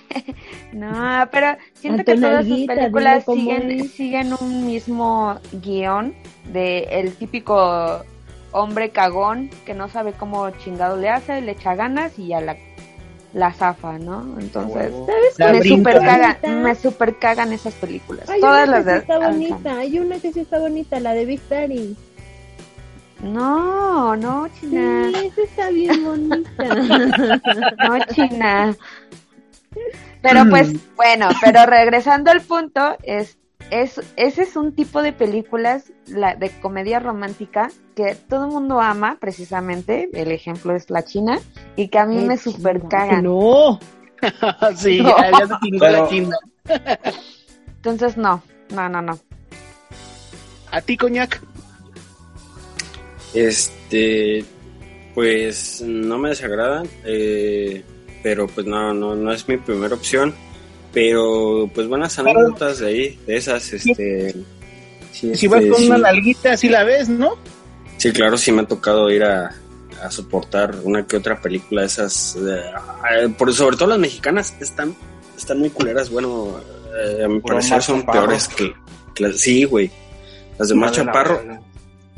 No, 0.72 1.28
pero 1.32 1.58
siento 1.74 2.04
que 2.04 2.16
todas 2.16 2.46
sus 2.46 2.66
películas 2.66 3.24
siguen, 3.26 3.88
siguen 3.90 4.34
un 4.40 4.66
mismo 4.66 5.40
guion 5.62 6.14
de 6.52 6.80
el 6.92 7.14
típico 7.16 8.02
hombre 8.56 8.90
cagón 8.90 9.50
que 9.66 9.74
no 9.74 9.90
sabe 9.90 10.14
cómo 10.14 10.50
chingado 10.52 10.96
le 10.96 11.10
hace, 11.10 11.42
le 11.42 11.52
echa 11.52 11.76
ganas 11.76 12.18
y 12.18 12.28
ya 12.28 12.40
la, 12.40 12.56
la 13.34 13.52
zafa, 13.52 14.00
¿no? 14.00 14.22
Entonces, 14.40 14.94
¿Sabes 15.06 15.38
La 15.38 15.52
me 15.52 15.62
super 15.62 16.00
cagan, 16.00 16.64
me 16.64 16.76
super 16.76 17.18
cagan 17.18 17.52
esas 17.52 17.74
películas. 17.74 18.30
Hay 18.30 18.40
Todas 18.40 18.68
una 18.68 18.78
las 18.78 18.86
que 18.86 18.92
de 18.92 18.96
sí 18.96 19.02
está 19.02 19.30
bonita, 19.30 19.78
hay 19.78 20.00
una 20.00 20.20
que 20.20 20.34
sí 20.34 20.40
está 20.40 20.60
bonita, 20.60 21.00
la 21.02 21.14
de 21.14 21.26
Big 21.26 21.42
Daddy. 21.50 21.98
No, 23.24 24.16
no, 24.16 24.48
Sí, 24.48 24.68
China. 24.68 25.10
esa 25.10 25.42
está 25.42 25.70
bien 25.70 26.04
bonita. 26.04 26.52
No, 27.88 28.06
China. 28.14 28.76
Pero 30.22 30.50
pues, 30.50 30.74
bueno, 30.96 31.28
pero 31.44 31.68
regresando 31.68 32.32
al 32.32 32.42
punto, 32.42 32.98
es, 33.04 33.38
es, 33.72 34.02
ese 34.16 34.44
es 34.44 34.56
un 34.56 34.74
tipo 34.76 35.02
de 35.02 35.14
películas 35.14 35.92
la, 36.08 36.36
de 36.36 36.50
comedia 36.62 37.00
romántica 37.00 37.72
que 37.96 38.16
todo 38.16 38.46
el 38.46 38.52
mundo 38.52 38.80
ama, 38.82 39.18
precisamente. 39.20 40.10
El 40.14 40.32
ejemplo 40.32 40.76
es 40.76 40.90
la 40.90 41.04
China, 41.04 41.40
y 41.76 41.88
que 41.90 42.00
a 42.00 42.06
mí 42.06 42.18
me 42.24 42.38
super 42.38 42.82
cagan. 42.88 43.24
No. 43.24 43.80
sí, 44.76 45.02
No. 45.02 45.10
ya, 45.18 45.32
ya 45.32 45.48
se 45.48 45.54
chingó 45.64 45.80
Pero- 45.80 46.10
la. 46.12 46.40
Entonces, 47.78 48.18
no, 48.18 48.42
no, 48.74 48.90
no, 48.90 49.02
no. 49.02 49.20
A 50.72 50.82
ti, 50.82 50.98
coñac. 50.98 51.42
Este, 53.34 54.44
pues 55.14 55.82
no 55.86 56.18
me 56.18 56.30
desagradan, 56.30 56.88
eh, 57.04 57.84
pero 58.24 58.48
pues 58.48 58.66
no, 58.66 58.94
no, 58.94 59.16
no 59.16 59.32
es 59.32 59.48
mi 59.48 59.58
primera 59.58 59.94
opción. 59.96 60.34
Pero 60.96 61.70
pues 61.76 61.88
buenas 61.88 62.18
anécdotas 62.18 62.80
de 62.80 62.88
ahí, 62.88 63.20
de 63.28 63.36
esas, 63.38 63.72
este. 63.74 64.34
sí, 65.12 65.36
Si 65.36 65.48
vas 65.48 65.60
este, 65.60 65.70
con 65.72 65.80
sí. 65.82 65.88
una 65.88 65.98
nalguita, 66.00 66.54
así 66.54 66.70
la 66.70 66.84
ves, 66.86 67.10
¿no? 67.10 67.34
Sí, 67.98 68.12
claro, 68.12 68.38
sí 68.38 68.52
me 68.52 68.62
ha 68.62 68.66
tocado 68.68 69.12
ir 69.12 69.24
a, 69.26 69.54
a 70.02 70.10
soportar 70.10 70.74
una 70.84 71.06
que 71.06 71.18
otra 71.18 71.40
película 71.42 71.82
de 71.82 71.88
esas. 71.88 72.38
eh, 72.38 73.30
por, 73.38 73.54
sobre 73.54 73.76
todo 73.78 73.90
las 73.90 74.00
mexicanas 74.00 74.56
están, 74.62 74.96
están 75.38 75.60
muy 75.60 75.70
culeras. 75.70 76.10
Bueno, 76.10 76.60
eh, 76.98 77.24
a 77.26 77.28
mi 77.28 77.40
Puro 77.42 77.56
parecer 77.58 77.82
son 77.84 78.00
Chaparro. 78.00 78.20
peores 78.22 78.48
que, 78.48 78.74
que 79.14 79.24
las. 79.24 79.38
Sí, 79.38 79.66
güey. 79.66 79.92
Las 80.58 80.70
de 80.70 80.76
Mar 80.76 80.90
Madre 80.92 81.04
la 81.04 81.06
Chaparro, 81.12 81.38
verga. 81.40 81.62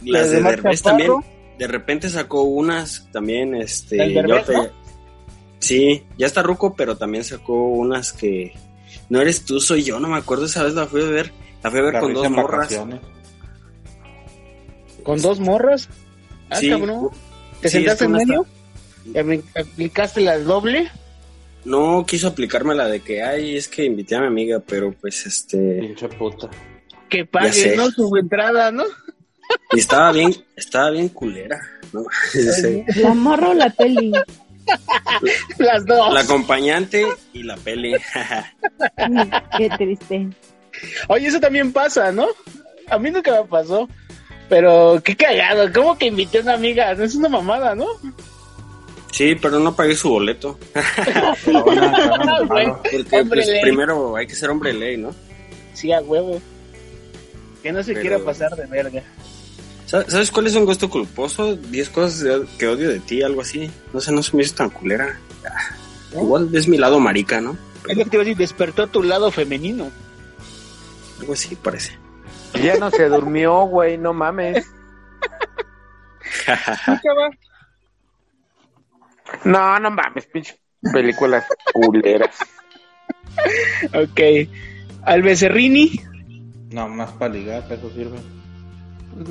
las 0.04 0.22
Las 0.22 0.30
de 0.32 0.42
Derbez 0.44 0.82
también. 0.84 1.12
De 1.58 1.66
repente 1.68 2.10
sacó 2.10 2.44
unas 2.44 3.10
también, 3.12 3.56
este. 3.56 4.04
¿El 4.04 4.14
yo 4.14 4.22
Derbez, 4.22 4.46
te- 4.46 4.54
no? 4.54 4.68
Sí, 5.60 6.04
ya 6.20 6.28
está 6.28 6.44
Ruco, 6.44 6.76
pero 6.76 6.96
también 6.96 7.24
sacó 7.24 7.56
unas 7.70 8.14
que. 8.14 8.54
No 9.10 9.22
eres 9.22 9.44
tú, 9.46 9.60
soy 9.60 9.84
yo, 9.84 10.00
no 10.00 10.08
me 10.08 10.18
acuerdo, 10.18 10.46
esa 10.46 10.64
vez 10.64 10.74
la 10.74 10.86
fui 10.88 11.02
a 11.02 11.06
ver. 11.06 11.32
La 11.64 11.72
fui 11.72 11.80
a 11.80 11.84
ver 11.84 11.94
La 11.94 12.00
con 12.00 12.14
dos 12.14 12.30
morras. 12.30 12.58
vacaciones. 12.60 13.00
Con 15.04 15.22
dos 15.22 15.40
morras. 15.40 15.90
Ah, 16.50 16.58
Sí. 16.58 16.70
cabrón. 16.70 17.10
¿Te 17.62 17.70
Sí, 17.70 17.78
sentaste 17.78 18.06
en 18.06 18.12
medio? 18.12 18.46
¿Y 19.06 19.12
apli- 19.14 19.44
¿Aplicaste 19.56 20.22
la 20.22 20.38
doble? 20.38 20.90
No 21.66 22.06
quiso 22.06 22.28
aplicarme 22.28 22.76
la 22.76 22.88
de 22.88 23.02
que, 23.02 23.24
ay, 23.24 23.58
es 23.58 23.68
que 23.68 23.84
invité 23.86 24.16
a 24.16 24.22
mi 24.22 24.28
amiga, 24.28 24.60
pero 24.66 24.94
pues 24.94 25.26
este. 25.26 25.80
Pinche 25.80 26.08
puta. 26.10 26.50
Que 27.10 27.26
pague. 27.26 27.76
¿no? 27.76 27.90
Su 27.92 28.16
entrada, 28.18 28.72
¿no? 28.72 28.84
Y 29.74 29.80
estaba 29.80 30.12
bien, 30.12 30.34
estaba 30.56 30.90
bien 30.92 31.10
culera. 31.10 31.60
¿no? 31.94 32.04
La 32.98 33.14
morra 33.14 33.50
o 33.50 33.54
la 33.54 33.70
peli. 33.70 34.12
Las 35.58 35.86
dos. 35.86 36.14
La 36.14 36.22
acompañante 36.22 37.06
y 37.34 37.44
la 37.44 37.56
peli. 37.58 37.96
Qué 39.58 39.70
triste. 39.78 40.28
Oye, 41.08 41.28
eso 41.28 41.40
también 41.40 41.72
pasa, 41.74 42.12
¿no? 42.12 42.28
A 42.90 42.98
mí 43.00 43.10
nunca 43.12 43.32
me 43.42 43.48
pasó. 43.48 43.88
Pero 44.50 45.02
qué 45.04 45.16
cagado, 45.16 45.72
¿cómo 45.74 45.98
que 45.98 46.06
invité 46.06 46.38
a 46.40 46.42
una 46.42 46.54
amiga? 46.54 46.92
Es 46.94 47.16
una 47.16 47.28
mamada, 47.28 47.76
¿no? 47.76 47.86
Sí, 49.12 49.36
pero 49.36 49.60
no 49.60 49.76
pagué 49.76 49.96
su 49.96 50.10
boleto. 50.10 50.58
Ah. 51.50 52.80
Porque 52.92 53.26
pues, 53.28 53.50
primero 53.62 54.16
hay 54.16 54.28
que 54.28 54.36
ser 54.36 54.50
hombre 54.50 54.74
de 54.74 54.80
ley, 54.80 54.98
¿no? 54.98 55.14
Sí, 55.74 55.92
a 55.92 56.00
huevo. 56.02 56.42
Que 57.64 57.72
no 57.72 57.84
se 57.84 57.94
Pero- 57.94 58.02
quiera 58.02 58.20
pasar 58.20 58.56
de 58.56 58.66
verga. 58.68 59.04
Sa- 59.88 60.08
¿Sabes 60.10 60.30
cuál 60.32 60.46
es 60.48 60.56
un 60.56 60.66
gusto 60.66 60.90
culposo? 60.90 61.56
Diez 61.56 61.90
cosas 61.90 62.20
de- 62.20 62.46
que 62.60 62.68
odio 62.68 62.90
de 62.90 63.00
ti, 63.00 63.24
algo 63.24 63.42
así. 63.42 63.72
No 63.94 64.00
sé, 64.02 64.12
no 64.12 64.22
se 64.22 64.36
me 64.38 64.44
hizo 64.44 64.54
tan 64.56 64.70
culera. 64.70 65.20
Igual 66.14 66.50
es 66.54 66.68
mi 66.68 66.78
lado 66.78 67.00
marica, 67.00 67.42
¿no? 67.42 67.58
Es 67.88 67.98
lo 67.98 68.04
que 68.04 68.10
te 68.12 68.16
iba 68.18 68.22
a 68.22 68.26
decir, 68.26 68.38
despertó 68.38 68.88
tu 68.88 69.02
lado 69.02 69.32
femenino. 69.32 69.90
Algo 71.20 71.34
así 71.34 71.56
parece. 71.56 71.98
Ya 72.64 72.78
no 72.78 72.92
se 72.92 73.08
durmió, 73.10 73.62
güey, 73.66 73.98
no 73.98 74.14
mames. 74.14 74.66
No, 79.44 79.80
no 79.80 79.92
mames, 79.92 80.26
pinche 80.28 80.58
películas 80.94 81.46
culeras. 81.74 82.36
Ok. 83.94 84.20
Al 85.04 85.22
becerrini, 85.22 86.02
No, 86.72 86.88
más 86.90 87.12
para 87.12 87.34
ligar, 87.34 87.64
eso 87.72 87.90
sirve. 87.92 88.18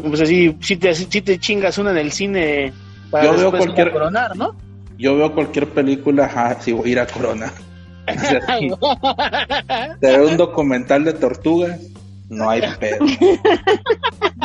Pues 0.08 0.20
así, 0.20 0.56
si 0.60 0.76
te, 0.76 0.94
si 0.94 1.06
te 1.22 1.38
chingas 1.38 1.78
una 1.78 1.90
en 1.92 1.98
el 1.98 2.12
cine 2.12 2.72
para 3.10 3.24
Yo 3.24 3.36
veo 3.36 3.50
cualquier- 3.50 3.92
coronar, 3.92 4.36
¿no? 4.36 4.54
Yo 4.98 5.16
veo 5.16 5.34
cualquier 5.34 5.68
película, 5.68 6.24
ajá, 6.24 6.60
si 6.60 6.72
voy 6.72 6.88
a 6.88 6.92
ir 6.92 6.98
a 7.00 7.06
Corona. 7.06 7.52
Sí. 8.06 8.70
Te 10.00 10.16
ve 10.18 10.24
un 10.24 10.36
documental 10.36 11.04
de 11.04 11.12
tortugas, 11.12 11.80
no 12.28 12.48
hay 12.48 12.62
pedo. 12.78 13.04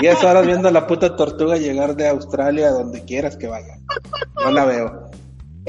10 0.01 0.23
horas 0.23 0.45
viendo 0.47 0.67
a 0.67 0.71
la 0.71 0.87
puta 0.87 1.15
tortuga 1.15 1.57
llegar 1.57 1.95
de 1.95 2.07
Australia 2.07 2.69
a 2.69 2.71
donde 2.71 3.03
quieras 3.05 3.37
que 3.37 3.47
vaya. 3.47 3.75
No 4.43 4.51
la 4.51 4.65
veo. 4.65 5.11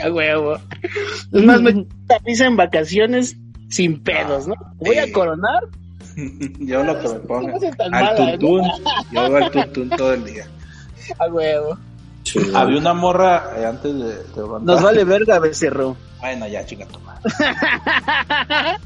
A 0.02 0.10
huevo. 0.10 0.54
Es 1.32 1.44
más, 1.44 1.60
me 1.60 1.86
tapiza 2.06 2.46
en 2.46 2.56
vacaciones 2.56 3.36
sin 3.68 4.02
pedos, 4.02 4.46
¿no? 4.48 4.54
Voy 4.76 4.96
a 4.96 5.12
coronar. 5.12 5.64
Yo 6.58 6.82
lo 6.84 7.00
que 7.00 7.08
me 7.08 7.70
tan 7.72 7.94
Al 7.94 8.04
¿eh? 8.04 8.38
tuntún. 8.38 8.70
Yo 9.10 9.30
voy 9.30 9.42
al 9.42 9.50
tuntún 9.50 9.90
todo 9.90 10.14
el 10.14 10.24
día. 10.24 10.46
A 11.18 11.26
huevo. 11.26 11.78
Había 12.54 12.78
una 12.78 12.94
morra 12.94 13.52
eh, 13.56 13.66
antes 13.66 13.94
de, 13.94 14.14
de 14.14 14.60
Nos 14.62 14.82
vale 14.82 15.04
verga, 15.04 15.38
becerro. 15.38 15.96
Bueno, 16.20 16.46
ya, 16.46 16.64
chica 16.64 16.86
tu 16.86 17.00
madre. 17.00 17.22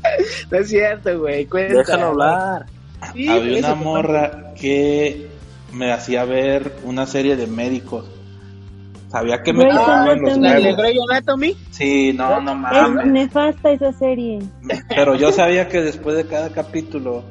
No 0.51 0.59
es 0.59 0.69
cierto, 0.69 1.19
güey. 1.21 1.47
Déjalo 1.47 2.07
hablar. 2.07 2.67
Sí, 3.13 3.29
Había 3.29 3.59
una 3.59 3.75
morra 3.75 4.55
que 4.59 5.29
me 5.73 5.93
hacía 5.93 6.25
ver 6.25 6.77
una 6.85 7.07
serie 7.07 7.37
de 7.37 7.47
médicos. 7.47 8.07
Sabía 9.17 9.43
que 9.43 9.53
me 9.55 9.61
Grey's 9.65 9.77
cagaban 9.77 10.21
los 10.21 10.33
Anatomy. 10.35 10.43
¿La 10.49 10.55
de 10.55 10.61
huevos. 10.63 10.77
Grey 10.77 10.97
Anatomy? 11.11 11.57
Sí, 11.71 12.13
no, 12.13 12.41
no 12.43 12.51
Es 12.53 12.57
mames. 12.59 13.07
nefasta 13.07 13.71
esa 13.71 13.93
serie. 13.95 14.41
Pero 14.91 15.15
yo 15.15 15.33
sabía 15.33 15.69
que 15.71 15.81
después 15.81 16.17
de 16.17 16.27
cada 16.27 16.51
capítulo 16.51 17.25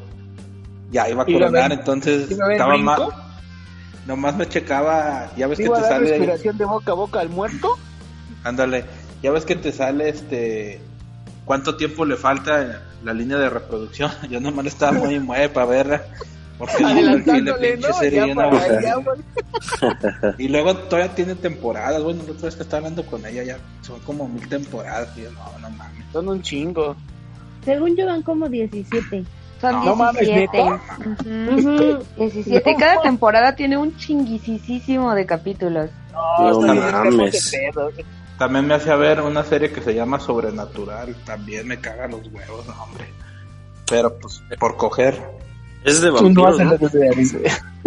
ya 0.91 1.07
iba 1.09 1.21
a 1.21 1.25
coronar, 1.27 1.71
entonces 1.71 2.31
estaba 2.31 2.75
mal. 2.77 3.03
Nomás 4.07 4.36
me 4.36 4.47
checaba, 4.49 5.29
ya 5.38 5.45
ves 5.45 5.59
que 5.59 5.65
¿Iba 5.65 5.77
a 5.77 5.81
te 5.83 5.88
sale, 5.88 6.09
respiración 6.09 6.57
de 6.57 6.65
boca 6.65 6.91
a 6.91 6.95
boca 6.95 7.19
al 7.19 7.29
muerto? 7.29 7.69
ándale, 8.43 8.86
ya 9.21 9.31
ves 9.31 9.45
que 9.45 9.55
te 9.55 9.71
sale 9.71 10.09
este, 10.09 10.79
cuánto 11.45 11.75
tiempo 11.75 12.03
le 12.05 12.15
falta 12.15 12.81
la 13.03 13.13
línea 13.13 13.38
de 13.38 13.49
reproducción. 13.49 14.11
Yo 14.29 14.39
nomás 14.39 14.65
estaba 14.65 14.91
muy 14.91 15.19
mueve 15.19 15.49
para 15.49 15.65
verla. 15.67 16.01
Porque 16.58 16.84
Adelantándole, 16.84 17.74
pinche 17.74 17.88
¿no? 17.89 17.93
serie 17.95 18.28
Ya 18.28 18.36
para 18.36 18.64
allá. 18.64 18.95
Y 20.38 20.47
luego 20.47 20.76
todavía 20.76 21.14
tiene 21.14 21.36
temporadas, 21.36 22.01
bueno, 22.01 22.24
la 22.26 22.32
otra 22.32 22.45
vez 22.45 22.56
que 22.56 22.64
estaba 22.64 22.80
hablando 22.80 23.06
con 23.06 23.26
ella 23.26 23.43
ya 23.43 23.58
son 23.82 23.99
como 24.01 24.28
mil 24.28 24.47
temporadas, 24.47 25.14
yo 25.16 25.30
no, 25.32 25.60
no 25.60 25.70
mames. 25.72 26.06
Son 26.14 26.28
un 26.30 26.41
chingo. 26.41 26.95
Según 27.64 27.95
yo 27.95 28.06
van 28.06 28.22
como 28.22 28.47
17. 28.47 29.26
Son 29.60 29.86
No 29.86 29.95
mames, 29.95 30.28
17. 30.28 30.58
¿neta? 30.64 30.82
Ujú. 30.99 31.70
Ujú. 31.70 32.06
17. 32.18 32.72
Y 32.72 32.76
cada 32.76 33.01
temporada 33.01 33.56
tiene 33.56 33.78
un 33.78 33.95
chinguisísimo 33.97 35.14
de 35.14 35.26
capítulos. 35.26 35.89
No 36.14 36.74
mames. 36.74 37.51
También 38.38 38.68
me 38.68 38.74
hacía 38.76 38.95
ver 38.97 39.22
una 39.22 39.43
serie 39.43 39.72
que 39.72 39.82
se 39.82 39.93
llama 39.93 40.20
Sobrenatural, 40.20 41.16
también 41.26 41.68
me 41.68 41.80
caga 41.80 42.08
los 42.08 42.28
huevos, 42.28 42.68
no, 42.68 42.84
hombre. 42.84 43.06
Pero 43.89 44.18
pues 44.20 44.41
por 44.60 44.76
coger. 44.76 45.16
Es 45.86 46.01
de 46.01 46.09
Tú 46.11 46.29
no 46.29 46.43
vampiros, 46.43 46.59
¿no? 46.59 46.89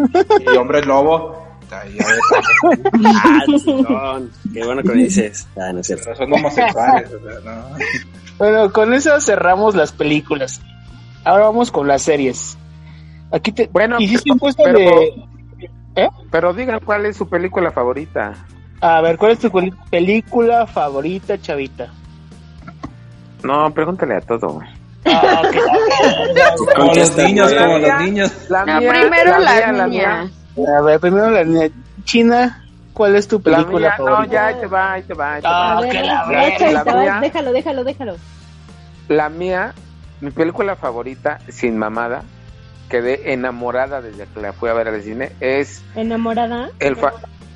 lo. 0.07 0.53
Y 0.55 0.57
hombre 0.57 0.83
lobo, 0.85 1.47
Ah, 1.71 3.43
chingón. 3.59 4.31
Qué 4.55 4.65
bueno 4.65 4.83
que 4.83 4.89
me 4.89 5.03
dices. 5.05 5.47
Ah, 5.57 5.73
no 5.73 5.81
es 5.81 5.87
cierto. 5.87 6.05
pero 6.07 6.17
son 6.17 6.33
homosexuales, 6.33 7.11
o 7.13 7.21
sea, 7.21 7.41
no. 7.45 7.77
Bueno, 8.39 8.73
con 8.73 8.95
eso 8.95 9.21
cerramos 9.21 9.75
las 9.75 9.93
películas. 9.93 10.61
Ahora 11.25 11.45
vamos 11.47 11.71
con 11.71 11.87
las 11.89 12.03
series. 12.03 12.57
Aquí 13.33 13.53
te. 13.53 13.67
Bueno, 13.67 13.97
hiciste 13.99 14.23
pero- 14.25 14.33
un 14.35 14.39
puesto 14.39 14.63
pero- 14.65 14.79
de. 14.79 15.25
¿Eh? 15.97 16.09
Pero 16.31 16.55
digan 16.55 16.81
cuál 16.85 17.05
es 17.07 17.17
su 17.17 17.29
película 17.29 17.71
favorita. 17.73 18.33
A 18.81 19.01
ver, 19.01 19.19
¿cuál 19.19 19.33
es 19.33 19.41
tu 19.41 19.51
película 19.91 20.67
favorita, 20.67 21.37
chavita? 21.41 21.89
No, 23.43 23.73
pregúntale 23.75 24.15
a 24.17 24.21
todo. 24.21 24.61
Ah. 25.11 25.43
Como 26.77 26.95
los 26.95 27.17
niños, 27.17 27.53
como 27.55 27.79
los 27.79 28.01
niños. 28.01 28.33
La 28.49 28.65
No, 28.65 28.81
mía- 28.81 28.91
primero 28.91 29.39
la 29.39 29.73
la 29.73 29.87
niñas. 29.87 30.31
A 30.77 30.81
ver, 30.83 31.01
primero 31.01 31.31
la 31.31 31.45
niña. 31.45 31.69
China, 32.05 32.65
¿cuál 32.93 33.17
es 33.17 33.29
tu 33.29 33.41
película 33.41 33.89
mía, 33.89 33.95
no, 33.99 34.05
favorita? 34.07 34.33
ya, 34.35 34.47
ahí 34.47 34.55
te 34.61 34.67
va, 34.67 34.93
ahí 34.93 35.03
te 35.03 35.15
va, 35.15 35.35
ahí 35.35 35.41
te 35.43 35.47
Ah, 35.49 35.51
va. 35.51 35.79
A 35.79 35.81
ver, 35.81 35.91
que 35.91 36.03
la 36.03 36.55
Chavita, 36.59 36.85
la 36.95 37.01
mía. 37.03 37.19
déjalo, 37.21 37.53
déjalo, 37.53 37.85
déjalo. 37.85 38.17
La 39.09 39.29
mía, 39.29 39.73
mi 40.21 40.31
película 40.31 40.77
favorita, 40.77 41.39
sin 41.49 41.77
mamada, 41.79 42.23
quedé 42.89 43.33
enamorada 43.33 44.01
desde 44.01 44.27
que 44.27 44.41
la 44.41 44.53
fui 44.53 44.69
a 44.71 44.73
ver 44.75 44.89
al 44.89 45.03
cine, 45.03 45.33
es 45.41 45.83
Enamorada. 45.95 46.71
el, 46.79 46.97
fa- 46.97 47.13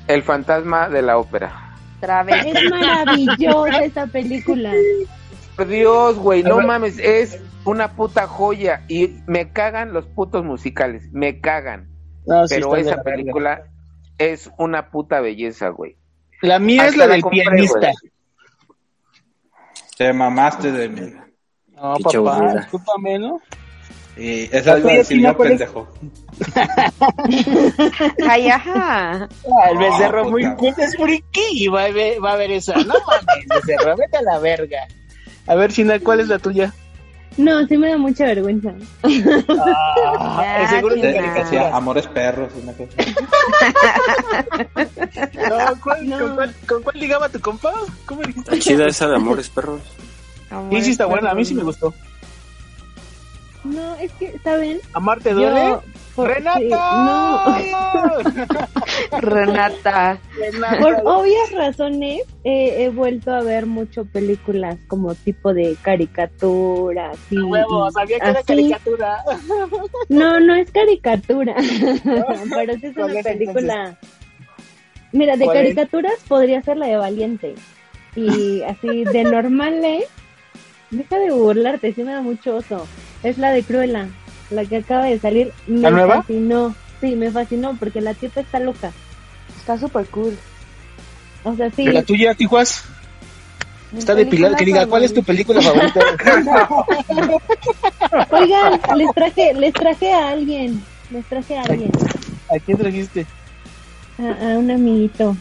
el 0.07 0.23
fantasma 0.23 0.89
de 0.89 1.01
la 1.01 1.17
ópera. 1.17 1.51
Otra 1.97 2.23
vez. 2.23 2.45
Es 2.45 2.69
maravillosa 2.69 3.83
esa 3.83 4.07
película. 4.07 4.71
Por 5.55 5.67
Dios, 5.67 6.17
güey, 6.17 6.43
no 6.43 6.59
mames, 6.61 6.97
es 6.99 7.39
una 7.65 7.95
puta 7.95 8.27
joya 8.27 8.83
y 8.87 9.19
me 9.27 9.51
cagan 9.51 9.93
los 9.93 10.05
putos 10.07 10.43
musicales, 10.43 11.03
me 11.11 11.39
cagan. 11.41 11.89
No, 12.25 12.47
sí 12.47 12.55
pero 12.55 12.75
esa 12.75 12.95
verga. 12.97 13.03
película 13.03 13.63
es 14.17 14.49
una 14.57 14.89
puta 14.89 15.19
belleza, 15.21 15.69
güey. 15.69 15.97
La 16.41 16.59
mía 16.59 16.85
es 16.87 16.97
la 16.97 17.05
la 17.07 17.13
del 17.13 17.21
compré, 17.21 17.41
pianista. 17.41 17.79
güey. 17.79 17.93
Te 19.97 20.11
mamaste 20.13 20.71
de 20.71 20.89
mí. 20.89 21.13
No, 21.69 21.95
papá, 22.03 22.53
discúlpame, 22.55 23.19
¿no? 23.19 23.39
Y 24.15 24.43
esa 24.55 24.77
La 24.77 24.81
¿cuál 24.81 24.97
es? 24.97 25.07
pendejo. 25.57 25.87
Ay, 28.27 28.47
ajá. 28.49 29.23
Ah, 29.27 29.69
el 29.71 29.77
becerro 29.77 30.23
puta. 30.23 30.31
muy 30.31 30.55
culto 30.55 30.81
es 30.81 30.95
friki 30.95 31.63
y 31.63 31.67
va 31.67 31.85
a, 31.85 31.91
ver, 31.91 32.23
va 32.23 32.33
a 32.33 32.37
ver 32.37 32.51
esa. 32.51 32.73
No 32.75 32.93
mames, 33.05 33.45
becerro, 33.49 33.95
vete 33.97 34.17
a 34.17 34.21
la 34.21 34.39
verga. 34.39 34.87
A 35.47 35.55
ver, 35.55 35.71
China, 35.73 35.99
¿cuál 35.99 36.19
es 36.21 36.27
la 36.27 36.39
tuya? 36.39 36.73
No, 37.35 37.65
sí 37.67 37.77
me 37.77 37.89
da 37.89 37.97
mucha 37.97 38.25
vergüenza. 38.25 38.73
Ah, 39.03 40.43
Ya, 40.61 40.67
seguro 40.69 40.95
China. 40.95 41.07
Decía, 41.07 41.23
caricatura. 41.33 41.75
amores 41.75 42.07
perros, 42.07 42.51
una 42.61 42.73
cosa. 42.73 42.91
No, 45.49 45.81
¿cuál- 45.81 46.07
No. 46.09 46.19
¿con, 46.19 46.35
cuál, 46.35 46.55
con 46.67 46.83
cuál 46.83 46.99
ligaba 46.99 47.29
tu 47.29 47.39
compa? 47.39 47.71
¿Cómo 48.05 48.21
dijiste? 48.21 48.59
Chida 48.59 48.87
esa 48.87 49.07
de 49.07 49.15
Amores 49.15 49.49
Perros. 49.49 49.81
Sí, 50.71 50.81
sí 50.83 50.91
está 50.91 51.05
buena, 51.05 51.31
a 51.31 51.35
mí 51.35 51.43
sí 51.45 51.53
me 51.55 51.63
gustó. 51.63 51.93
No, 53.63 53.95
es 53.95 54.11
que, 54.13 54.37
¿saben? 54.43 54.79
¿Amarte 54.93 55.33
duele? 55.33 55.69
Yo, 55.69 55.83
por, 56.15 56.27
¡Renata! 56.29 56.59
sí, 56.59 57.71
no, 57.71 58.59
Renata. 59.21 60.19
Renata. 60.37 60.79
por 60.79 61.01
obvias 61.05 61.51
razones 61.53 62.21
he, 62.43 62.83
he 62.83 62.89
vuelto 62.89 63.33
a 63.33 63.41
ver 63.41 63.65
mucho 63.65 64.05
películas 64.05 64.77
como 64.87 65.15
tipo 65.15 65.53
de 65.53 65.75
caricaturas. 65.81 67.17
Y, 67.31 67.39
Huevo, 67.39 67.89
sabía 67.91 68.19
que 68.19 68.29
era 68.29 68.39
así. 68.39 68.47
caricatura. 68.47 69.23
No, 70.09 70.39
no 70.39 70.53
es 70.55 70.69
caricatura, 70.71 71.55
pero 72.53 72.73
sí 72.75 72.85
es 72.87 72.93
¿Cuál 72.93 73.11
una 73.11 73.19
es, 73.19 73.25
película. 73.25 73.97
Mira, 75.13 75.37
de 75.37 75.47
caricaturas 75.47 76.15
podría 76.27 76.61
ser 76.61 76.77
la 76.77 76.87
de 76.87 76.97
Valiente. 76.97 77.55
Y 78.15 78.61
así, 78.63 79.05
de 79.05 79.23
normales, 79.23 80.05
deja 80.93 81.17
de 81.17 81.31
burlarte, 81.31 81.93
sí 81.93 82.03
me 82.03 82.13
da 82.13 82.21
mucho 82.21 82.57
oso. 82.57 82.87
Es 83.23 83.37
la 83.37 83.51
de 83.51 83.63
Cruella, 83.63 84.07
la 84.49 84.65
que 84.65 84.77
acaba 84.77 85.05
de 85.05 85.19
salir. 85.19 85.51
Me 85.67 85.79
¿La 85.81 85.91
nueva? 85.91 86.17
fascinó. 86.17 86.75
Sí, 87.01 87.15
me 87.15 87.31
fascinó 87.31 87.75
porque 87.79 88.01
la 88.01 88.13
tipa 88.13 88.41
está 88.41 88.59
loca. 88.59 88.91
Está 89.57 89.77
súper 89.77 90.05
cool. 90.07 90.37
O 91.43 91.55
sea, 91.55 91.69
sí. 91.71 91.83
¿Y 91.83 91.91
la 91.91 92.03
tuya, 92.03 92.33
Tijuas? 92.33 92.83
Está 93.97 94.15
depilada. 94.15 94.55
Que 94.55 94.65
diga, 94.65 94.87
¿cuál 94.87 95.03
es 95.03 95.13
tu 95.13 95.23
película 95.23 95.61
favorita? 95.61 95.99
Oigan, 98.31 98.79
les 98.95 99.13
traje, 99.13 99.53
les 99.53 99.73
traje 99.73 100.11
a 100.11 100.29
alguien. 100.29 100.83
Les 101.11 101.25
traje 101.25 101.57
a 101.57 101.61
alguien. 101.61 101.91
¿A 102.49 102.59
quién 102.59 102.77
trajiste? 102.77 103.25
A, 104.19 104.53
a 104.53 104.57
un 104.57 104.71
amiguito. 104.71 105.35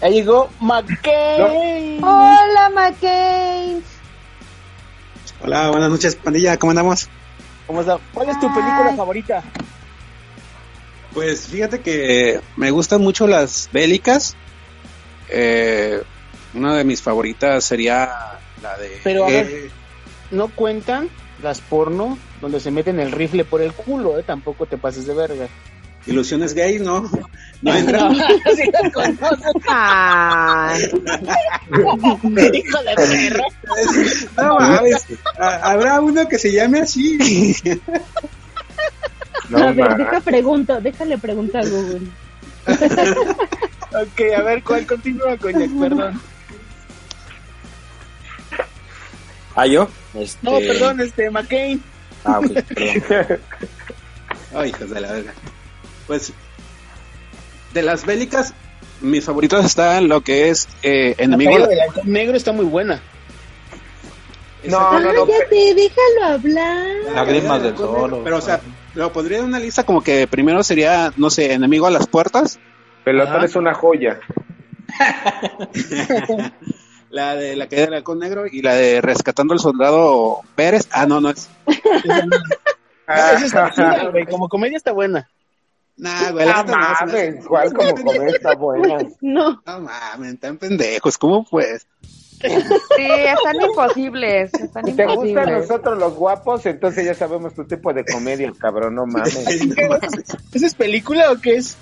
Ahí 0.00 0.14
llegó 0.14 0.48
McKay. 0.60 1.98
Hola, 2.02 2.70
McCain. 2.74 3.82
Hola, 5.42 5.70
buenas 5.70 5.90
noches, 5.90 6.16
pandilla, 6.16 6.56
¿cómo 6.56 6.70
andamos? 6.70 7.08
¿Cómo 7.66 7.80
está? 7.80 7.98
¿Cuál 8.12 8.30
es 8.30 8.40
tu 8.40 8.52
película 8.52 8.92
favorita? 8.96 9.42
Pues 11.14 11.46
fíjate 11.46 11.80
que 11.80 12.40
me 12.56 12.70
gustan 12.70 13.00
mucho 13.00 13.26
las 13.26 13.68
bélicas. 13.72 14.36
Eh, 15.28 16.02
una 16.54 16.76
de 16.76 16.84
mis 16.84 17.02
favoritas 17.02 17.64
sería 17.64 18.10
la 18.62 18.76
de... 18.78 19.00
Pero, 19.04 19.24
a 19.24 19.28
ver. 19.28 19.46
eh, 19.46 19.70
No 20.30 20.48
cuentan 20.48 21.08
las 21.42 21.60
porno 21.60 22.18
donde 22.40 22.60
se 22.60 22.70
meten 22.70 22.98
el 23.00 23.12
rifle 23.12 23.44
por 23.44 23.60
el 23.62 23.72
culo, 23.72 24.18
¿eh? 24.18 24.22
Tampoco 24.22 24.66
te 24.66 24.76
pases 24.78 25.06
de 25.06 25.14
verga. 25.14 25.46
Ilusiones 26.06 26.54
gay, 26.54 26.78
¿no? 26.78 27.10
No 27.60 27.74
entra. 27.74 28.08
Sí 28.54 28.70
las 28.72 28.92
conoces, 28.92 29.62
Ay, 29.66 30.82
hijo 32.54 32.78
de 32.84 32.94
perra. 32.94 33.44
No 34.36 34.58
mames, 34.60 35.06
ha- 35.40 35.72
habrá 35.72 36.00
uno 36.00 36.28
que 36.28 36.38
se 36.38 36.52
llame 36.52 36.82
así. 36.82 37.18
No, 39.48 39.58
a 39.58 39.72
ver, 39.72 39.96
deja 39.96 40.20
pregunto, 40.20 40.80
déjale 40.80 41.18
preguntar 41.18 41.64
a 41.64 41.68
Google. 41.68 42.06
Ok, 43.90 44.20
a 44.36 44.42
ver, 44.42 44.62
¿cuál 44.62 44.86
continúa, 44.86 45.36
coñac? 45.36 45.70
Perdón. 45.80 46.20
¿Ah, 49.56 49.66
yo? 49.66 49.88
Este... 50.14 50.38
No, 50.42 50.58
perdón, 50.58 51.00
este, 51.00 51.28
McCain. 51.30 51.82
Ah, 52.24 52.38
ok, 52.38 52.52
perdón. 52.74 53.40
Ay, 54.54 54.68
hijos 54.70 54.90
de 54.90 55.00
la 55.00 55.12
verga. 55.12 55.32
Pues, 56.08 56.32
de 57.72 57.82
las 57.82 58.04
bélicas, 58.04 58.52
mis 59.00 59.24
favoritos 59.24 59.64
están 59.64 60.08
lo 60.08 60.22
que 60.22 60.48
es 60.48 60.66
eh, 60.82 61.14
La 61.18 61.24
Enemigo. 61.24 61.52
película 61.52 61.68
del 61.68 61.80
halcón 61.80 62.12
negro 62.12 62.36
está 62.36 62.50
muy 62.50 62.64
buena. 62.64 63.00
No, 64.64 64.98
no, 64.98 65.12
no. 65.12 65.24
Cállate, 65.26 65.74
déjalo 65.74 66.24
hablar. 66.24 66.86
Lágrimas 67.14 67.62
del 67.62 67.76
sol. 67.76 68.22
Pero, 68.24 68.38
o 68.38 68.40
sea, 68.40 68.60
lo 68.94 69.12
podría 69.12 69.38
en 69.38 69.44
una 69.44 69.60
lista 69.60 69.84
como 69.84 70.02
que 70.02 70.26
primero 70.26 70.64
sería, 70.64 71.12
no 71.16 71.30
sé, 71.30 71.52
Enemigo 71.52 71.86
a 71.86 71.90
las 71.92 72.08
puertas. 72.08 72.58
Pelotón 73.04 73.44
es 73.44 73.54
una 73.54 73.74
joya. 73.74 74.18
la 77.10 77.36
de 77.36 77.56
la 77.56 77.68
caída 77.68 77.84
del 77.84 77.94
halcón 77.94 78.18
negro 78.18 78.46
y 78.50 78.62
la 78.62 78.74
de 78.74 79.00
Rescatando 79.00 79.54
al 79.54 79.60
Soldado 79.60 80.40
Pérez. 80.56 80.88
Ah, 80.90 81.06
no, 81.06 81.20
no 81.20 81.30
es. 81.30 81.48
Ah, 83.10 83.32
esa 83.32 83.46
está 83.46 83.70
chida, 83.74 84.10
güey. 84.10 84.26
Como 84.26 84.50
comedia 84.50 84.76
está 84.76 84.92
buena. 84.92 85.30
Nah, 85.98 86.30
güey, 86.30 86.46
la 86.46 86.62
No 86.62 86.76
mames, 86.76 87.44
igual 87.44 87.72
como 87.72 87.94
comer 87.96 88.28
está 88.36 88.54
buena. 88.54 88.98
No, 89.20 89.60
No 89.66 89.80
mames, 89.80 90.34
están 90.34 90.56
pendejos, 90.56 91.18
¿cómo 91.18 91.44
pues? 91.44 91.86
Sí, 92.40 92.46
están 92.96 93.60
imposibles. 93.60 94.54
Están 94.54 94.84
Si 94.86 94.92
te 94.92 95.04
gustan 95.06 95.28
imposibles. 95.28 95.68
nosotros 95.68 95.98
los 95.98 96.14
guapos, 96.14 96.64
entonces 96.66 97.04
ya 97.04 97.14
sabemos 97.14 97.52
tu 97.54 97.64
tipo 97.64 97.92
de 97.92 98.04
comedia, 98.04 98.52
cabrón, 98.58 98.94
no 98.94 99.06
mames. 99.06 99.36
¿Esa 100.54 100.66
es 100.66 100.74
película 100.74 101.32
o 101.32 101.40
qué 101.40 101.56
es? 101.56 101.76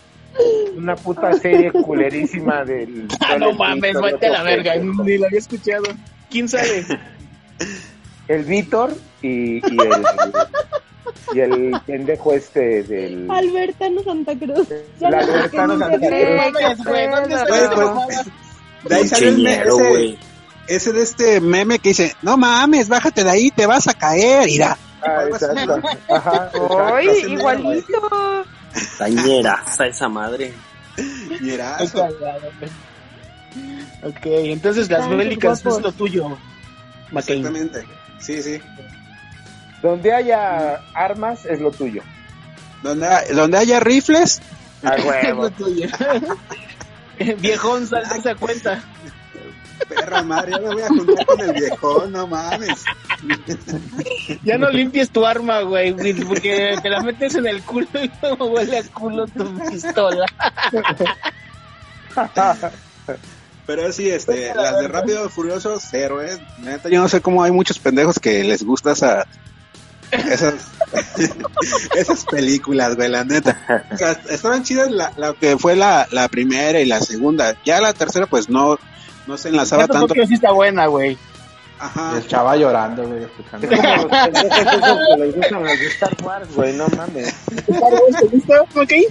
Una 0.77 0.97
puta 0.97 1.33
serie 1.35 1.71
culerísima 1.73 2.65
del... 2.67 3.07
Ah, 3.21 3.37
no 3.39 3.53
mames, 3.53 4.01
vete 4.01 4.27
a 4.29 4.31
la 4.31 4.43
verga. 4.43 4.77
Ni 4.77 5.19
lo 5.19 5.27
había 5.27 5.39
escuchado. 5.39 5.85
¿Quién 6.31 6.49
sabe? 6.49 6.85
El 8.29 8.45
Víctor 8.45 8.95
y, 9.23 9.57
y 9.59 9.81
el... 9.81 10.05
Y 11.33 11.41
el 11.41 11.81
pendejo 11.87 12.33
este 12.33 12.83
del... 12.85 13.31
Albertano 13.31 14.03
Santa 14.03 14.35
Cruz. 14.37 14.69
Ya 15.01 15.09
El 15.09 15.15
Albertano 15.15 15.79
Santa 15.79 15.99
Cruz. 15.99 16.09
sé. 16.09 16.37
mames, 16.37 16.85
güey, 16.85 17.11
¿dónde 17.11 17.35
está 17.35 17.49
Güey, 17.49 17.61
esa 17.61 17.71
pues, 17.75 17.87
mamada? 17.87 18.25
De 18.85 18.95
ahí 18.95 19.09
sale 19.09 19.29
el 19.29 19.47
ese, 19.47 19.71
güey. 19.71 20.19
ese 20.69 20.93
de 20.93 21.03
este 21.03 21.41
meme 21.41 21.79
que 21.79 21.91
dice, 21.91 22.15
no 22.23 22.37
mames, 22.37 22.89
bájate 22.89 23.25
de 23.25 23.31
ahí, 23.31 23.51
te 23.51 23.67
vas 23.67 23.89
a 23.89 23.95
caer, 23.95 24.49
irá. 24.49 24.77
Ah, 25.03 25.25
exacto. 25.29 25.81
Ajá, 26.09 26.51
¡Ay, 26.95 27.09
Ese 27.09 27.29
mero, 27.29 27.39
igualito! 27.41 28.45
Tañeraza 28.99 29.87
esa 29.87 30.09
madre. 30.09 30.53
Ñerazo. 31.41 32.09
Ok, 34.03 34.25
entonces 34.25 34.91
las 34.91 35.09
bélicas 35.09 35.65
es 35.65 35.81
lo 35.81 35.93
tuyo, 35.93 36.37
McCain. 37.11 37.39
Exactamente. 37.39 37.87
Sí, 38.19 38.43
sí. 38.43 38.61
Donde 39.87 40.13
haya 40.13 40.81
armas 40.95 41.45
es 41.47 41.61
lo 41.61 41.71
tuyo. 41.71 42.03
Donde, 42.83 43.07
ha- 43.07 43.25
donde 43.35 43.59
haya 43.59 43.79
rifles, 43.81 44.41
A 44.83 44.95
Es 45.23 45.35
lo 45.35 45.51
tuyo. 45.51 45.89
Viejón, 47.39 47.87
sal 47.87 48.03
de 48.09 48.19
esa 48.19 48.35
cuenta. 48.35 48.83
perra 49.89 50.23
madre, 50.23 50.53
yo 50.53 50.61
me 50.61 50.75
voy 50.75 50.83
a 50.83 50.89
juntar 50.89 51.25
con 51.27 51.41
el 51.41 51.53
viejón, 51.53 52.13
no 52.13 52.27
mames. 52.27 52.85
Ya 54.43 54.59
no 54.59 54.69
limpies 54.71 55.11
tu 55.11 55.25
arma, 55.25 55.61
güey, 55.63 55.93
porque 56.27 56.77
te 56.83 56.91
la 56.91 57.01
metes 57.03 57.35
en 57.37 57.47
el 57.47 57.63
culo 57.63 57.87
y 57.95 58.11
luego 58.21 58.47
huele 58.47 58.79
a 58.79 58.83
culo 58.93 59.27
tu 59.29 59.57
pistola. 59.71 60.27
Pero 63.67 63.93
sí, 63.93 64.11
este, 64.11 64.55
las 64.55 64.79
de 64.79 64.89
Rápido 64.89 65.27
y 65.27 65.29
Furioso, 65.29 65.79
cero, 65.81 66.23
eh. 66.23 66.39
Neta, 66.59 66.89
yo 66.89 67.01
no 67.01 67.09
sé 67.09 67.21
cómo 67.21 67.43
hay 67.43 67.51
muchos 67.51 67.79
pendejos 67.79 68.19
que 68.21 68.45
les 68.45 68.63
gusta 68.63 68.93
esa, 68.93 69.27
esas, 70.13 70.55
esas 71.97 72.25
películas, 72.25 72.97
güey, 72.97 73.09
la 73.09 73.25
neta. 73.25 73.85
O 73.93 73.97
sea, 73.97 74.13
estaban 74.31 74.63
chidas 74.63 74.91
la, 74.91 75.13
la 75.17 75.35
que 75.35 75.57
fue 75.59 75.77
la, 75.77 76.07
la 76.11 76.29
primera 76.29 76.81
y 76.81 76.87
la 76.87 77.01
segunda. 77.01 77.57
Ya 77.65 77.81
la 77.81 77.93
tercera, 77.93 78.27
pues 78.27 78.49
no, 78.49 78.79
no 79.27 79.37
se 79.37 79.49
enlazaba 79.49 79.87
tanto. 79.87 80.09
porque 80.09 80.27
sí 80.27 80.35
está 80.35 80.53
buena, 80.53 80.87
güey. 80.87 81.19
Ajá. 81.79 82.17
El 82.17 82.27
chava 82.27 82.57
llorando, 82.57 83.07
güey, 83.07 83.25
que. 88.87 89.05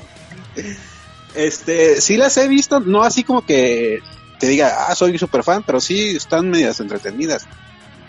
Este, 1.36 2.02
sí 2.02 2.18
las 2.18 2.38
he 2.38 2.48
visto, 2.48 2.80
no 2.80 3.04
así 3.04 3.24
como 3.24 3.46
que 3.46 4.02
te 4.40 4.48
diga, 4.48 4.88
ah, 4.88 4.96
soy 4.96 5.18
super 5.18 5.44
fan, 5.44 5.64
pero 5.64 5.80
sí 5.80 6.16
están 6.16 6.50
medias 6.50 6.80
entretenidas. 6.80 7.46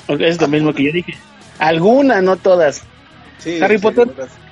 Es 0.09 0.41
lo 0.41 0.49
mismo 0.49 0.73
que 0.73 0.85
yo 0.85 0.93
dije. 0.93 1.19
Alguna, 1.59 2.21
no 2.23 2.37
todas. 2.37 2.83
Sí, 3.39 3.61
Harry 3.63 3.77
sí, 3.79 3.83
Potter. 3.83 4.09
algunas. 4.09 4.47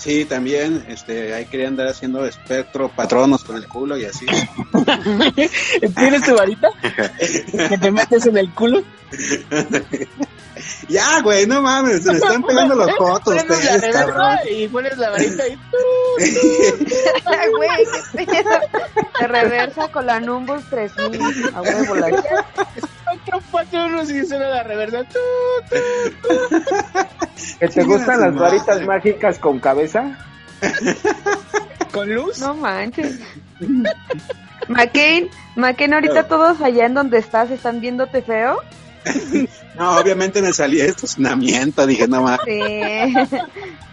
Sí, 0.00 0.24
también, 0.24 0.82
este, 0.88 1.34
ahí 1.34 1.44
quería 1.44 1.68
andar 1.68 1.86
haciendo 1.86 2.24
espectro, 2.24 2.88
patronos 2.88 3.44
con 3.44 3.56
el 3.56 3.68
culo 3.68 3.98
y 3.98 4.06
así. 4.06 4.24
¿Tienes 5.94 6.22
tu 6.22 6.34
varita? 6.34 6.70
que 7.68 7.76
te 7.76 7.90
metes 7.90 8.24
en 8.24 8.38
el 8.38 8.50
culo. 8.54 8.82
ya, 10.88 11.20
güey, 11.20 11.46
no 11.46 11.60
mames, 11.60 12.02
se 12.02 12.12
me 12.12 12.16
están 12.16 12.42
pegando 12.42 12.76
los 12.76 12.96
fotos 12.96 13.34
ustedes, 13.36 13.94
cabrón. 13.94 14.38
y 14.50 14.68
pones 14.68 14.96
la 14.96 15.10
varita 15.10 15.46
y 15.46 15.58
Ay, 17.26 17.50
güey, 17.56 17.86
qué 18.16 18.24
pedo. 18.24 18.50
Se 19.18 19.28
reversa 19.28 19.88
con 19.88 20.06
la 20.06 20.18
Numbus 20.18 20.64
3000. 20.70 21.50
A 21.54 21.60
huevo, 21.60 21.94
la 21.96 22.10
otro 23.22 23.40
patrón 23.50 24.00
y 24.02 24.26
suena 24.26 24.48
la 24.48 24.62
reversa. 24.62 25.04
¿Que 27.58 27.68
te 27.68 27.84
gustan 27.84 28.20
las 28.20 28.34
varitas 28.34 28.82
mágicas 28.86 29.38
con 29.38 29.58
cabeza? 29.60 30.18
¿Con 31.92 32.14
luz? 32.14 32.38
No 32.40 32.54
manches. 32.54 33.18
McCain, 34.68 35.28
McCain, 35.56 35.94
ahorita 35.94 36.28
todos 36.28 36.60
allá 36.60 36.86
en 36.86 36.94
donde 36.94 37.18
estás 37.18 37.50
están 37.50 37.80
viéndote 37.80 38.22
feo. 38.22 38.60
No, 39.76 39.96
obviamente 39.96 40.42
me 40.42 40.52
salí 40.52 40.76
de 40.78 40.86
estacionamiento, 40.86 41.86
dije, 41.86 42.06
no 42.06 42.22
mames. 42.22 42.40
Sí. 42.44 43.38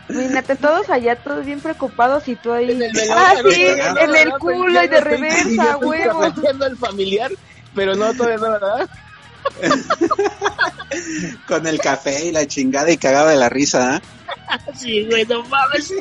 Imagínate, 0.09 0.55
todos 0.55 0.89
allá, 0.89 1.15
todos 1.17 1.45
bien 1.45 1.59
preocupados 1.59 2.27
y 2.27 2.35
tú 2.35 2.51
ahí. 2.53 2.71
En 2.71 2.81
el 2.81 2.93
velón, 2.93 3.17
Ah, 3.17 3.33
sí, 3.49 3.65
en 3.65 4.15
el 4.15 4.31
culo 4.39 4.83
y 4.83 4.87
de 4.87 5.01
reversa, 5.01 5.77
huevo. 5.81 6.23
al 6.23 6.77
familiar, 6.77 7.31
pero 7.75 7.95
no, 7.95 8.13
todavía 8.13 8.37
no, 8.37 8.51
¿verdad? 8.51 8.89
Con 11.47 11.67
el 11.67 11.79
café 11.79 12.25
y 12.25 12.31
la 12.31 12.45
chingada 12.47 12.91
y 12.91 12.97
cagada 12.97 13.31
de 13.31 13.37
la 13.37 13.49
risa, 13.49 13.97
¿eh? 13.97 14.01
Sí, 14.75 15.05
güey, 15.05 15.25
no 15.25 15.43
mames. 15.43 15.93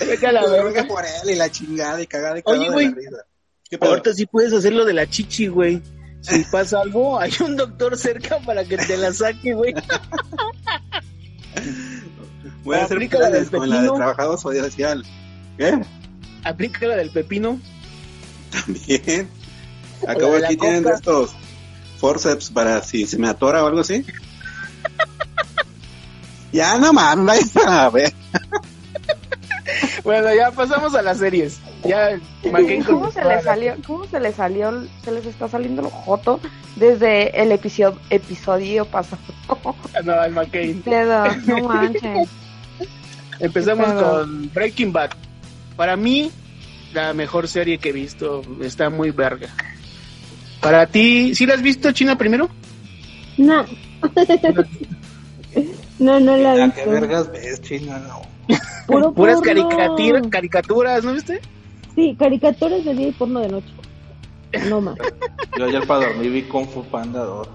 Vete 0.00 0.26
a 0.26 0.32
la 0.32 0.46
Verga 0.46 0.84
por 0.84 1.04
él 1.04 1.30
y 1.30 1.34
la 1.34 1.50
chingada 1.50 2.00
y 2.00 2.06
cagada 2.06 2.38
y 2.38 2.42
Oye, 2.44 2.58
cagada 2.58 2.72
güey. 2.72 2.88
de 2.88 2.92
la 2.92 2.96
risa. 3.10 3.24
¿Qué 3.68 3.78
pedo? 3.78 3.90
Ahorita 3.90 4.14
sí 4.14 4.26
puedes 4.26 4.52
hacer 4.52 4.72
lo 4.72 4.84
de 4.84 4.92
la 4.92 5.08
chichi, 5.08 5.48
güey. 5.48 5.82
Si 6.20 6.44
pasa 6.52 6.80
algo, 6.80 7.18
hay 7.18 7.32
un 7.40 7.56
doctor 7.56 7.96
cerca 7.96 8.38
para 8.40 8.64
que 8.64 8.76
te 8.76 8.96
la 8.96 9.12
saque, 9.12 9.54
güey. 9.54 9.74
Voy 12.62 12.76
a 12.76 12.84
hacer 12.84 12.96
Aplica 12.96 13.18
la 13.18 13.28
planes 13.28 13.50
del 13.50 13.60
con 13.60 13.70
la 13.70 13.82
de 13.82 13.90
trabajador 13.90 14.38
social. 14.38 15.04
¿Qué? 15.56 15.78
Aplica 16.44 16.86
la 16.86 16.96
del 16.96 17.10
pepino. 17.10 17.60
También. 18.50 19.28
Acabo 20.06 20.34
de 20.34 20.46
aquí 20.46 20.56
tienen 20.56 20.82
coca. 20.82 20.96
estos 20.96 21.34
forceps 21.98 22.50
para 22.50 22.82
si 22.82 23.06
se 23.06 23.18
me 23.18 23.28
atora 23.28 23.62
o 23.64 23.66
algo 23.66 23.80
así. 23.80 24.04
ya 26.52 26.78
no 26.78 26.92
mames, 26.92 27.56
a 27.66 27.88
ver. 27.90 28.12
Bueno, 30.04 30.28
ya 30.34 30.50
pasamos 30.52 30.94
a 30.94 31.02
las 31.02 31.18
series. 31.18 31.58
Ya, 31.84 32.18
McCain 32.50 32.84
¿Cómo 32.84 33.10
se 33.10 33.18
les 33.24 33.28
la- 33.36 33.42
salió, 33.42 33.74
cómo 33.86 34.06
se 34.06 34.20
les 34.20 34.34
salió, 34.36 34.86
se 35.04 35.10
les 35.12 35.26
está 35.26 35.48
saliendo 35.48 35.82
lo 35.82 35.90
joto 35.90 36.40
desde 36.76 37.40
el 37.42 37.50
episodio, 37.52 37.98
episodio 38.10 38.84
pasado? 38.84 39.20
No, 40.04 40.12
al 40.12 40.32
McCain. 40.32 40.80
Pedo, 40.82 41.24
no 41.46 41.60
manches. 41.68 42.28
Empezamos 43.40 43.92
con 44.02 44.50
Breaking 44.54 44.92
Bad. 44.92 45.10
Para 45.76 45.96
mí, 45.96 46.30
la 46.94 47.12
mejor 47.12 47.48
serie 47.48 47.78
que 47.78 47.90
he 47.90 47.92
visto. 47.92 48.42
Está 48.62 48.88
muy 48.90 49.10
verga. 49.10 49.48
Para 50.66 50.84
ti, 50.84 51.32
¿sí 51.32 51.46
la 51.46 51.54
has 51.54 51.62
visto, 51.62 51.92
China, 51.92 52.18
primero? 52.18 52.48
No. 53.38 53.64
no, 56.00 56.18
no 56.18 56.36
la 56.36 56.56
he 56.56 56.62
¿A 56.62 56.66
visto. 56.66 56.82
qué 56.82 56.90
vergas 56.90 57.30
ves, 57.30 57.62
china? 57.62 58.00
No. 58.00 58.22
Puro 58.88 59.12
Puras 59.14 59.40
caricaturas, 59.42 60.26
caricaturas, 60.28 61.04
¿no 61.04 61.12
viste? 61.12 61.40
Sí, 61.94 62.16
caricaturas 62.18 62.84
de 62.84 62.94
día 62.94 63.06
y 63.06 63.12
porno 63.12 63.38
de 63.38 63.48
noche. 63.48 63.68
No 64.68 64.80
más. 64.80 64.96
Yo 65.56 65.66
ayer 65.66 65.86
para 65.86 66.08
dormir 66.08 66.32
vi 66.32 66.42
Kung 66.42 66.66
Fu 66.66 66.82
Panda 66.82 67.20
2. 67.22 67.48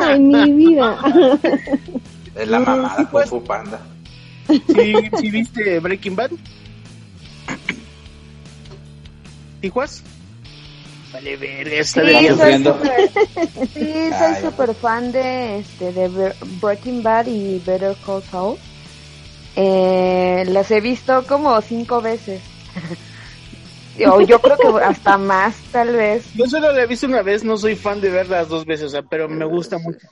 Ay, 0.00 0.18
mi 0.18 0.50
vida. 0.52 0.96
Es 2.34 2.48
la 2.48 2.60
mamada 2.60 2.88
sí, 2.96 3.02
Kung 3.02 3.10
pues. 3.10 3.28
Fu 3.28 3.44
Panda. 3.44 3.78
¿Sí, 4.46 4.94
sí 5.20 5.30
viste 5.30 5.80
Breaking 5.80 6.16
Bad? 6.16 6.30
¿Tijuas? 9.60 10.02
Vale, 11.12 11.36
verga, 11.36 11.76
está 11.78 12.02
Sí, 12.02 12.06
de 12.06 12.34
soy 12.34 12.64
súper 12.64 13.10
sí, 13.74 14.10
soy 14.18 14.34
súper 14.50 14.74
fan 14.74 15.12
de, 15.12 15.58
este, 15.58 15.92
de 15.92 16.10
Bre- 16.10 16.34
Breaking 16.60 17.02
Bad 17.02 17.26
y 17.26 17.58
Better 17.60 17.96
Call 18.04 18.22
Saul. 18.24 18.58
Eh, 19.56 20.44
las 20.48 20.70
he 20.70 20.80
visto 20.80 21.24
como 21.26 21.60
cinco 21.62 22.00
veces. 22.00 22.42
o 24.06 24.20
yo 24.20 24.40
creo 24.40 24.56
que 24.56 24.84
hasta 24.84 25.18
más, 25.18 25.56
tal 25.72 25.96
vez. 25.96 26.32
Yo 26.34 26.46
solo 26.46 26.72
la 26.72 26.82
he 26.82 26.86
visto 26.86 27.06
una 27.06 27.22
vez, 27.22 27.42
no 27.42 27.56
soy 27.56 27.74
fan 27.74 28.00
de 28.00 28.10
verlas 28.10 28.48
dos 28.48 28.64
veces, 28.64 28.86
o 28.86 28.90
sea, 28.90 29.02
pero 29.02 29.28
me 29.28 29.44
gusta 29.44 29.78
mucho. 29.78 30.06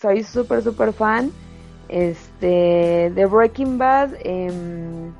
soy 0.00 0.24
súper, 0.24 0.62
súper 0.62 0.92
fan. 0.92 1.30
Este, 1.88 3.10
de 3.14 3.26
Breaking 3.26 3.78
Bad, 3.78 4.10
em, 4.22 5.12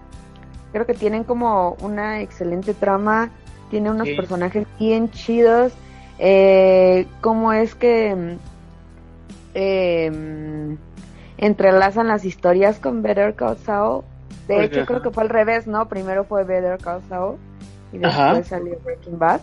creo 0.73 0.85
que 0.85 0.95
tienen 0.95 1.25
como 1.25 1.77
una 1.81 2.21
excelente 2.21 2.75
trama, 2.75 3.31
tiene 3.69 3.91
unos 3.91 4.09
Sí. 4.09 4.15
personajes 4.15 4.67
bien 4.79 5.11
chidos. 5.11 5.73
Eh, 6.19 7.07
cómo 7.21 7.53
es 7.53 7.75
que 7.75 8.09
em, 8.11 8.39
em, 9.55 10.77
entrelazan 11.37 12.09
las 12.09 12.25
historias 12.25 12.79
con 12.79 13.03
Better 13.03 13.35
Call 13.35 13.57
Saul. 13.59 14.03
De 14.49 14.65
hecho, 14.65 14.85
creo 14.87 15.03
que 15.03 15.11
fue 15.11 15.23
al 15.23 15.29
revés, 15.29 15.67
¿no? 15.67 15.89
Primero 15.89 16.25
fue 16.25 16.45
Better 16.45 16.79
Call 16.79 17.03
Saul 17.09 17.37
y 17.93 17.99
después 17.99 18.15
Ajá. 18.19 18.43
salió 18.45 18.79
Breaking 18.85 19.19
Bad. 19.19 19.41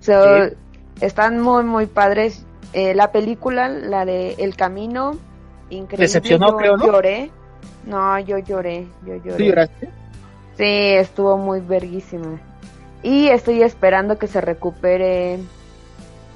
So, 0.00 0.44
Sí. 0.48 0.54
están 1.00 1.40
muy, 1.40 1.64
muy 1.64 1.86
padres. 1.86 2.44
Eh, 2.72 2.94
la 2.94 3.12
película, 3.12 3.68
la 3.68 4.04
de 4.04 4.32
El 4.38 4.56
Camino, 4.56 5.12
increíble. 5.70 6.04
Decepcionó, 6.04 6.50
yo 6.50 6.56
creo, 6.56 6.76
¿no? 6.76 6.86
Lloré. 6.86 7.30
No, 7.86 8.18
yo 8.20 8.38
lloré, 8.38 8.86
yo 9.06 9.16
lloré. 9.16 9.36
¿Tú 9.36 9.42
lloraste? 9.42 9.86
Sí, 10.56 10.64
estuvo 10.64 11.36
muy 11.38 11.60
verguísima. 11.60 12.40
Y 13.02 13.28
estoy 13.28 13.62
esperando 13.62 14.18
que 14.18 14.26
se 14.26 14.40
recupere 14.40 15.38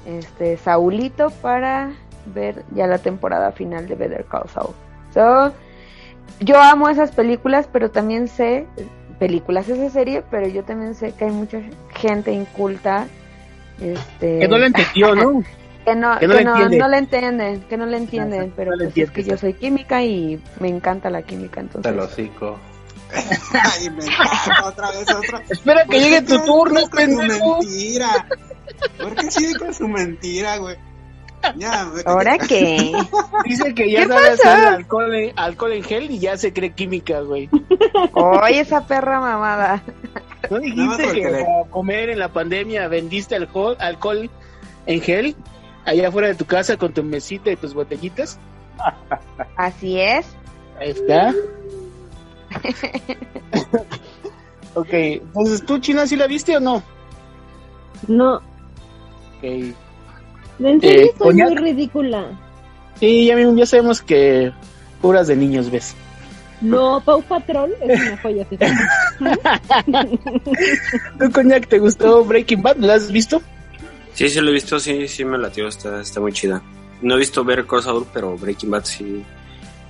este 0.05 0.57
Saulito 0.57 1.29
para 1.41 1.91
ver 2.33 2.63
ya 2.73 2.87
la 2.87 2.97
temporada 2.97 3.51
final 3.51 3.87
de 3.87 3.95
Better 3.95 4.25
Call 4.25 4.49
Saul. 4.49 4.73
So, 5.13 5.53
yo 6.39 6.61
amo 6.61 6.89
esas 6.89 7.11
películas, 7.11 7.67
pero 7.71 7.91
también 7.91 8.27
sé 8.27 8.65
películas 9.19 9.69
esa 9.69 9.89
serie, 9.89 10.23
pero 10.31 10.47
yo 10.47 10.63
también 10.63 10.95
sé 10.95 11.13
que 11.13 11.25
hay 11.25 11.31
mucha 11.31 11.61
gente 11.93 12.31
inculta 12.31 13.07
este 13.79 14.39
Que 14.39 14.47
no 14.47 14.57
la 14.57 14.67
entendió, 14.67 15.15
¿no? 15.15 15.43
que 15.85 15.95
no, 15.95 16.17
que 16.17 16.27
no 16.27 16.33
que 16.35 16.43
la 16.43 16.43
no, 16.43 16.51
entiende. 16.51 16.77
no 16.77 16.87
la 16.87 16.97
entienden, 16.97 17.61
que 17.61 17.77
no 17.77 17.85
la 17.85 17.97
entienden, 17.97 18.47
no 18.47 18.53
pero 18.55 18.71
pues 18.77 18.97
es 18.97 19.11
que 19.11 19.23
yo 19.23 19.37
soy 19.37 19.53
química 19.53 20.01
y 20.03 20.41
me 20.59 20.69
encanta 20.69 21.09
la 21.09 21.21
química, 21.21 21.55
Te 21.55 21.61
entonces. 21.61 21.95
lo 21.95 22.03
hocico. 22.05 22.57
Ay, 23.13 23.89
me 23.89 24.03
otra 24.65 24.91
vez, 24.91 25.09
otra. 25.13 25.41
Espera 25.49 25.81
que 25.83 25.87
¿Por 25.87 25.95
llegue 25.97 26.21
tu 26.21 26.39
turno, 26.45 26.73
vas 26.81 26.89
con 26.89 26.99
su 27.11 27.17
pendejo. 27.17 27.57
mentira? 27.59 28.27
¿Por 28.99 29.15
qué 29.15 29.31
sigue 29.31 29.55
con 29.55 29.73
su 29.73 29.87
mentira, 29.87 30.57
güey? 30.57 30.75
Ya. 31.57 31.87
¿Ahora 32.05 32.37
qué? 32.37 32.93
Dice 33.45 33.73
que 33.75 33.91
ya 33.91 34.01
¿Qué 34.03 34.07
sabe 34.07 34.29
hacer 34.29 34.65
alcohol 34.65 35.13
en, 35.13 35.33
alcohol 35.37 35.73
en 35.73 35.83
gel 35.83 36.09
y 36.11 36.19
ya 36.19 36.37
se 36.37 36.53
cree 36.53 36.71
química, 36.71 37.19
güey. 37.19 37.49
Oye, 38.13 38.61
esa 38.61 38.87
perra 38.87 39.19
mamada. 39.19 39.83
¿No 40.49 40.59
dijiste 40.59 41.07
que 41.11 41.29
le- 41.31 41.43
para 41.45 41.69
comer 41.69 42.09
en 42.09 42.19
la 42.19 42.29
pandemia 42.29 42.87
vendiste 42.87 43.35
alcohol, 43.35 43.75
alcohol 43.79 44.29
en 44.85 45.01
gel 45.01 45.35
allá 45.85 46.07
afuera 46.07 46.29
de 46.29 46.35
tu 46.35 46.45
casa 46.45 46.77
con 46.77 46.93
tu 46.93 47.03
mesita 47.03 47.51
y 47.51 47.55
tus 47.57 47.73
botellitas? 47.73 48.39
Así 49.57 49.99
es. 49.99 50.25
Ahí 50.79 50.91
está. 50.91 51.33
ok, 54.75 54.89
entonces 54.91 55.65
tú, 55.65 55.77
China, 55.79 56.07
¿sí 56.07 56.15
la 56.15 56.27
viste 56.27 56.55
o 56.57 56.59
no? 56.59 56.83
No, 58.07 58.35
Ok. 59.37 59.43
en 59.43 59.75
serio 60.81 61.05
Eh, 61.05 61.13
soy 61.17 61.33
muy 61.35 61.55
ridícula. 61.55 62.25
Sí, 62.99 63.25
ya, 63.27 63.35
mismo- 63.35 63.55
ya 63.57 63.65
sabemos 63.65 64.01
que 64.01 64.51
puras 65.01 65.27
de 65.27 65.35
niños 65.35 65.69
ves. 65.71 65.95
No, 66.61 67.01
Pau 67.03 67.21
Patrol 67.23 67.73
es 67.81 68.01
una 68.07 68.17
joya. 68.17 68.45
¿Tú, 71.19 71.31
Coñac, 71.31 71.67
te 71.67 71.79
gustó 71.79 72.23
Breaking 72.23 72.61
Bad? 72.61 72.77
¿La 72.77 72.93
has 72.95 73.11
visto? 73.11 73.41
Sí, 74.13 74.29
sí 74.29 74.39
lo 74.39 74.49
he 74.49 74.53
visto, 74.53 74.79
sí, 74.79 75.07
sí 75.07 75.25
me 75.25 75.37
latió, 75.37 75.67
está, 75.67 75.99
está 76.01 76.19
muy 76.21 76.31
chida. 76.31 76.61
No 77.01 77.15
he 77.15 77.19
visto 77.19 77.43
ver 77.43 77.65
Saul, 77.81 78.05
pero 78.13 78.37
Breaking 78.37 78.69
Bad 78.71 78.85
sí, 78.85 79.23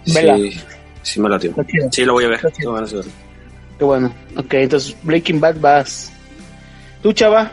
Vela. 0.08 0.38
sí, 0.38 0.60
sí 1.04 1.22
me 1.22 1.30
latió. 1.30 1.54
Chida. 1.68 1.92
Sí, 1.92 2.06
lo 2.06 2.14
voy 2.14 2.26
a 2.26 2.30
ver. 2.30 2.42
Qué 3.78 3.86
bueno. 3.86 4.14
Ok, 4.36 4.54
entonces 4.56 4.96
Breaking 5.04 5.40
Bad 5.40 5.58
vas. 5.60 6.12
¿Tú, 7.02 7.14
chava? 7.14 7.52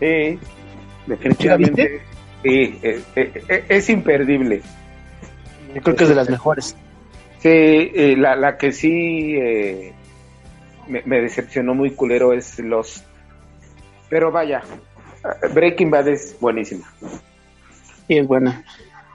Sí, 0.00 0.38
definitivamente. 1.06 2.02
Sí, 2.42 2.78
eh, 2.82 3.02
eh, 3.16 3.42
eh, 3.48 3.64
es 3.68 3.88
imperdible. 3.90 4.62
Yo 5.74 5.80
creo 5.82 5.96
que 5.96 6.04
es 6.04 6.08
de 6.10 6.16
las 6.16 6.28
mejores. 6.28 6.76
Sí, 7.38 7.48
eh, 7.48 8.14
la, 8.16 8.36
la 8.36 8.56
que 8.56 8.72
sí 8.72 9.34
eh, 9.36 9.92
me, 10.86 11.02
me 11.04 11.20
decepcionó 11.20 11.74
muy 11.74 11.90
culero 11.92 12.32
es 12.32 12.58
los... 12.58 13.02
Pero 14.08 14.30
vaya, 14.30 14.62
Breaking 15.54 15.90
Bad 15.90 16.08
es 16.08 16.36
buenísima. 16.40 16.92
Sí, 18.06 18.18
es 18.18 18.26
buena. 18.26 18.64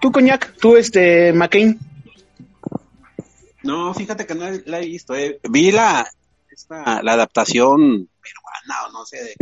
¿Tú, 0.02 0.12
Coñac? 0.12 0.54
¿Tú, 0.60 0.76
este, 0.76 1.32
McCain? 1.34 1.78
No, 3.68 3.94
fíjate 3.94 4.26
que 4.26 4.34
no 4.36 4.46
la 4.66 4.80
he 4.80 4.86
visto. 4.86 5.14
eh. 5.16 5.40
Vi 5.50 5.72
la, 5.72 6.08
esta, 6.50 7.04
la 7.04 7.14
adaptación 7.14 8.10
peruana 8.22 8.88
o 8.88 8.92
no 8.92 9.06
sé, 9.06 9.18
de, 9.24 9.36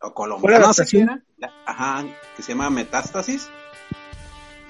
o 0.00 0.06
¿Fue 0.08 0.14
colombiana, 0.14 0.58
la 0.60 0.66
no 0.66 0.72
sé 0.74 0.82
adaptación? 0.82 1.02
era. 1.04 1.22
La- 1.38 1.52
Ajá, 1.66 2.04
que 2.36 2.42
se 2.42 2.52
llama 2.52 2.70
Metástasis. 2.70 3.48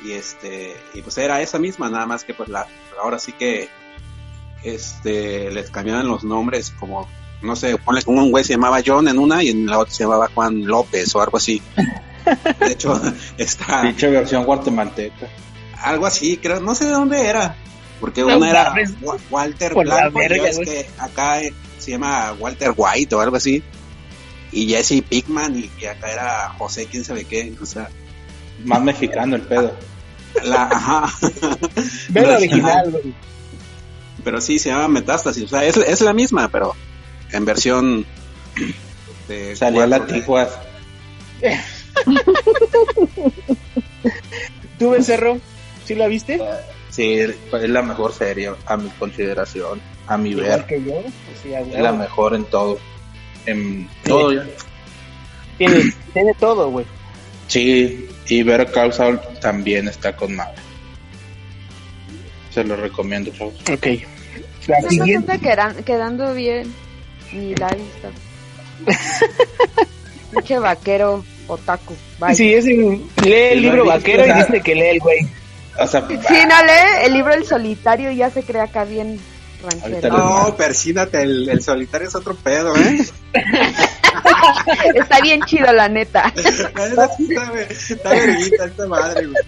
Y 0.04 0.12
este, 0.12 0.76
y 0.94 1.02
pues 1.02 1.18
era 1.18 1.40
esa 1.40 1.58
misma, 1.58 1.90
nada 1.90 2.06
más 2.06 2.22
que 2.24 2.32
pues 2.34 2.48
la, 2.48 2.66
ahora 3.02 3.18
sí 3.18 3.32
que 3.32 3.68
este 4.62 5.50
les 5.50 5.70
cambiaban 5.70 6.06
los 6.08 6.24
nombres 6.24 6.70
como, 6.78 7.08
no 7.42 7.56
sé, 7.56 7.76
ponle 7.78 8.02
como 8.02 8.22
un 8.22 8.30
güey 8.30 8.44
se 8.44 8.52
llamaba 8.54 8.80
John 8.84 9.08
en 9.08 9.18
una 9.18 9.42
y 9.42 9.48
en 9.50 9.66
la 9.66 9.78
otra 9.78 9.92
se 9.92 10.04
llamaba 10.04 10.28
Juan 10.34 10.64
López 10.66 11.14
o 11.14 11.20
algo 11.22 11.36
así. 11.36 11.62
De 12.60 12.72
hecho, 12.72 13.00
está 13.38 13.82
Pinche 13.82 14.08
versión 14.08 14.44
guatemalteca. 14.44 15.28
algo 15.82 16.06
así, 16.06 16.36
creo, 16.36 16.60
no 16.60 16.74
sé 16.74 16.84
de 16.86 16.90
dónde 16.92 17.26
era, 17.26 17.56
porque 18.00 18.22
No 18.22 18.36
una 18.38 18.50
era 18.50 18.74
Walter 19.30 19.74
Blanco, 19.74 20.18
verga, 20.18 20.48
es 20.48 20.58
que 20.58 20.86
acá 20.98 21.42
eh, 21.42 21.52
se 21.78 21.92
llama 21.92 22.32
Walter 22.38 22.72
White 22.76 23.14
o 23.14 23.20
algo 23.20 23.36
así, 23.36 23.62
y 24.52 24.68
Jesse 24.68 25.02
Pickman, 25.08 25.56
y, 25.58 25.70
y 25.80 25.86
acá 25.86 26.10
era 26.12 26.48
José, 26.58 26.86
quién 26.90 27.04
sabe 27.04 27.24
qué, 27.24 27.52
o 27.60 27.66
sea, 27.66 27.88
Más 28.64 28.80
mexicano 28.82 29.36
el 29.36 29.42
pedo. 29.42 29.76
la, 30.44 30.64
ajá, 30.64 31.12
No, 32.14 32.28
original, 32.36 32.90
güey. 32.90 33.14
pero 34.24 34.40
sí 34.40 34.58
se 34.58 34.70
llama 34.70 34.88
Metástasis, 34.88 35.44
o 35.44 35.48
sea, 35.48 35.64
es, 35.64 35.76
es 35.76 36.00
la 36.00 36.12
misma, 36.12 36.48
pero 36.48 36.74
en 37.32 37.44
versión 37.44 38.06
de 39.28 39.54
Salía 39.56 39.86
la 39.86 39.98
cuatro- 39.98 40.14
Tijuas. 40.14 40.48
¿Tú, 44.78 44.90
Becerro? 44.90 45.38
¿Sí 45.84 45.94
la 45.94 46.06
viste? 46.06 46.40
Sí, 46.98 47.12
es 47.20 47.36
la 47.70 47.80
mejor 47.82 48.12
serie 48.12 48.50
a 48.66 48.76
mi 48.76 48.88
consideración, 48.98 49.80
a 50.08 50.16
mi 50.18 50.30
Igual 50.30 50.46
ver. 50.48 50.66
que 50.66 50.82
yo. 50.82 51.00
Sí, 51.40 51.54
a 51.54 51.60
Es 51.60 51.78
la 51.78 51.92
mejor 51.92 52.34
en 52.34 52.42
todo. 52.46 52.76
En 53.46 53.88
todo 54.02 54.32
ya. 54.32 54.44
Tiene, 55.58 55.92
tiene 56.12 56.34
todo, 56.40 56.70
güey. 56.70 56.84
Sí, 57.46 58.08
y 58.26 58.42
Better 58.42 58.72
Call 58.72 58.92
Saul 58.92 59.20
también 59.40 59.86
está 59.86 60.16
con 60.16 60.34
madre. 60.34 60.56
Se 62.50 62.64
lo 62.64 62.74
recomiendo, 62.74 63.30
chavos. 63.30 63.54
Ok. 63.72 63.86
La 64.66 64.80
No 64.80 64.88
siguiente. 64.90 65.34
está 65.34 65.38
quedan- 65.38 65.84
quedando 65.84 66.34
bien. 66.34 66.74
Ni 67.32 67.54
la 67.54 67.68
visto. 67.76 68.10
Pinche 70.32 70.58
vaquero 70.58 71.24
otaku. 71.46 71.94
Bye. 72.18 72.34
Sí, 72.34 72.52
es 72.54 72.66
el- 72.66 73.02
lee 73.24 73.32
el 73.52 73.62
libro 73.62 73.84
vaquero 73.84 74.26
y 74.26 74.32
dice 74.32 74.60
que 74.62 74.74
lee 74.74 74.88
el 74.88 74.98
güey. 74.98 75.18
O 75.80 75.86
sea, 75.86 76.06
Sí, 76.08 76.16
no 76.48 76.62
lee 76.64 77.04
el 77.04 77.12
libro 77.12 77.32
El 77.34 77.44
Solitario 77.46 78.10
y 78.10 78.16
ya 78.16 78.30
se 78.30 78.42
cree 78.42 78.60
acá 78.62 78.84
bien 78.84 79.20
ranchero. 79.62 80.16
No, 80.16 80.54
persínate, 80.56 81.22
el, 81.22 81.48
el 81.48 81.62
solitario 81.62 82.08
es 82.08 82.14
otro 82.14 82.34
pedo, 82.34 82.76
¿eh? 82.76 82.98
Está 84.94 85.20
bien 85.20 85.40
chido, 85.42 85.72
la 85.72 85.88
neta. 85.88 86.32
La 86.96 87.08
sí 87.16 87.28
está, 87.30 87.50
güey, 87.50 87.64
está 87.70 88.10
verguita 88.10 88.64
esta 88.66 88.86
madre, 88.86 89.26
güey. 89.26 89.42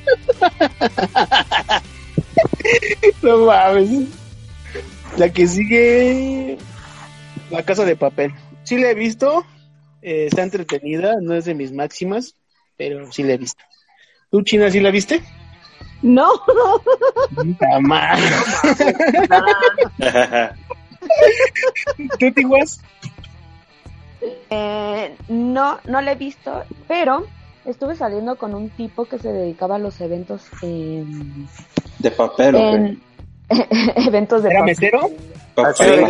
No 3.22 3.38
mames. 3.46 4.08
La 5.16 5.28
que 5.32 5.46
sigue. 5.46 6.58
La 7.50 7.62
casa 7.64 7.84
de 7.84 7.96
papel. 7.96 8.32
Sí 8.64 8.78
la 8.78 8.90
he 8.90 8.94
visto. 8.94 9.44
eh, 10.02 10.26
está 10.26 10.42
entretenida. 10.42 11.16
No 11.20 11.34
es 11.34 11.44
de 11.44 11.54
mis 11.54 11.72
máximas. 11.72 12.34
Pero 12.76 13.10
sí 13.12 13.22
la 13.22 13.34
he 13.34 13.38
visto. 13.38 13.62
¿Tú, 14.30 14.42
China, 14.42 14.70
sí 14.70 14.80
la 14.80 14.90
viste? 14.90 15.22
No, 16.02 16.30
Puta 17.34 17.80
madre. 17.80 18.22
¿Tú, 22.18 22.32
Tiguas? 22.32 22.80
Eh, 24.50 25.14
no, 25.28 25.78
no 25.84 26.00
la 26.00 26.12
he 26.12 26.14
visto, 26.14 26.64
pero 26.88 27.26
estuve 27.64 27.96
saliendo 27.96 28.36
con 28.36 28.54
un 28.54 28.70
tipo 28.70 29.04
que 29.04 29.18
se 29.18 29.32
dedicaba 29.32 29.76
a 29.76 29.78
los 29.78 30.00
eventos 30.00 30.42
en, 30.62 31.48
De 31.98 32.10
papel, 32.10 33.00
eventos 33.96 34.42
de 34.42 34.50
¿Era 34.50 34.60
papel. 34.60 34.76
mesero? 34.76 35.10
Papel, 35.54 36.06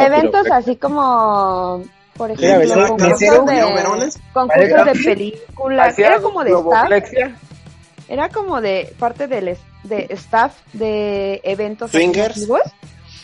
eventos 0.00 0.50
así 0.50 0.76
como 0.76 1.82
por 2.16 2.30
¿Era 2.30 2.62
ejemplo 2.62 2.88
concursos 2.88 3.20
de, 3.20 4.12
concursos 4.32 4.84
de 4.84 4.92
películas 5.04 5.88
¿Hacía 5.88 6.06
era 6.06 6.20
como 6.20 6.42
de 6.44 6.52
staff? 6.52 6.90
Era 8.08 8.28
como 8.28 8.60
de 8.60 8.94
parte 8.98 9.26
del 9.26 9.56
de 9.84 10.06
staff 10.10 10.54
de 10.72 11.40
eventos 11.44 11.90
Swingers. 11.90 12.48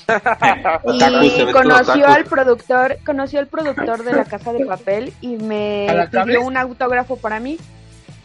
y 0.84 1.52
conoció 1.52 2.08
al 2.08 2.24
productor 2.24 2.98
conoció 3.06 3.38
al 3.38 3.46
productor 3.46 4.02
de 4.04 4.12
la 4.12 4.24
casa 4.24 4.52
de 4.52 4.66
papel 4.66 5.12
y 5.20 5.36
me 5.36 5.88
¿A 5.88 5.94
la 5.94 6.10
pidió 6.10 6.42
un 6.42 6.56
autógrafo 6.56 7.16
para 7.16 7.40
mí. 7.40 7.58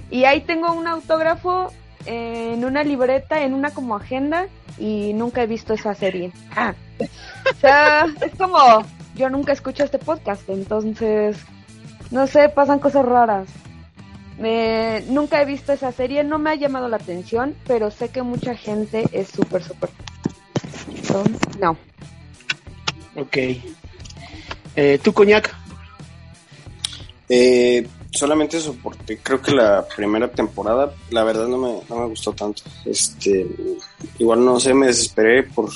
Y 0.09 0.23
ahí 0.23 0.41
tengo 0.41 0.71
un 0.71 0.87
autógrafo 0.87 1.71
en 2.05 2.65
una 2.65 2.83
libreta 2.83 3.43
en 3.43 3.53
una 3.53 3.71
como 3.71 3.95
agenda 3.95 4.47
y 4.79 5.13
nunca 5.13 5.43
he 5.43 5.47
visto 5.47 5.73
esa 5.73 5.93
serie. 5.93 6.31
Ah. 6.55 6.73
o 6.99 7.55
sea 7.59 8.05
es 8.21 8.33
como 8.35 8.57
yo 9.15 9.29
nunca 9.29 9.53
escucho 9.53 9.83
este 9.83 9.99
podcast 9.99 10.49
entonces 10.49 11.37
no 12.09 12.25
sé 12.25 12.49
pasan 12.49 12.79
cosas 12.79 13.05
raras 13.05 13.47
me- 14.39 15.01
nunca 15.07 15.41
he 15.41 15.45
visto 15.45 15.73
esa 15.73 15.91
serie, 15.91 16.23
no 16.23 16.39
me 16.39 16.51
ha 16.51 16.55
llamado 16.55 16.87
la 16.89 16.97
atención, 16.97 17.55
pero 17.65 17.91
sé 17.91 18.09
que 18.09 18.21
mucha 18.21 18.55
gente 18.55 19.05
es 19.11 19.29
súper, 19.29 19.63
súper. 19.63 19.89
Entonces, 20.95 21.37
No. 21.59 21.77
Ok. 23.15 23.37
Eh, 24.75 24.99
¿Tú, 25.03 25.11
coñac? 25.11 25.53
Eh, 27.29 27.87
solamente 28.11 28.59
soporté, 28.59 29.17
creo 29.17 29.41
que 29.41 29.51
la 29.51 29.85
primera 29.87 30.29
temporada, 30.31 30.93
la 31.09 31.23
verdad 31.23 31.47
no 31.47 31.57
me, 31.57 31.79
no 31.89 31.95
me 32.01 32.05
gustó 32.07 32.31
tanto. 32.33 32.61
Este, 32.85 33.45
igual 34.19 34.45
no 34.45 34.59
sé, 34.59 34.73
me 34.73 34.87
desesperé 34.87 35.43
por 35.43 35.69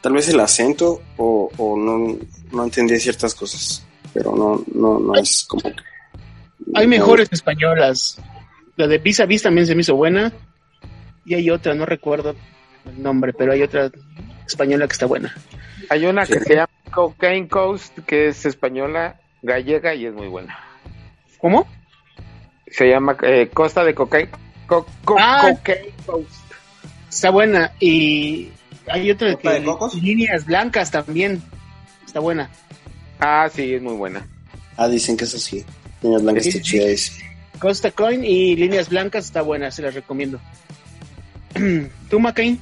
tal 0.00 0.12
vez 0.14 0.28
el 0.28 0.40
acento 0.40 1.02
o, 1.18 1.50
o 1.58 1.76
no, 1.76 2.16
no 2.52 2.64
entendí 2.64 2.98
ciertas 2.98 3.34
cosas, 3.34 3.82
pero 4.14 4.34
no, 4.34 4.62
no, 4.72 4.98
no 5.00 5.14
es 5.16 5.44
como 5.44 5.62
que... 5.64 5.89
Hay 6.74 6.86
mejores 6.86 7.28
españolas. 7.32 8.18
La 8.76 8.86
de 8.86 8.98
Vis 8.98 9.20
a 9.20 9.26
Vis 9.26 9.42
también 9.42 9.66
se 9.66 9.74
me 9.74 9.82
hizo 9.82 9.94
buena. 9.96 10.32
Y 11.24 11.34
hay 11.34 11.50
otra, 11.50 11.74
no 11.74 11.86
recuerdo 11.86 12.34
el 12.86 13.02
nombre, 13.02 13.32
pero 13.32 13.52
hay 13.52 13.62
otra 13.62 13.90
española 14.46 14.86
que 14.86 14.92
está 14.92 15.06
buena. 15.06 15.34
Hay 15.90 16.06
una 16.06 16.24
que 16.26 16.40
se 16.40 16.54
llama 16.54 16.68
Cocaine 16.92 17.48
Coast, 17.48 17.98
que 18.06 18.28
es 18.28 18.46
española, 18.46 19.20
gallega 19.42 19.94
y 19.94 20.06
es 20.06 20.14
muy 20.14 20.28
buena. 20.28 20.58
¿Cómo? 21.38 21.66
Se 22.68 22.88
llama 22.88 23.16
eh, 23.22 23.48
Costa 23.52 23.84
de 23.84 23.94
Cocaine, 23.94 24.30
Co- 24.66 24.86
Co- 25.04 25.16
Ah. 25.18 25.48
Cocaine 25.50 25.92
Coast. 26.06 26.30
Está 27.08 27.30
buena. 27.30 27.72
Y 27.80 28.50
hay 28.86 29.10
otra 29.10 29.32
¿Copa 29.32 29.52
que 29.54 29.60
de 29.60 29.64
cocos? 29.66 29.94
líneas 29.94 30.46
blancas 30.46 30.90
también. 30.90 31.42
Está 32.06 32.20
buena. 32.20 32.48
Ah, 33.18 33.48
sí, 33.52 33.74
es 33.74 33.82
muy 33.82 33.94
buena. 33.94 34.26
Ah, 34.76 34.88
dicen 34.88 35.16
que 35.16 35.24
es 35.24 35.34
así. 35.34 35.64
Niña 36.02 36.18
Blanca 36.18 36.40
Sí, 36.42 36.48
está 36.50 36.60
sí. 36.60 36.64
chida 36.70 36.86
ese. 36.86 37.12
Costa 37.58 37.90
Coin 37.90 38.24
y 38.24 38.56
líneas 38.56 38.88
blancas 38.88 39.26
está 39.26 39.42
buena, 39.42 39.70
se 39.70 39.82
las 39.82 39.94
recomiendo. 39.94 40.40
¿Tú, 42.10 42.20
McCain? 42.20 42.58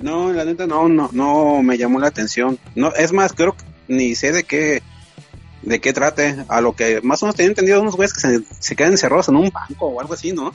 No, 0.00 0.32
la 0.32 0.44
neta 0.44 0.66
no, 0.66 0.88
no, 0.88 1.10
no 1.12 1.62
me 1.62 1.76
llamó 1.76 1.98
la 1.98 2.06
atención. 2.08 2.58
No, 2.74 2.92
es 2.94 3.12
más, 3.12 3.32
creo 3.32 3.56
que 3.56 3.64
ni 3.88 4.14
sé 4.14 4.32
de 4.32 4.44
qué, 4.44 4.82
de 5.62 5.80
qué 5.80 5.92
trate. 5.92 6.36
A 6.48 6.60
lo 6.60 6.74
que 6.74 7.00
más 7.02 7.22
o 7.22 7.26
menos 7.26 7.36
tenía 7.36 7.50
entendido 7.50 7.82
unos 7.82 7.96
güeyes 7.96 8.14
que 8.14 8.20
se, 8.20 8.40
se 8.58 8.76
quedan 8.76 8.92
encerrados 8.92 9.28
en 9.28 9.36
un 9.36 9.50
banco 9.50 9.86
o 9.86 10.00
algo 10.00 10.14
así, 10.14 10.32
¿no? 10.32 10.54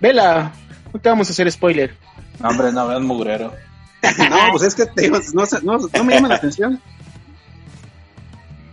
Vela, 0.00 0.52
no 0.92 1.00
te 1.00 1.08
vamos 1.08 1.28
a 1.28 1.32
hacer 1.32 1.50
spoiler. 1.50 1.94
No, 2.40 2.48
hombre, 2.48 2.72
no 2.72 2.88
vean 2.88 3.04
mugrero. 3.06 3.52
No, 4.02 4.36
pues 4.50 4.64
es 4.64 4.74
que 4.74 4.84
te 4.86 5.08
no, 5.08 5.46
sé, 5.46 5.58
no, 5.62 5.78
no 5.78 6.04
me 6.04 6.14
llama 6.14 6.26
la 6.26 6.34
atención. 6.34 6.82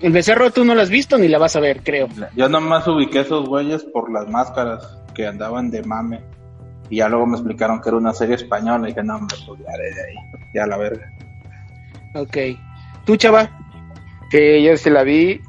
El 0.01 0.11
becerro 0.13 0.51
tú 0.51 0.63
no 0.63 0.73
la 0.75 0.83
has 0.83 0.89
visto 0.89 1.17
ni 1.17 1.27
la 1.27 1.37
vas 1.37 1.55
a 1.55 1.59
ver, 1.59 1.81
creo. 1.83 2.07
Yo 2.35 2.47
nomás 2.47 2.87
ubiqué 2.87 3.21
esos 3.21 3.47
güeyes 3.47 3.83
por 3.83 4.11
las 4.11 4.27
máscaras 4.29 4.97
que 5.13 5.27
andaban 5.27 5.69
de 5.71 5.83
mame. 5.83 6.21
Y 6.89 6.97
ya 6.97 7.09
luego 7.09 7.25
me 7.27 7.35
explicaron 7.35 7.81
que 7.81 7.89
era 7.89 7.97
una 7.97 8.13
serie 8.13 8.35
española. 8.35 8.87
Y 8.87 8.91
dije, 8.93 9.03
no, 9.03 9.17
hombre, 9.17 9.37
pues 9.45 9.59
ya 9.59 9.71
de 9.71 9.87
ahí. 10.07 10.15
Ya 10.53 10.65
la 10.65 10.77
verga. 10.77 11.11
Ok. 12.15 12.37
¿Tú, 13.05 13.15
chava? 13.17 13.49
Que 14.29 14.63
yo 14.63 14.75
sí 14.77 14.89
la 14.89 15.03
vi, 15.03 15.41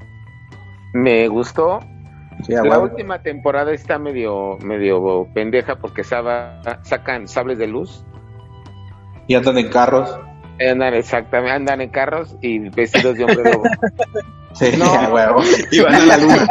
me 0.92 1.28
gustó. 1.28 1.80
Sí, 2.44 2.53
La 2.53 2.78
última 2.78 3.18
temporada 3.22 3.70
está 3.72 3.98
medio, 3.98 4.57
medio 4.62 5.28
pendeja 5.34 5.76
porque 5.76 6.03
saba- 6.03 6.61
sacan 6.82 7.28
sables 7.28 7.59
de 7.59 7.66
luz. 7.66 8.03
Y 9.26 9.34
andan 9.34 9.59
en 9.59 9.68
carros. 9.68 10.18
Andan 10.68 10.94
exactamente, 10.94 11.52
andan 11.52 11.80
en 11.80 11.88
carros 11.90 12.36
y 12.42 12.58
vestidos 12.70 13.16
de 13.16 13.24
hombre 13.24 13.52
lobo. 13.52 13.62
Sí, 14.52 14.72
No. 14.76 14.84
a 14.92 15.08
huevo. 15.08 15.42
Y 15.70 15.78
van 15.80 15.94
a 15.94 16.00
la 16.06 16.16
luna. 16.18 16.48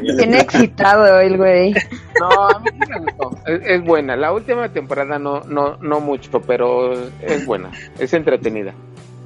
Tiene 0.16 0.40
excitado 0.40 1.20
el 1.20 1.36
güey. 1.36 1.74
No, 2.18 2.48
a 2.48 2.58
mí 2.60 2.70
me 2.88 2.98
gustó. 3.00 3.30
Es, 3.46 3.60
es 3.66 3.84
buena. 3.84 4.16
La 4.16 4.32
última 4.32 4.70
temporada 4.70 5.18
no, 5.18 5.40
no, 5.42 5.76
no 5.76 6.00
mucho, 6.00 6.40
pero 6.40 6.94
es 7.20 7.44
buena. 7.44 7.70
Es 7.98 8.14
entretenida. 8.14 8.72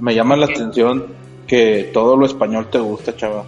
Me 0.00 0.12
llama 0.12 0.36
la 0.36 0.46
atención 0.46 1.06
que 1.46 1.88
todo 1.94 2.16
lo 2.16 2.26
español 2.26 2.68
te 2.68 2.78
gusta, 2.80 3.14
chava. 3.14 3.44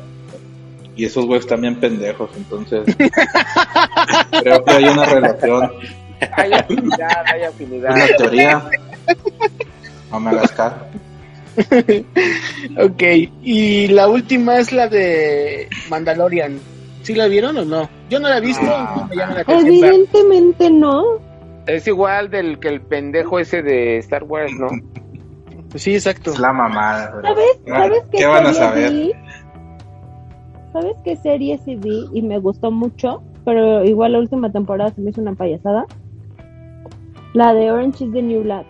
Y 0.94 1.06
esos 1.06 1.26
güeyes 1.26 1.48
también 1.48 1.80
pendejos, 1.80 2.30
entonces. 2.36 2.84
creo 4.42 4.64
que 4.64 4.70
hay 4.72 4.84
una 4.84 5.04
relación, 5.04 5.72
Hay 6.36 6.52
afinidad, 6.52 7.24
hay 7.26 7.42
afinidad. 7.42 7.94
una 7.94 8.06
teoría. 8.16 8.62
No 10.10 10.20
me 10.20 10.30
hagas 10.30 10.52
caso. 10.52 10.76
Ok. 12.78 13.02
Y 13.42 13.88
la 13.88 14.08
última 14.08 14.58
es 14.58 14.72
la 14.72 14.88
de 14.88 15.68
Mandalorian. 15.90 16.58
¿Sí 17.02 17.14
la 17.14 17.26
vieron 17.26 17.56
o 17.56 17.64
no? 17.64 17.88
Yo 18.10 18.20
no 18.20 18.28
la 18.28 18.38
he 18.38 18.40
visto, 18.40 18.64
Ah. 18.66 19.08
no 19.08 19.14
la. 19.14 19.44
Evidentemente 19.48 20.70
no. 20.70 21.02
Es 21.66 21.86
igual 21.86 22.30
del 22.30 22.58
que 22.58 22.68
el 22.68 22.80
pendejo 22.80 23.38
ese 23.38 23.62
de 23.62 23.98
Star 23.98 24.24
Wars, 24.24 24.52
¿no? 24.58 24.68
Pues 25.70 25.82
sí, 25.82 25.94
exacto. 25.94 26.32
Es 26.32 26.38
la 26.38 26.52
mamada. 26.52 27.12
¿Sabes, 27.22 27.44
¿sabes 27.66 28.02
qué, 28.10 28.18
¿Qué 28.18 28.26
van 28.26 28.46
a 28.46 28.52
serie 28.54 28.68
saber? 28.68 28.92
vi? 28.92 29.12
¿Sabes 30.72 30.96
qué 31.04 31.16
serie 31.16 31.58
sí 31.64 31.76
vi 31.76 32.08
y 32.12 32.22
me 32.22 32.38
gustó 32.38 32.70
mucho? 32.70 33.22
Pero 33.44 33.84
igual 33.84 34.12
la 34.12 34.18
última 34.18 34.50
temporada 34.52 34.90
se 34.94 35.00
me 35.00 35.10
hizo 35.10 35.20
una 35.20 35.34
payasada. 35.34 35.86
La 37.34 37.52
de 37.54 37.70
Orange 37.70 38.04
is 38.04 38.12
the 38.12 38.22
New 38.22 38.42
Black. 38.42 38.66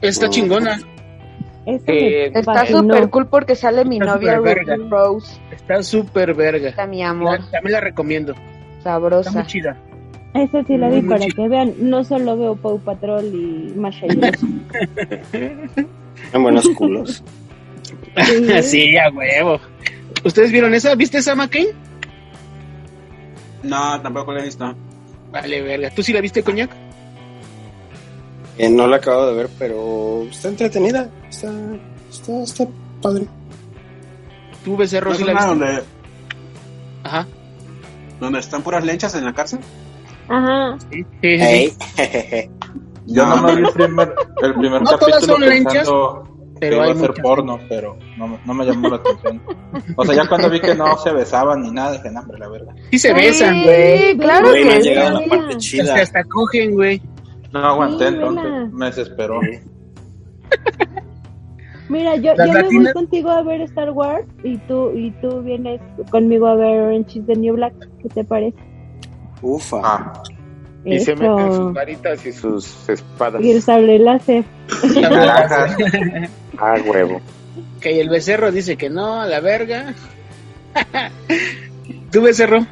Está 0.00 0.28
chingona. 0.30 0.78
Esa 1.66 1.84
Eh, 1.92 2.32
Está 2.34 2.66
súper 2.66 3.10
cool 3.10 3.26
porque 3.26 3.54
sale 3.54 3.84
mi 3.84 3.98
Está 3.98 4.14
novia 4.14 4.36
Rose. 4.88 5.38
Está 5.50 5.82
súper 5.82 6.34
verga. 6.34 6.70
Está 6.70 6.86
mi 6.86 7.02
amor, 7.02 7.40
La- 7.40 7.50
También 7.50 7.72
la 7.72 7.80
recomiendo. 7.80 8.32
Está 8.78 8.84
sabrosa. 8.94 9.32
muy 9.32 9.46
chida. 9.46 9.76
Esa 10.34 10.62
sí 10.64 10.76
la 10.76 10.88
vi 10.88 11.02
para 11.02 11.20
chido. 11.26 11.36
que 11.42 11.48
vean. 11.48 11.74
No 11.78 12.04
solo 12.04 12.36
veo 12.38 12.56
Paw 12.56 12.78
Patrol 12.80 13.24
y 13.26 13.72
Masha. 13.76 14.06
En 16.32 16.42
buenos 16.42 16.68
culos. 16.70 17.22
Sí. 18.24 18.62
sí, 18.62 18.96
a 18.96 19.08
huevo. 19.10 19.60
¿Ustedes 20.24 20.50
vieron 20.50 20.74
esa? 20.74 20.94
¿Viste 20.94 21.18
esa, 21.18 21.34
McCain? 21.34 21.68
No, 23.62 24.00
tampoco 24.02 24.32
la 24.32 24.40
he 24.40 24.44
visto. 24.44 24.74
Vale, 25.30 25.62
verga. 25.62 25.90
¿Tú 25.90 26.02
sí 26.02 26.12
la 26.12 26.20
viste, 26.20 26.42
coñac? 26.42 26.70
Eh, 28.58 28.68
no 28.68 28.86
la 28.86 28.96
acabo 28.96 29.26
de 29.26 29.34
ver, 29.34 29.48
pero 29.58 30.24
está 30.30 30.48
entretenida. 30.48 31.08
Está, 31.28 31.52
está, 32.10 32.42
está 32.42 32.66
padre. 33.00 33.26
¿Tú, 34.64 34.76
becerro, 34.76 35.10
¿No 35.10 35.16
es 35.16 35.20
la 35.22 35.32
viste? 35.32 35.46
donde, 35.48 35.82
Ajá. 37.04 37.26
donde 38.20 38.38
están 38.40 38.62
puras 38.62 38.84
lenchas 38.84 39.14
en 39.14 39.24
la 39.24 39.32
cárcel? 39.32 39.60
Ajá. 40.28 40.76
Sí, 40.90 41.04
sí. 41.22 41.72
Yo 43.06 43.24
No, 43.26 43.36
nomás 43.36 43.56
vi 43.56 43.62
el 43.62 43.72
primer, 43.72 44.14
el 44.42 44.54
primer 44.54 44.82
No 44.82 44.90
todas 44.98 45.14
capítulo 45.14 45.32
son 45.38 45.40
lenchas, 45.48 45.72
pensando 45.74 46.22
que 46.24 46.58
pero 46.60 46.76
iba 46.76 46.84
hay 46.86 46.90
a 46.90 46.94
ser 46.96 47.14
porno, 47.22 47.58
pero 47.68 47.96
no, 48.18 48.26
me- 48.28 48.38
no 48.44 48.52
me 48.54 48.64
llamó 48.66 48.88
la 48.88 48.96
atención. 48.96 49.40
O 49.96 50.04
sea, 50.04 50.14
ya 50.16 50.28
cuando 50.28 50.50
vi 50.50 50.60
que 50.60 50.74
no 50.74 50.98
se 50.98 51.12
besaban 51.12 51.62
ni 51.62 51.70
nada, 51.70 51.92
dije, 51.92 52.10
no, 52.10 52.20
hombre, 52.20 52.38
la 52.40 52.48
verga. 52.48 52.74
Sí 52.90 52.98
se 52.98 53.14
besan, 53.14 53.54
Sí, 53.54 53.62
güey. 53.64 54.18
claro 54.18 54.48
Güey, 54.50 54.64
no 54.64 54.70
que 54.72 54.82
sí. 54.82 54.88
llegado 54.88 55.20
la 55.20 55.26
parte 55.28 55.44
Hasta, 55.46 55.58
chida. 55.58 55.94
hasta 55.94 56.24
cogen, 56.24 56.74
güey. 56.74 57.00
No 57.52 57.60
aguanté, 57.60 58.08
Sí, 58.08 58.14
entonces 58.14 58.44
vela. 58.44 58.68
me 58.72 58.86
desesperó. 58.86 59.40
Mira, 61.88 62.16
yo, 62.16 62.32
yo 62.36 62.52
me 62.52 62.62
voy 62.70 62.92
contigo 62.92 63.30
a 63.30 63.42
ver 63.42 63.62
Star 63.62 63.90
Wars 63.90 64.26
y 64.42 64.58
tú 64.58 64.92
y 64.94 65.10
tú 65.22 65.40
vienes 65.42 65.80
conmigo 66.10 66.46
a 66.46 66.54
ver 66.54 66.80
Orange 66.82 67.20
is 67.20 67.26
the 67.26 67.34
New 67.34 67.54
Black. 67.54 67.72
¿Qué 68.02 68.08
te 68.10 68.24
parece? 68.24 68.58
Ufa. 69.40 69.80
Ah, 69.82 70.22
Y 70.84 70.98
se 70.98 71.16
meten 71.16 71.52
sus 71.54 71.72
varitas 71.72 72.26
y 72.26 72.32
sus 72.32 72.88
espadas. 72.88 73.42
Y 73.42 73.52
el 73.52 73.62
sable 73.62 73.98
láser. 73.98 74.44
Ah, 76.60 76.74
huevo. 76.84 77.20
Que 77.80 78.00
el 78.00 78.08
becerro 78.08 78.50
dice 78.50 78.76
que 78.76 78.90
no, 78.90 79.20
a 79.20 79.26
la 79.26 79.38
verga. 79.40 79.94
¿Tú, 82.12 82.20
becerro? 82.20 82.66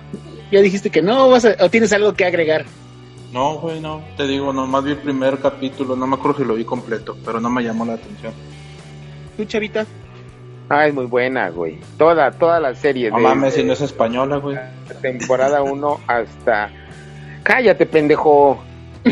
¿Ya 0.51 0.61
dijiste 0.61 0.91
que 0.91 1.03
no 1.03 1.29
vas 1.31 1.45
a- 1.45 1.55
o 1.65 1.71
tienes 1.71 1.93
algo 1.93 2.13
que 2.15 2.25
agregar? 2.25 2.65
No, 3.37 3.59
güey, 3.59 3.81
no. 3.83 4.03
Te 4.17 4.27
digo, 4.27 4.51
nomás 4.51 4.83
vi 4.83 4.93
el 4.93 4.97
primer 4.97 5.39
capítulo. 5.39 5.95
No 5.95 6.07
me 6.07 6.17
acuerdo 6.17 6.39
si 6.39 6.45
lo 6.47 6.55
vi 6.55 6.65
completo, 6.65 7.15
pero 7.23 7.39
no 7.39 7.51
me 7.51 7.63
llamó 7.63 7.85
la 7.85 7.93
atención. 7.93 8.33
¿Tú, 9.37 9.45
chavita? 9.45 9.85
Ah, 10.71 10.87
es 10.87 10.95
muy 10.95 11.05
buena, 11.05 11.51
güey. 11.51 11.79
Toda, 11.99 12.31
toda 12.31 12.59
la 12.61 12.75
serie. 12.75 13.11
No 13.11 13.19
de- 13.19 13.23
mames, 13.23 13.53
si 13.53 13.63
no 13.63 13.75
es 13.75 13.83
española, 13.83 14.39
güey. 14.39 14.57
temporada 15.03 15.63
1 15.63 16.01
hasta... 16.07 16.71
Cállate, 17.43 17.85
pendejo. 17.85 18.59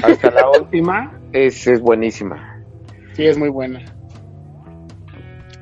Hasta 0.03 0.31
la 0.31 0.51
última 0.59 1.13
es, 1.33 1.67
es 1.67 1.81
buenísima. 1.83 2.63
Sí, 3.13 3.27
es 3.27 3.37
muy 3.37 3.51
buena. 3.51 3.85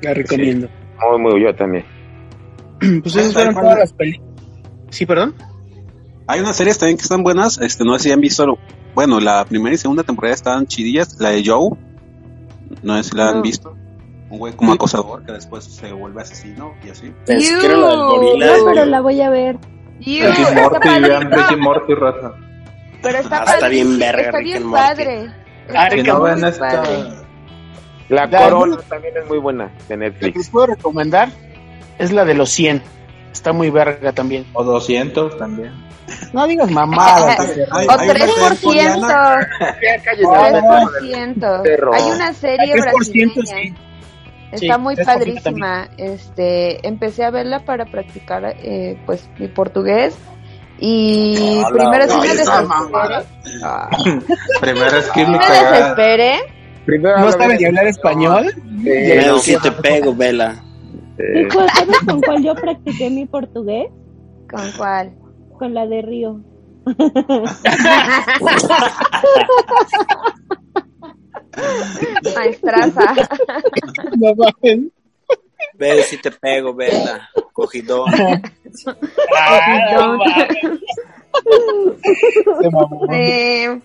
La 0.01 0.13
recomiendo. 0.13 0.69
Muy, 1.11 1.19
muy, 1.19 1.43
yo 1.43 1.53
también. 1.53 1.83
Pues 3.03 3.15
esas 3.15 3.33
fueron 3.33 3.55
todas 3.55 3.77
las 3.79 3.91
películas. 3.93 4.31
Sí, 4.89 5.05
perdón. 5.05 5.35
Hay 6.27 6.39
unas 6.39 6.55
series 6.55 6.77
también 6.77 6.97
que 6.97 7.03
están 7.03 7.23
buenas, 7.23 7.59
este, 7.59 7.83
no 7.83 7.93
sé 7.97 8.05
si 8.05 8.11
han 8.11 8.21
visto, 8.21 8.57
bueno, 8.95 9.19
la 9.19 9.43
primera 9.45 9.73
y 9.75 9.77
segunda 9.77 10.03
temporada 10.03 10.33
están 10.33 10.67
chidillas, 10.67 11.17
la 11.19 11.29
de 11.29 11.43
Joe, 11.45 11.71
no 12.81 12.97
sé 12.97 13.09
si 13.09 13.15
la 13.17 13.29
han 13.29 13.35
No. 13.37 13.41
visto, 13.41 13.75
un 14.29 14.39
güey 14.39 14.53
como 14.53 14.73
acosador 14.73 15.23
que 15.25 15.33
después 15.33 15.65
se 15.65 15.91
vuelve 15.91 16.21
asesino 16.21 16.73
y 16.85 16.89
así. 16.89 17.13
Que 17.25 17.33
la 17.35 17.87
del 17.89 17.97
gorila. 17.97 18.57
No, 18.57 18.65
pero 18.65 18.85
la 18.85 19.01
voy 19.01 19.21
a 19.21 19.29
ver. 19.29 19.57
Ricky 19.99 20.21
Morty, 20.55 20.89
vean. 21.01 21.31
Ricky 21.31 21.55
Morty, 21.57 21.93
raza. 21.93 22.33
Pero 23.01 23.17
está, 23.17 23.43
Ah, 23.43 23.53
está 23.55 23.67
bien 23.67 23.99
verga, 23.99 24.21
Está 24.23 24.37
Rick 24.37 24.45
bien 24.45 24.71
padre. 24.71 25.31
Ah, 25.75 25.89
Rick 25.89 26.07
no 26.07 26.19
Muy 26.19 26.43
esta... 26.43 26.83
La 28.09 28.29
Corona 28.29 28.77
también 28.89 29.13
es 29.17 29.27
muy 29.27 29.37
buena 29.39 29.71
de 29.87 29.97
La 29.97 30.05
que 30.05 30.11
les 30.11 30.21
Netflix. 30.21 30.49
puedo 30.49 30.67
recomendar 30.67 31.29
es 31.99 32.11
la 32.11 32.25
de 32.25 32.33
los 32.33 32.49
100. 32.49 32.81
Está 33.31 33.53
muy 33.53 33.69
verga 33.69 34.11
también. 34.13 34.45
O 34.53 34.63
200 34.63 35.37
también. 35.37 35.71
No 36.33 36.47
digas 36.47 36.69
mamadas. 36.71 37.39
Hay- 37.71 37.87
O 37.87 37.91
hay 37.91 38.09
una 38.09 38.13
serie 38.19 38.25
3%. 38.35 38.61
coreana- 38.61 39.49
Ya, 39.81 40.03
cállate, 40.03 40.23
No, 40.23 40.31
pendejo 40.33 40.73
del 40.73 40.83
3%. 40.99 41.61
perro. 41.63 41.93
Hay 41.93 42.03
una 42.11 42.33
serie 42.33 42.73
3% 42.75 43.33
brasileña. 43.41 43.57
sí. 43.69 43.75
Está 44.51 44.75
Sí, 44.75 44.81
muy 44.81 44.95
3% 44.95 45.05
padrísima. 45.05 45.89
Este, 45.97 46.87
empecé 46.87 47.23
a 47.25 47.31
verla 47.31 47.59
para 47.65 47.85
practicar 47.85 48.43
eh, 48.59 48.97
pues 49.07 49.27
mi 49.39 49.47
portugués 49.47 50.15
y 50.79 51.59
Hola, 51.65 51.69
primero 51.69 52.03
sí 52.05 52.13
no, 52.13 52.19
me 52.19 52.25
ya 52.27 52.33
está 52.33 52.61
desesperé. 52.61 52.67
mamada. 52.67 53.23
Ah, 53.63 53.89
Primera 54.61 55.01
sí 55.01 55.09
skin 55.09 55.31
me 55.31 55.37
desesperé. 55.39 56.33
Primero 56.85 57.15
¿No 57.15 57.21
habla 57.21 57.31
sabe 57.31 57.47
bien 57.47 57.59
ni 57.59 57.65
hablar 57.65 57.87
español? 57.87 58.53
Pero 58.83 59.31
no, 59.33 59.37
si 59.39 59.55
te 59.57 59.71
pego, 59.71 60.13
vela. 60.13 60.61
¿sabes 61.49 61.99
con 62.05 62.21
cuál 62.21 62.43
yo 62.43 62.53
practiqué 62.55 63.09
mi 63.09 63.25
portugués? 63.25 63.87
¿Con 64.49 64.71
cuál? 64.77 65.11
Con 65.63 65.73
la 65.73 65.87
de 65.87 66.01
Río. 66.01 66.41
Maestraza. 72.35 73.13
No 74.17 74.33
mames. 74.35 74.79
Ve 75.75 76.03
si 76.03 76.17
te 76.17 76.31
pego, 76.31 76.73
vela. 76.73 77.29
Cogidón. 77.53 78.11
Ah, 79.35 79.59
no. 79.93 80.19
Eh, 83.13 83.79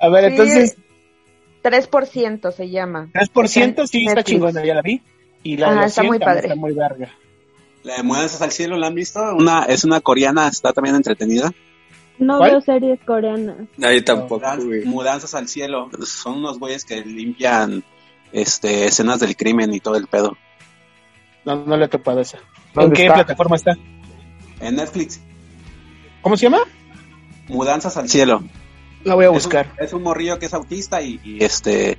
A 0.00 0.08
ver, 0.08 0.24
sí. 0.24 0.30
entonces, 0.30 0.76
3% 1.62 2.50
se 2.52 2.70
llama. 2.70 3.08
3% 3.12 3.86
sí 3.86 4.06
está 4.06 4.22
chingona, 4.22 4.64
ya 4.64 4.74
la 4.74 4.80
vi. 4.82 5.02
Y 5.42 5.56
la 5.58 5.66
de 5.68 5.72
Ajá, 5.72 5.82
los 5.82 5.90
está 5.90 6.00
100 6.02 6.08
muy 6.08 6.18
padre. 6.18 6.40
está 6.40 6.54
muy 6.54 6.72
verga. 6.72 7.10
La 7.88 7.96
de 7.96 8.02
Mudanzas 8.02 8.42
al 8.42 8.52
Cielo, 8.52 8.76
¿la 8.76 8.88
han 8.88 8.94
visto? 8.94 9.18
Una, 9.34 9.62
es 9.62 9.82
una 9.84 10.00
coreana, 10.02 10.46
está 10.48 10.74
también 10.74 10.94
entretenida. 10.94 11.50
No 12.18 12.36
¿Cuál? 12.36 12.50
veo 12.50 12.60
series 12.60 13.00
coreanas. 13.06 13.56
Nadie 13.78 14.02
tampoco, 14.02 14.40
Mudanzas, 14.40 14.64
güey. 14.66 14.84
Mudanzas 14.84 15.34
al 15.34 15.48
Cielo, 15.48 15.88
son 16.04 16.38
unos 16.38 16.58
güeyes 16.58 16.84
que 16.84 17.00
limpian 17.02 17.82
este, 18.32 18.84
escenas 18.84 19.20
del 19.20 19.36
crimen 19.36 19.72
y 19.72 19.80
todo 19.80 19.96
el 19.96 20.06
pedo. 20.06 20.36
No, 21.46 21.64
no 21.64 21.76
le 21.78 21.86
he 21.86 21.88
topado 21.88 22.20
esa. 22.20 22.36
¿En 22.36 22.44
¿Dónde 22.74 22.96
qué 22.96 23.02
está? 23.04 23.14
plataforma 23.14 23.56
está? 23.56 23.72
En 24.60 24.76
Netflix, 24.76 25.20
¿Cómo 26.20 26.36
se 26.36 26.42
llama? 26.44 26.58
Mudanzas 27.48 27.96
al 27.96 28.08
Cielo. 28.10 28.42
La 29.04 29.14
voy 29.14 29.24
a 29.24 29.28
Es 29.28 29.30
un- 29.30 29.34
buscar. 29.36 29.72
Es 29.78 29.92
un, 29.94 30.02
morrillo 30.02 30.38
que 30.38 30.44
es 30.46 30.52
autista 30.52 31.00
y, 31.00 31.18
y, 31.24 31.42
este 31.42 31.96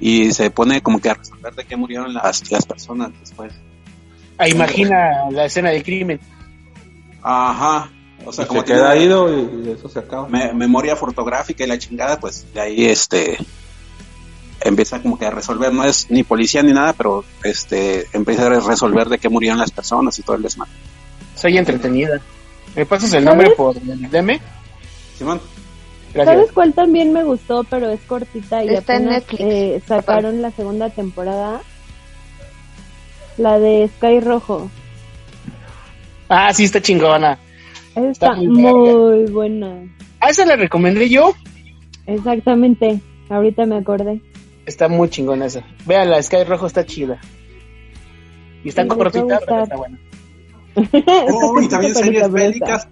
y 0.00 0.32
se 0.32 0.50
pone 0.50 0.82
como 0.82 1.00
que 1.00 1.08
a 1.08 1.14
resolver 1.14 1.54
de 1.54 1.64
qué 1.64 1.76
murieron 1.76 2.12
las, 2.12 2.50
las 2.50 2.66
personas 2.66 3.10
después. 3.20 3.54
Ah, 4.38 4.48
imagina 4.48 5.30
la 5.30 5.44
escena 5.46 5.70
del 5.70 5.82
crimen. 5.82 6.20
Ajá. 7.22 7.90
O 8.26 8.32
sea, 8.32 8.44
Y 8.44 8.48
como 8.48 8.60
se 8.60 8.66
queda 8.66 8.96
ido 8.96 9.28
y 9.64 9.70
eso 9.70 9.88
se 9.88 9.98
acaba. 9.98 10.28
me- 10.28 10.52
memoria 10.54 10.96
fotográfica 10.96 11.64
y 11.64 11.66
la 11.66 11.78
chingada, 11.78 12.18
pues 12.18 12.46
de 12.54 12.60
ahí 12.60 12.84
este 12.86 13.36
empieza 14.60 15.02
como 15.02 15.18
que 15.18 15.26
a 15.26 15.30
resolver, 15.30 15.72
no 15.72 15.84
es 15.84 16.10
ni 16.10 16.22
policía 16.22 16.62
ni 16.62 16.72
nada, 16.72 16.94
pero 16.94 17.22
este 17.42 18.06
empieza 18.14 18.46
a 18.46 18.60
resolver 18.60 19.08
de 19.08 19.18
qué 19.18 19.28
murieron 19.28 19.58
las 19.58 19.70
personas 19.70 20.18
y 20.18 20.22
todo 20.22 20.36
el 20.36 20.42
desmadre. 20.42 20.72
Soy 21.36 21.58
entretenida. 21.58 22.20
¿Me 22.74 22.86
pasas 22.86 23.12
el 23.12 23.24
nombre 23.24 23.50
por 23.50 23.76
el 23.76 24.10
DM? 24.10 24.40
Simón, 25.18 25.40
Gracias. 26.14 26.36
¿Sabes 26.36 26.52
cuál 26.52 26.72
también 26.72 27.12
me 27.12 27.24
gustó, 27.24 27.64
pero 27.64 27.90
es 27.90 28.00
cortita 28.02 28.64
y 28.64 28.68
Está 28.68 28.94
en 28.96 29.02
apenas 29.08 29.12
Netflix. 29.22 29.40
eh, 29.40 29.82
sacaron 29.86 30.40
la 30.42 30.50
segunda 30.52 30.88
temporada? 30.88 31.60
La 33.36 33.58
de 33.58 33.88
Sky 33.96 34.20
Rojo. 34.20 34.70
Ah, 36.28 36.52
sí, 36.52 36.64
está 36.64 36.80
chingona. 36.80 37.38
Esa 37.94 38.10
Está 38.10 38.26
Está 38.28 38.36
muy 38.36 38.46
muy 38.48 39.24
buena. 39.30 39.72
Ah, 40.20 40.28
esa 40.30 40.44
la 40.46 40.56
recomendé 40.56 41.08
yo. 41.08 41.34
Exactamente. 42.06 43.00
Ahorita 43.28 43.66
me 43.66 43.76
acordé. 43.76 44.20
Está 44.66 44.88
muy 44.88 45.08
chingona 45.10 45.46
esa. 45.46 45.62
Vean, 45.86 46.10
la 46.10 46.22
Sky 46.22 46.44
Rojo 46.44 46.66
está 46.66 46.84
chida. 46.86 47.20
Y 48.64 48.68
está 48.68 48.82
Sí, 48.82 48.88
cortita, 48.88 49.40
pero 49.46 49.62
está 49.62 49.76
buena. 49.76 49.98
Oh, 51.32 51.60
y 51.60 51.68
también 51.68 51.94
series 51.94 52.30
bélicas. 52.32 52.88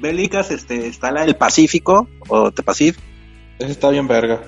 Bélicas, 0.00 0.50
este, 0.50 0.86
está 0.86 1.10
la 1.10 1.22
del 1.22 1.36
Pacífico, 1.36 2.06
o 2.28 2.50
The 2.52 2.62
Pacific, 2.62 3.00
Esa 3.58 3.70
está 3.70 3.90
bien 3.90 4.06
verga. 4.06 4.40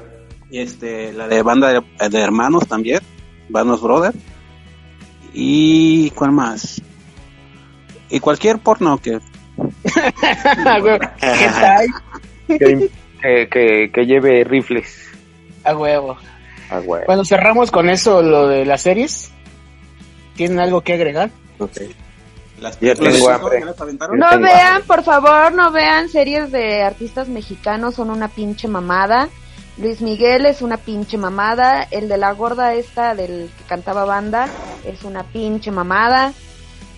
y 0.50 0.58
este, 0.60 1.12
la 1.12 1.26
de 1.26 1.42
banda 1.42 1.68
de, 1.72 2.08
de 2.08 2.20
hermanos 2.20 2.66
también, 2.68 3.00
Vanos 3.48 3.80
Brother. 3.82 4.12
Y, 5.32 6.10
¿cuál 6.10 6.32
más? 6.32 6.80
Y 8.08 8.20
cualquier 8.20 8.58
porno 8.58 8.98
que, 8.98 9.20
güey, 10.80 10.98
¿Qué 11.20 11.48
tal? 11.60 11.86
que, 12.46 12.90
que, 13.20 13.48
que, 13.48 13.90
que 13.92 14.06
lleve 14.06 14.44
rifles. 14.44 15.08
A 15.64 15.76
huevo. 15.76 16.16
Ah, 16.70 16.78
güey. 16.78 17.04
Bueno, 17.06 17.24
cerramos 17.24 17.70
con 17.70 17.90
eso 17.90 18.22
lo 18.22 18.48
de 18.48 18.64
las 18.64 18.82
series. 18.82 19.32
¿Tienen 20.36 20.60
algo 20.60 20.80
que 20.80 20.94
agregar? 20.94 21.30
Ok. 21.58 21.76
las. 22.60 22.80
No 22.80 22.94
tengo 22.94 24.42
vean, 24.42 24.82
por 24.86 25.02
favor, 25.02 25.52
no 25.52 25.70
vean 25.72 26.08
series 26.08 26.50
de 26.52 26.82
artistas 26.82 27.28
mexicanos, 27.28 27.94
son 27.94 28.10
una 28.10 28.28
pinche 28.28 28.68
mamada. 28.68 29.28
Luis 29.80 30.00
Miguel 30.02 30.44
es 30.46 30.60
una 30.62 30.76
pinche 30.76 31.16
mamada. 31.16 31.86
El 31.90 32.08
de 32.08 32.18
la 32.18 32.32
gorda 32.32 32.74
esta 32.74 33.14
del 33.14 33.50
que 33.56 33.64
cantaba 33.64 34.04
banda 34.04 34.46
es 34.84 35.02
una 35.04 35.22
pinche 35.24 35.70
mamada. 35.70 36.32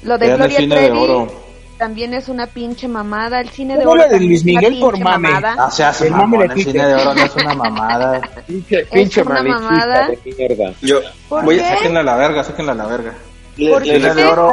Lo 0.03 0.19
de 0.19 0.27
Vean 0.27 0.43
el 0.43 0.49
Gloria 0.51 0.77
Trevi 0.77 0.99
oro. 0.99 1.33
también 1.79 2.13
es 2.15 2.29
una 2.29 2.47
pinche 2.49 2.89
mamada. 2.89 3.41
El 3.41 3.51
cine 3.51 3.77
de 3.77 3.85
¿Cómo 3.85 3.93
oro 4.03 4.09
de 4.11 4.19
Luis 4.19 4.41
es 4.41 4.45
una 4.47 4.61
Miguel 4.61 4.81
por 4.81 4.99
mame? 4.99 5.29
mamada. 5.31 5.55
Ah, 5.67 5.71
se 5.71 5.85
hace 5.85 6.07
El 6.09 6.13
mamón, 6.15 6.51
el 6.51 6.65
cine 6.65 6.85
de 6.87 6.95
oro 6.95 7.15
no 7.15 7.25
es 7.25 7.37
una 7.37 7.55
mamada. 7.55 8.21
Pinche, 8.49 8.85
pinche 8.87 9.23
una 9.23 9.35
mariquita 9.43 9.61
mamada. 9.61 10.09
de 10.09 10.19
mierda. 10.37 10.75
Yo 10.83 11.01
¿Por 11.29 11.45
voy 11.45 11.57
qué? 11.59 11.65
a 11.65 11.77
Sáquenla 11.77 12.01
a 12.01 12.03
la 12.03 12.17
verga, 12.17 12.43
sáquenla 12.45 12.73
a 12.73 12.75
la 12.75 12.87
verga. 12.87 13.13
¿Por 13.13 13.87
le- 13.87 13.93
qué? 13.93 14.01
Cine 14.01 14.15
de 14.15 14.25
oro 14.25 14.53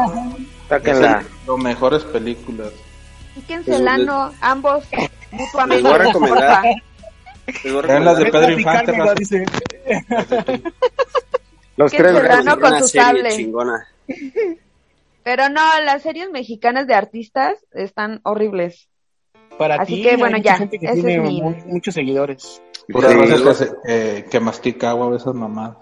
Sáquenla. 0.70 1.24
Los 1.48 1.58
mejores 1.58 2.04
películas. 2.04 2.68
Quíquense 3.34 3.76
el 3.76 3.88
ano, 3.88 4.32
ambos, 4.42 4.84
les 4.92 5.10
mutuamente. 5.32 5.82
voy 5.84 5.94
a 5.94 5.98
recomendar. 5.98 6.64
Vean 7.88 8.06
las 8.06 8.18
de 8.18 8.26
Pedro 8.26 8.52
Infante, 8.52 8.94
dice. 9.18 9.46
Los 11.78 11.92
¿Qué 11.92 11.98
tres 11.98 12.12
será, 12.14 12.22
grandes. 12.24 12.46
no? 12.46 12.60
con 12.60 12.80
su 12.80 12.88
sable. 12.90 13.30
chingona. 13.30 13.88
Pero 15.24 15.50
no, 15.50 15.62
las 15.84 16.02
series 16.02 16.30
mexicanas 16.32 16.88
de 16.88 16.94
artistas 16.96 17.56
están 17.72 18.20
horribles. 18.24 18.88
Para 19.58 19.76
Así 19.76 19.96
ti, 19.96 20.04
que, 20.04 20.16
bueno, 20.18 20.38
ya, 20.38 20.58
gente 20.58 20.80
que 20.80 20.86
ese 20.88 20.96
tiene 20.96 21.16
es 21.16 21.22
mi- 21.22 21.42
mu- 21.42 21.56
muchos 21.68 21.94
seguidores. 21.94 22.62
Pura 22.92 23.10
Sí. 23.10 23.18
que, 23.18 23.68
eh, 23.88 24.26
que 24.32 24.40
mastica 24.40 24.90
agua, 24.92 25.16
esas 25.16 25.34
mamadas. 25.36 25.78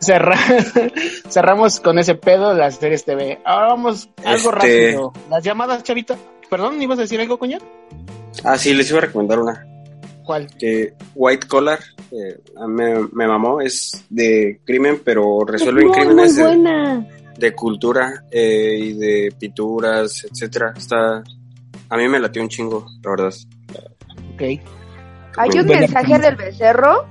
Cerra- 0.00 0.38
Cerramos 1.28 1.80
con 1.80 1.98
ese 1.98 2.14
pedo 2.14 2.52
las 2.54 2.76
series 2.76 3.04
TV. 3.04 3.40
Ahora 3.44 3.68
vamos 3.68 4.08
algo 4.24 4.50
Este- 4.50 4.90
rápido. 4.92 5.12
Las 5.30 5.44
llamadas, 5.44 5.82
chavita. 5.82 6.16
Perdón, 6.50 6.80
¿ibas 6.82 6.98
a 6.98 7.02
decir 7.02 7.20
algo, 7.20 7.38
coña? 7.38 7.58
Ah, 8.42 8.56
sí, 8.58 8.74
les 8.74 8.90
iba 8.90 8.98
a 8.98 9.02
recomendar 9.02 9.38
una. 9.38 9.66
¿Cuál? 10.24 10.48
Que 10.58 10.94
White 11.14 11.46
Collar 11.46 11.78
eh, 12.10 12.38
me, 12.66 13.08
me 13.12 13.26
mamó, 13.26 13.60
es 13.60 14.04
de 14.08 14.60
crimen, 14.64 15.00
pero 15.04 15.44
resuelven 15.46 15.88
muy, 15.88 15.96
crímenes 15.96 16.32
muy 16.32 16.36
de, 16.36 16.48
buena. 16.48 17.08
de 17.36 17.54
cultura 17.54 18.24
eh, 18.30 18.76
y 18.78 18.92
de 18.94 19.34
pinturas, 19.38 20.26
etcétera. 20.30 20.72
Está, 20.76 21.22
a 21.88 21.96
mí 21.96 22.08
me 22.08 22.18
latió 22.18 22.42
un 22.42 22.48
chingo, 22.48 22.86
la 23.02 23.10
verdad. 23.10 23.34
Ok. 24.34 24.42
Hay 25.36 25.50
un 25.58 25.66
mensaje 25.66 26.18
del 26.18 26.36
becerro. 26.36 27.06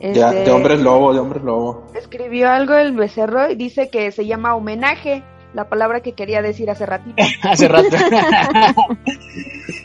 Ya, 0.00 0.28
este, 0.30 0.44
de 0.44 0.50
hombres 0.52 0.80
lobo, 0.80 1.12
de 1.12 1.20
hombres 1.20 1.42
lobo. 1.42 1.86
Escribió 1.94 2.48
algo 2.50 2.74
el 2.74 2.92
becerro 2.92 3.50
y 3.50 3.56
dice 3.56 3.90
que 3.90 4.12
se 4.12 4.26
llama 4.26 4.54
homenaje, 4.54 5.24
la 5.54 5.68
palabra 5.68 6.00
que 6.00 6.12
quería 6.12 6.40
decir 6.40 6.70
hace 6.70 6.86
ratito. 6.86 7.22
Hace 7.42 7.68
rato. 7.68 7.88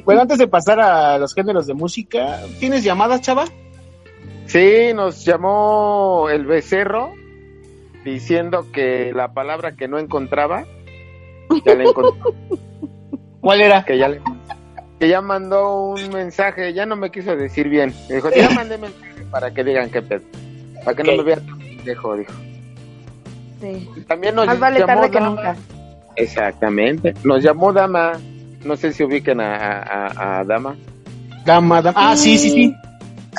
bueno, 0.05 0.21
antes 0.21 0.38
de 0.38 0.47
pasar 0.47 0.80
a 0.80 1.17
los 1.17 1.34
géneros 1.34 1.67
de 1.67 1.73
música, 1.73 2.39
¿tienes 2.59 2.84
llamadas, 2.84 3.21
chava? 3.21 3.45
Sí, 4.47 4.91
nos 4.93 5.23
llamó 5.25 6.27
el 6.30 6.45
becerro 6.45 7.13
diciendo 8.03 8.67
que 8.73 9.11
la 9.15 9.34
palabra 9.34 9.75
que 9.75 9.88
no 9.88 9.97
encontraba, 9.99 10.65
ya 11.65 11.75
la 11.75 11.84
encontró. 11.84 12.34
¿Cuál 13.41 13.61
era? 13.61 13.84
que 13.85 13.97
ya 13.97 14.07
le- 14.09 14.21
que 14.99 15.09
ya 15.09 15.21
mandó 15.21 15.88
un 15.88 16.09
mensaje, 16.13 16.73
ya 16.73 16.85
no 16.85 16.95
me 16.95 17.09
quiso 17.11 17.35
decir 17.35 17.67
bien. 17.67 17.93
Dijo, 18.09 18.30
ya 18.31 18.49
mandé 18.51 18.77
mensaje 18.77 19.25
para 19.31 19.53
que 19.53 19.63
digan 19.63 19.89
qué 19.89 20.01
pedo. 20.01 20.21
Para 20.85 20.95
que 20.95 21.03
no 21.03 21.17
me 21.17 21.23
vean 21.23 21.45
tan 21.45 21.57
pendejo, 21.59 22.15
dijo. 22.15 22.31
Sí. 23.59 23.89
También 24.07 24.35
nos 24.35 24.45
Más 24.45 24.59
vale 24.59 24.80
llamó 24.80 24.93
tarde 24.93 25.11
que 25.11 25.19
nunca. 25.19 25.55
Exactamente. 26.15 27.13
Nos 27.23 27.43
llamó 27.43 27.73
Dama. 27.73 28.13
No 28.64 28.76
sé 28.77 28.94
si 28.94 29.03
ubiquen 29.03 29.40
a, 29.41 29.81
a- 29.81 30.40
a 30.40 30.44
Dama. 30.44 30.76
Dama, 31.45 31.81
dama. 31.81 32.11
Ah, 32.11 32.15
sí, 32.15 32.38
sí, 32.38 32.49
sí. 32.49 32.73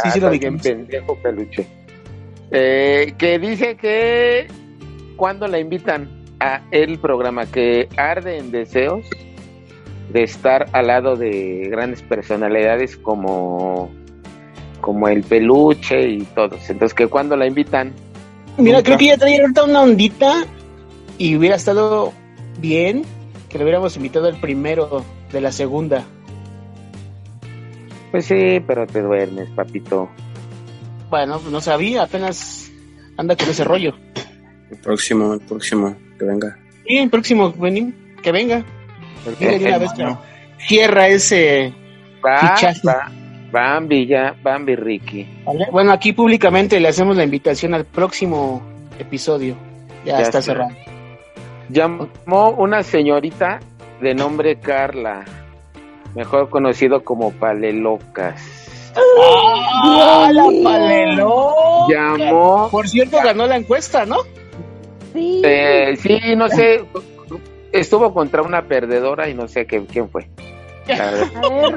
Sí, 0.03 0.11
sí, 0.11 0.19
Ah, 0.23 0.25
lo 0.27 0.31
bien 0.31 0.59
pendejo 0.59 1.17
peluche. 1.23 1.67
Eh, 2.51 3.15
que 3.17 3.39
dice 3.39 3.77
que 3.77 4.47
cuando 5.17 5.47
la 5.49 5.59
invitan 5.59 6.09
a 6.41 6.61
el 6.71 6.99
programa 6.99 7.47
que 7.47 7.89
arde 7.97 8.39
en 8.39 8.51
deseos 8.51 9.07
de 10.13 10.23
estar 10.25 10.67
al 10.73 10.89
lado 10.89 11.17
de 11.17 11.69
grandes 11.71 12.03
personalidades 12.03 12.97
como 12.97 13.91
como 14.81 15.09
el 15.09 15.23
peluche 15.23 16.09
y 16.09 16.19
todos. 16.35 16.69
Entonces 16.69 16.93
que 16.95 17.07
cuando 17.07 17.37
la 17.37 17.47
invitan 17.47 17.93
Mira, 18.59 18.79
Nunca. 18.79 18.85
creo 18.85 18.99
que 18.99 19.07
ya 19.07 19.17
traía 19.17 19.41
ahorita 19.41 19.65
una 19.65 19.81
ondita 19.81 20.45
y 21.19 21.35
hubiera 21.37 21.57
estado 21.57 22.13
bien 22.61 23.03
que 23.49 23.57
lo 23.59 23.65
hubiéramos 23.65 23.97
invitado 23.97 24.29
el 24.29 24.37
primero 24.37 25.05
de 25.35 25.40
la 25.43 25.52
segunda. 25.52 26.05
Pues 28.11 28.27
sí, 28.27 28.61
pero 28.66 28.86
te 28.86 29.02
duermes, 29.02 29.51
papito. 29.51 30.09
Bueno, 31.11 31.39
pues 31.40 31.51
no 31.52 31.61
sabía, 31.61 32.02
apenas 32.05 32.70
anda 33.16 33.36
con 33.36 33.48
ese 33.48 33.65
rollo. 33.65 33.94
El 34.70 34.78
próximo, 34.78 35.35
el 35.35 35.40
próximo, 35.40 35.94
que 36.19 36.24
venga. 36.24 36.56
Y 36.86 36.98
el 36.98 37.11
próximo, 37.11 37.52
vení, 37.52 37.93
que 38.23 38.32
venga. 38.32 38.65
Una 39.27 39.78
vez 39.78 39.93
que 39.93 40.16
cierra 40.66 41.09
ese 41.09 41.73
Va, 42.24 42.55
Fichaje. 42.56 42.81
va, 42.86 43.11
Bambi 43.51 44.06
ya, 44.06 44.35
Bambi 44.43 44.77
Ricky. 44.77 45.27
¿vale? 45.44 45.66
Bueno, 45.70 45.93
aquí 45.93 46.12
públicamente 46.12 46.78
le 46.81 46.89
hacemos 46.89 47.16
la 47.16 47.24
invitación 47.24 47.74
al 47.74 47.85
próximo 47.85 48.62
episodio. 48.98 49.56
Ya, 50.05 50.19
Ya 50.19 50.23
está 50.23 50.39
está. 50.39 50.43
cerrado. 50.43 50.70
Llamó 51.70 52.51
una 52.59 52.82
señorita 52.82 53.61
de 54.01 54.15
nombre 54.15 54.59
Carla, 54.61 55.25
mejor 56.15 56.51
conocido 56.51 57.05
como 57.05 57.33
Palelocas. 57.33 58.43
¡Ah, 58.97 60.31
la 60.33 60.45
paleló! 60.62 61.89
Llamó, 61.89 62.69
Por 62.71 62.89
cierto, 62.89 63.16
ganó 63.23 63.47
la 63.47 63.57
encuesta, 63.57 64.07
¿no? 64.07 64.19
Sí. 65.12 65.43
eh, 65.45 65.97
sí, 65.97 66.19
no 66.37 66.49
sé, 66.49 66.85
estuvo 67.73 68.12
contra 68.15 68.43
una 68.43 68.62
perdedora 68.66 69.29
y 69.29 69.35
no 69.35 69.49
sé 69.49 69.66
qué, 69.66 69.85
quién 69.87 70.09
fue. 70.09 70.29
A 70.87 71.11
ver, 71.12 71.31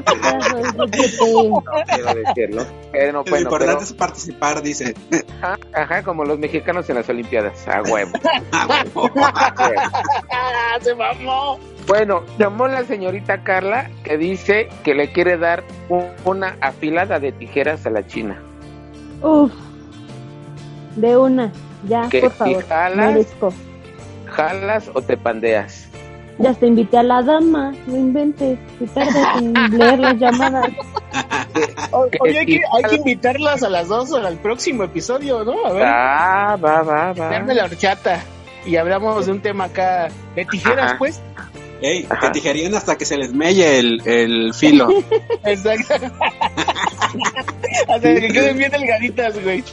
pedazo 0.04 0.56
de 0.58 0.62
chupete. 0.70 1.48
no 1.48 1.62
quiero 1.86 2.14
decirlo. 2.14 2.66
No, 3.12 3.22
Lo 3.24 3.38
importante 3.38 3.66
pero, 3.74 3.80
es 3.80 3.92
participar, 3.94 4.60
dice. 4.62 4.94
ajá, 5.40 5.58
ajá, 5.72 6.02
como 6.02 6.24
los 6.24 6.38
mexicanos 6.38 6.88
en 6.90 6.96
las 6.96 7.08
Olimpiadas, 7.08 7.66
a 7.68 7.82
huevo. 7.82 8.12
Ah, 8.52 8.84
huevo. 8.94 9.10
¡Ah, 10.78 10.84
se 10.84 10.94
mamó! 10.94 11.58
Bueno, 11.86 12.22
llamó 12.38 12.68
la 12.68 12.84
señorita 12.84 13.42
Carla 13.42 13.90
que 14.04 14.18
dice 14.18 14.68
que 14.84 14.94
le 14.94 15.10
quiere 15.10 15.38
dar 15.38 15.64
un- 15.88 16.10
una 16.24 16.56
afilada 16.60 17.18
de 17.18 17.32
tijeras 17.32 17.86
a 17.86 17.90
la 17.90 18.06
china. 18.06 18.40
Uf. 19.22 19.52
De 20.96 21.16
una. 21.16 21.50
Ya, 21.86 22.08
Que 22.10 22.20
por 22.22 22.32
si 22.32 22.36
favor. 22.38 22.64
jalas- 22.68 22.96
Merezco. 23.12 23.52
¿Jalas 24.26 24.90
o 24.94 25.00
te 25.00 25.16
pandeas? 25.16 25.88
Ya 26.38 26.52
te 26.54 26.66
invité 26.66 26.98
a 26.98 27.02
la 27.02 27.22
dama. 27.22 27.72
No 27.86 27.96
inventes. 27.96 28.58
Que 28.78 28.86
tardas 28.86 29.16
en 29.42 29.54
leer 29.78 29.98
las 29.98 30.16
llamadas. 30.18 30.68
Oye, 32.20 32.38
hay 32.38 32.46
que, 32.46 32.60
hay 32.76 32.82
que 32.90 32.96
invitarlas 32.96 33.62
a 33.62 33.70
las 33.70 33.88
dos 33.88 34.12
al 34.12 34.36
próximo 34.38 34.84
episodio, 34.84 35.42
¿no? 35.44 35.64
A 35.66 35.72
ver, 35.72 35.82
Va, 35.84 36.56
va, 36.56 36.82
va, 36.82 37.12
va. 37.12 37.28
darme 37.30 37.54
la 37.54 37.64
horchata. 37.64 38.20
Y 38.68 38.76
hablamos 38.76 39.24
de 39.26 39.32
un 39.32 39.40
tema 39.40 39.64
acá 39.64 40.08
de 40.34 40.44
tijeras, 40.44 40.90
Ajá. 40.90 40.98
pues. 40.98 41.20
Ey, 41.80 42.06
Ajá. 42.10 42.20
te 42.26 42.30
tijerían 42.40 42.74
hasta 42.74 42.96
que 42.98 43.04
se 43.04 43.16
les 43.16 43.32
melle 43.32 43.78
el, 43.78 44.02
el 44.06 44.52
filo. 44.54 44.88
Exacto. 45.44 45.94
Hasta 47.88 48.14
que 48.14 48.28
queden 48.28 48.58
bien 48.58 48.70
delgaditas, 48.70 49.42
güey. 49.42 49.64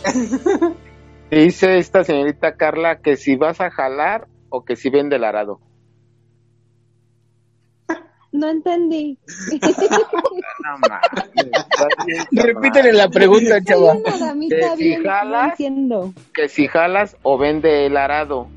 Dice 1.30 1.78
esta 1.78 2.04
señorita 2.04 2.56
Carla 2.56 3.00
que 3.02 3.18
si 3.18 3.36
vas 3.36 3.60
a 3.60 3.70
jalar 3.70 4.28
o 4.50 4.64
que 4.64 4.76
si 4.76 4.90
vende 4.90 5.18
el 5.18 5.24
arado. 5.26 5.60
No 8.32 8.50
entendí. 8.50 9.18
No 12.34 12.44
Repítele 12.44 12.94
la 12.94 13.10
pregunta, 13.10 13.56
Soy 13.58 13.64
chava. 13.66 13.94
una 13.94 14.18
damita 14.18 14.56
Que 14.56 14.78
si 14.78 14.84
bien, 14.84 15.04
no 15.04 15.10
jalas- 15.10 15.50
entiendo. 15.52 16.14
Que 16.34 16.48
si 16.50 16.68
jalas 16.68 17.18
o 17.24 17.38
vende 17.38 17.86
el 17.88 17.98
arado. 17.98 18.48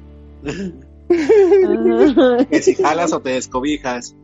Que 2.50 2.62
si 2.62 2.74
jalas 2.74 3.12
o 3.12 3.20
te 3.20 3.30
descobijas. 3.30 4.14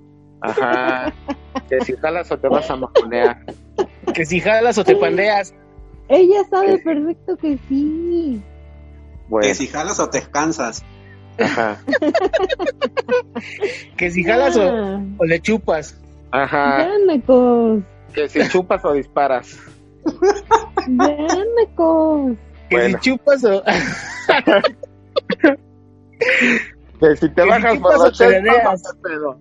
Ajá. 0.40 1.12
Que 1.68 1.80
si 1.84 1.94
jalas 1.96 2.30
o 2.30 2.38
te 2.38 2.48
vas 2.48 2.70
a 2.70 2.76
majonear. 2.76 3.44
Que 4.14 4.24
si 4.26 4.40
jalas 4.40 4.78
o 4.78 4.84
te 4.84 4.96
pandeas. 4.96 5.54
Ella 6.08 6.44
sabe 6.50 6.78
perfecto 6.78 7.36
que 7.36 7.58
sí. 7.68 8.42
Bueno, 9.28 9.48
Que 9.48 9.54
si 9.54 9.66
jalas 9.66 9.98
o 10.00 10.08
te 10.10 10.22
cansas. 10.22 10.84
ajá. 11.38 11.80
Que 13.96 14.10
si 14.10 14.22
jalas 14.22 14.56
o, 14.56 15.00
o 15.18 15.24
le 15.24 15.40
chupas. 15.40 15.98
Ajá. 16.30 16.88
Que 18.12 18.28
si 18.28 18.46
chupas 18.48 18.84
o 18.84 18.92
disparas. 18.92 19.58
Ya, 20.86 21.16
mecos. 21.56 22.36
Que 22.68 22.76
Bueno. 22.76 22.98
si 23.02 23.10
chupas 23.10 23.42
o. 23.44 23.62
Que 27.00 27.16
si 27.16 27.28
te 27.28 27.34
Que 27.34 27.42
si 27.42 27.48
bajas 27.48 27.78
por 27.78 27.92
chupas 27.92 28.00
o 28.00 28.04
los 28.04 28.18
te 28.18 28.24
sesos, 28.28 28.42
dedeas. 28.42 28.64
no 28.64 28.92
te 28.92 29.00
pedo. 29.08 29.38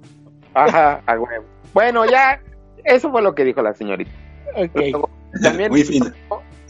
Ajá, 0.54 1.02
a 1.06 1.14
huevo. 1.20 1.46
Bueno, 1.74 2.06
ya, 2.10 2.40
eso 2.84 3.10
fue 3.12 3.22
lo 3.22 3.34
que 3.36 3.44
dijo 3.46 3.62
la 3.62 3.74
señorita. 3.74 4.12
Ok. 4.56 4.72
Luego, 4.76 5.10
También 5.42 5.72
Muy 5.72 5.84
fino. 5.84 6.06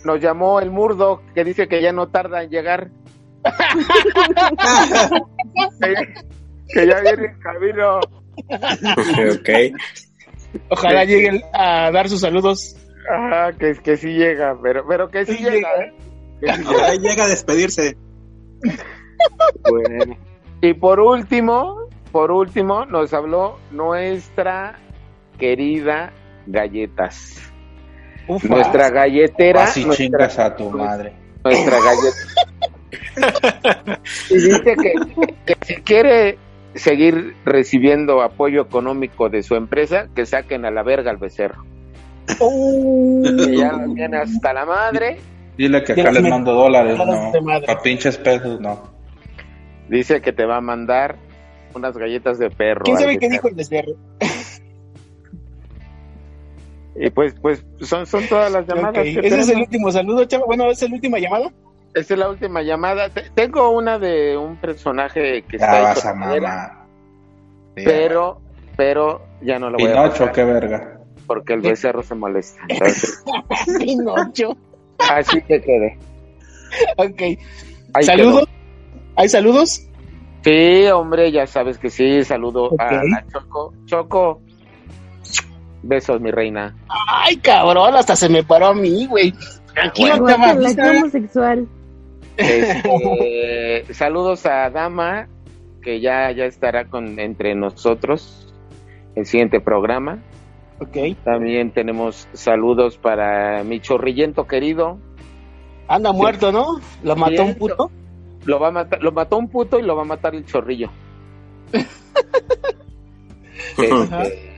nos 0.06 0.20
llamó 0.22 0.60
el 0.60 0.72
Murdo, 0.72 1.22
que 1.36 1.44
dice 1.44 1.68
que 1.68 1.82
ya 1.82 1.92
no 1.92 2.08
tarda 2.10 2.44
en 2.44 2.50
llegar. 2.50 2.90
que, 5.82 5.94
ya, 5.94 6.06
que 6.74 6.88
ya 6.88 7.00
viene 7.02 7.26
en 7.26 7.40
camino. 7.40 8.00
ok. 8.00 9.50
Ojalá 10.70 11.04
lleguen 11.06 11.42
a 11.54 11.92
dar 11.92 12.08
sus 12.10 12.22
saludos. 12.22 12.76
Ajá, 13.12 13.52
que, 13.54 13.74
que 13.84 13.98
sí 13.98 14.14
llega, 14.14 14.58
pero, 14.62 14.86
pero 14.88 15.10
que 15.10 15.26
sí, 15.26 15.34
Sí 15.36 15.44
llega. 15.44 15.54
llega. 15.56 15.84
¿eh? 15.84 15.94
Que 16.40 16.54
sí 16.54 16.64
Ahora 16.68 16.96
llega 16.96 17.24
a 17.26 17.28
despedirse. 17.28 17.98
Bueno. 19.70 20.18
Y 20.62 20.74
por 20.74 21.00
último, 21.00 21.88
por 22.12 22.32
último, 22.32 22.86
nos 22.86 23.14
habló 23.14 23.58
nuestra 23.72 24.80
querida 25.38 26.12
Galletas. 26.48 27.52
Ufa. 28.28 28.48
Nuestra 28.48 28.90
galletera. 28.90 29.64
Así 29.64 29.86
nuestra, 29.86 30.06
chingas 30.06 30.40
a 30.40 30.56
tu 30.56 30.70
madre. 30.70 31.14
nuestra 31.44 31.78
galleta. 31.80 32.18
y 34.30 34.34
dice 34.36 34.62
que, 34.64 34.94
que 35.46 35.58
si 35.66 35.76
quiere 35.82 36.38
seguir 36.76 37.36
recibiendo 37.46 38.22
apoyo 38.22 38.62
económico 38.62 39.30
de 39.30 39.44
su 39.44 39.56
empresa, 39.56 40.08
que 40.16 40.26
saquen 40.26 40.66
a 40.66 40.72
la 40.72 40.84
verga 40.84 41.12
al 41.12 41.18
becerro. 41.18 41.64
Que 42.28 43.58
ya 43.58 43.74
la 43.74 43.94
tiene 43.94 44.18
hasta 44.18 44.54
la 44.54 44.66
madre. 44.66 45.20
Dile 45.58 45.84
que 45.84 45.94
acá 45.94 46.12
les 46.12 46.24
mando 46.24 46.54
dólares, 46.54 46.98
no. 46.98 47.42
madre. 47.42 47.68
Pa' 47.68 47.82
pinches 47.82 48.18
pesos, 48.18 48.60
no. 48.60 48.92
Dice 49.90 50.22
que 50.22 50.32
te 50.34 50.46
va 50.46 50.58
a 50.58 50.62
mandar 50.62 51.18
unas 51.74 51.98
galletas 51.98 52.40
de 52.40 52.50
perro. 52.50 52.84
¿Quién 52.84 52.98
sabe 52.98 53.18
qué 53.18 53.30
dijo 53.30 53.48
el 53.48 53.56
becerro? 53.56 53.94
Y 56.96 57.10
pues, 57.10 57.34
pues 57.42 57.66
son, 57.82 58.06
son 58.06 58.24
todas 58.28 58.52
las 58.52 58.68
llamadas. 58.68 59.04
Que 59.04 59.10
Ese 59.20 59.40
es 59.40 59.50
el 59.50 59.60
último 59.60 59.92
saludo, 59.92 60.26
chavo. 60.26 60.46
Bueno, 60.46 60.70
¿es 60.70 60.82
la 60.82 60.94
última 60.94 61.18
llamada? 61.20 61.52
Esta 61.94 62.14
es 62.14 62.20
la 62.20 62.30
última 62.30 62.62
llamada. 62.62 63.10
Te- 63.10 63.30
Tengo 63.34 63.70
una 63.72 63.98
de 64.00 64.38
un 64.38 64.58
personaje 64.58 65.42
que 65.44 65.58
Ya 65.58 65.66
está 65.66 65.82
vas 65.82 65.98
hecho 66.00 66.10
a 66.10 66.14
madera, 66.14 66.48
mamar. 66.50 66.72
Sí, 67.76 67.84
pero, 67.86 68.42
pero 68.78 69.22
ya 69.42 69.58
no 69.58 69.70
lo 69.72 69.78
voy 69.80 69.88
a 69.88 69.94
Pinocho, 69.94 70.32
qué 70.32 70.44
verga. 70.44 71.00
porque 71.26 71.54
el 71.54 71.62
becerro 71.62 72.04
se 72.04 72.14
molesta. 72.16 72.62
Pinocho. 73.80 74.56
así 75.10 75.42
que 75.42 75.62
quede. 75.62 75.98
Ok. 76.98 77.22
Ahí 77.96 78.04
¿Saludos? 78.04 78.48
¿Hay 79.16 79.30
saludos? 79.30 79.88
Sí, 80.44 80.88
hombre, 80.88 81.32
ya 81.32 81.48
sabes 81.48 81.78
que 81.78 81.90
sí. 81.90 82.24
Saludo 82.24 82.72
a, 82.80 83.00
a 83.00 83.26
Choco. 83.32 83.74
Choco, 83.86 84.42
besos, 85.84 86.20
mi 86.20 86.32
reina. 86.32 86.76
Ay, 86.90 87.38
cabrón, 87.38 87.96
hasta 87.96 88.16
se 88.16 88.30
me 88.30 88.44
paró 88.44 88.68
a 88.68 88.74
mí, 88.74 89.06
güey. 89.06 89.34
Tranquilo, 89.74 90.28
la 90.28 90.92
homosexual. 90.98 91.68
Este, 92.38 93.94
saludos 93.94 94.46
a 94.46 94.70
Dama, 94.70 95.28
que 95.82 96.00
ya, 96.00 96.32
ya 96.32 96.46
estará 96.46 96.86
con 96.86 97.20
entre 97.20 97.54
nosotros 97.56 98.54
el 99.16 99.26
siguiente 99.26 99.60
programa. 99.60 100.20
Ok. 100.80 101.16
También 101.24 101.72
tenemos 101.72 102.28
saludos 102.34 102.98
para 102.98 103.64
mi 103.64 103.80
chorrillento 103.80 104.48
querido. 104.48 104.98
Anda 105.88 106.12
muerto, 106.12 106.52
¿no? 106.52 106.80
Lo 107.04 107.16
mató 107.16 107.44
un 107.44 107.56
puto. 107.56 107.92
Lo 108.46 108.60
va 108.60 108.68
a 108.68 108.72
matar, 108.72 109.02
lo 109.02 109.12
mató 109.12 109.38
un 109.38 109.48
puto 109.50 109.80
y 109.80 109.84
lo 109.84 109.96
va 109.96 110.02
a 110.02 110.06
matar 110.06 110.36
el 110.36 110.46
chorrillo. 110.46 110.90
Este, 113.78 114.52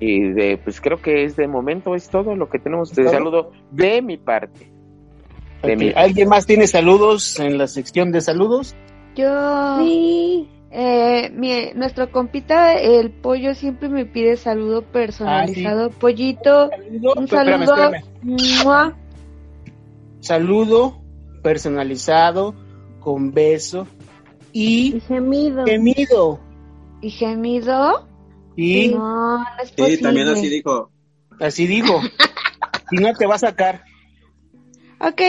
y 0.00 0.20
de, 0.32 0.58
pues 0.62 0.80
creo 0.80 1.00
que 1.00 1.24
es 1.24 1.36
de 1.36 1.46
momento 1.46 1.94
es 1.94 2.08
todo 2.08 2.34
lo 2.34 2.48
que 2.48 2.58
tenemos. 2.58 2.90
Te 2.90 3.06
saludo 3.08 3.52
de 3.70 4.02
mi 4.02 4.16
parte. 4.16 4.70
De 5.62 5.74
Ok, 5.74 5.78
mi- 5.78 5.92
¿Alguien 5.94 6.28
más 6.28 6.46
tiene 6.46 6.66
saludos 6.66 7.38
en 7.38 7.58
la 7.58 7.66
sección 7.66 8.10
de 8.12 8.20
saludos? 8.22 8.74
Yo, 9.14 9.78
Sí. 9.78 10.48
eh, 10.70 11.30
mi, 11.34 11.72
nuestro 11.74 12.10
compita, 12.10 12.74
el 12.74 13.10
pollo, 13.10 13.54
siempre 13.54 13.88
me 13.88 14.06
pide 14.06 14.36
saludo 14.36 14.82
personalizado. 14.82 15.90
Pollito, 15.90 16.70
Saludo, 16.70 17.14
un 17.16 17.28
saludo. 17.28 17.92
espérame. 17.92 18.94
Saludo 20.20 21.00
personalizado 21.42 22.54
con 23.00 23.32
beso 23.32 23.86
Y 24.52 24.96
y 24.96 25.00
gemido. 25.00 25.64
gemido. 25.66 26.40
¿Y 27.00 27.10
gemido? 27.10 28.06
Y 28.56 28.88
No, 28.88 29.38
no 29.38 29.44
es 29.62 29.72
Sí, 29.76 30.00
también 30.02 30.28
así 30.28 30.48
dijo. 30.48 30.90
así 31.40 31.66
digo. 31.66 32.00
si 32.90 32.96
no 32.96 33.12
te 33.14 33.26
va 33.26 33.36
a 33.36 33.38
sacar. 33.38 33.84
Ok. 35.00 35.22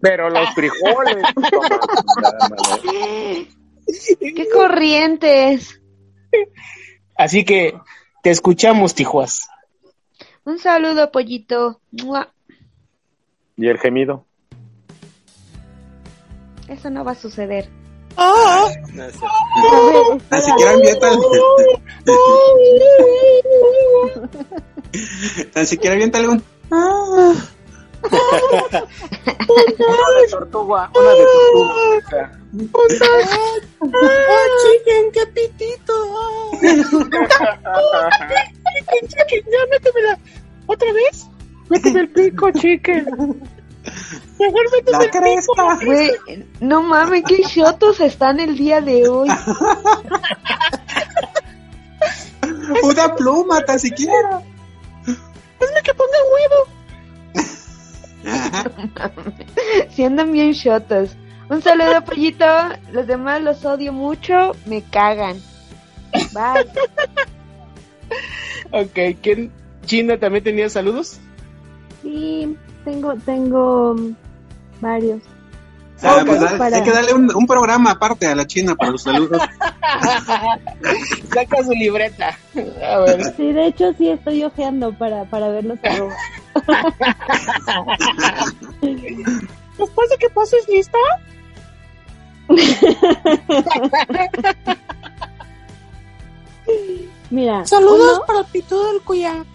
Pero 0.00 0.28
los 0.28 0.50
frijoles. 0.54 1.16
¡Qué 4.20 4.48
corrientes! 4.52 5.80
Así 7.16 7.44
que 7.44 7.74
te 8.22 8.30
escuchamos, 8.30 8.94
Tijuas. 8.94 9.48
Un 10.44 10.58
saludo, 10.58 11.10
pollito. 11.10 11.80
¡mua! 11.92 12.32
y 13.56 13.68
el 13.68 13.78
gemido. 13.78 14.25
Eso 16.68 16.90
no 16.90 17.04
va 17.04 17.12
a 17.12 17.14
suceder. 17.14 17.68
A 18.16 18.68
ver, 18.68 18.82
Tan 20.28 20.38
espera. 20.38 20.40
siquiera 20.40 20.70
avienta 20.72 21.10
Tan 25.52 25.66
siquiera 25.66 25.94
avienta 25.94 26.18
algún. 26.18 26.42
Una 26.70 27.34
de 30.20 30.28
tortuga, 30.30 30.90
una 30.94 31.10
de 31.12 31.24
tortuga. 31.24 32.32
chicken, 34.62 35.04
qué 35.12 35.26
pitito. 35.26 35.94
ya 39.30 39.66
métemela. 39.70 40.18
¿Otra 40.66 40.92
vez? 40.92 41.26
Méteme 41.68 42.00
el 42.00 42.08
pico, 42.08 42.50
chicken. 42.52 43.06
Mejor 44.38 44.64
La 44.86 44.98
el. 44.98 45.84
Güey, 45.84 46.10
no 46.60 46.82
mames, 46.82 47.24
qué 47.26 47.42
shotos 47.42 48.00
están 48.00 48.40
el 48.40 48.56
día 48.56 48.80
de 48.80 49.08
hoy. 49.08 49.28
Una 52.82 53.14
pluma, 53.14 53.60
tan 53.62 53.78
siquiera. 53.78 54.42
Hazme 55.06 55.82
que 55.82 55.94
ponga 55.94 56.18
huevo. 56.32 56.66
Si 59.90 60.04
andan 60.04 60.32
bien 60.32 60.52
shotos. 60.52 61.16
Un 61.48 61.62
saludo, 61.62 62.04
pollito. 62.04 62.44
Los 62.92 63.06
demás 63.06 63.40
los 63.40 63.64
odio 63.64 63.92
mucho. 63.92 64.56
Me 64.66 64.82
cagan. 64.82 65.40
Bye. 66.32 66.66
Ok, 68.72 69.16
¿quién? 69.22 69.52
¿China 69.84 70.18
también 70.18 70.42
tenía 70.42 70.68
saludos? 70.68 71.20
Sí, 72.02 72.56
tengo, 72.86 73.14
tengo 73.24 73.94
mm, 73.94 74.14
varios. 74.80 75.22
Ah, 76.02 76.22
pues 76.26 76.38
para- 76.58 76.76
hay 76.76 76.82
que 76.82 76.90
darle 76.92 77.14
un, 77.14 77.34
un 77.34 77.46
programa 77.46 77.92
aparte 77.92 78.26
a 78.26 78.34
la 78.34 78.46
China 78.46 78.74
para 78.76 78.90
los 78.92 79.02
saludos. 79.02 79.40
Saca 81.34 81.64
su 81.64 81.70
libreta. 81.72 82.38
A 82.86 82.98
ver. 82.98 83.34
Sí, 83.36 83.52
de 83.52 83.66
hecho 83.66 83.92
sí 83.98 84.08
estoy 84.10 84.44
ojeando 84.44 84.92
para, 84.96 85.24
para 85.24 85.48
ver 85.48 85.64
los 85.64 85.78
arrobas. 85.82 86.16
Después 89.78 90.10
de 90.10 90.16
que 90.18 90.30
pases 90.30 90.66
lista. 90.68 90.98
Mira, 97.30 97.64
Saludos 97.66 98.18
uno, 98.18 98.26
para 98.26 98.38
el 98.40 98.44
pitudo 98.46 98.92
del 98.92 99.00
Cuyac. 99.02 99.46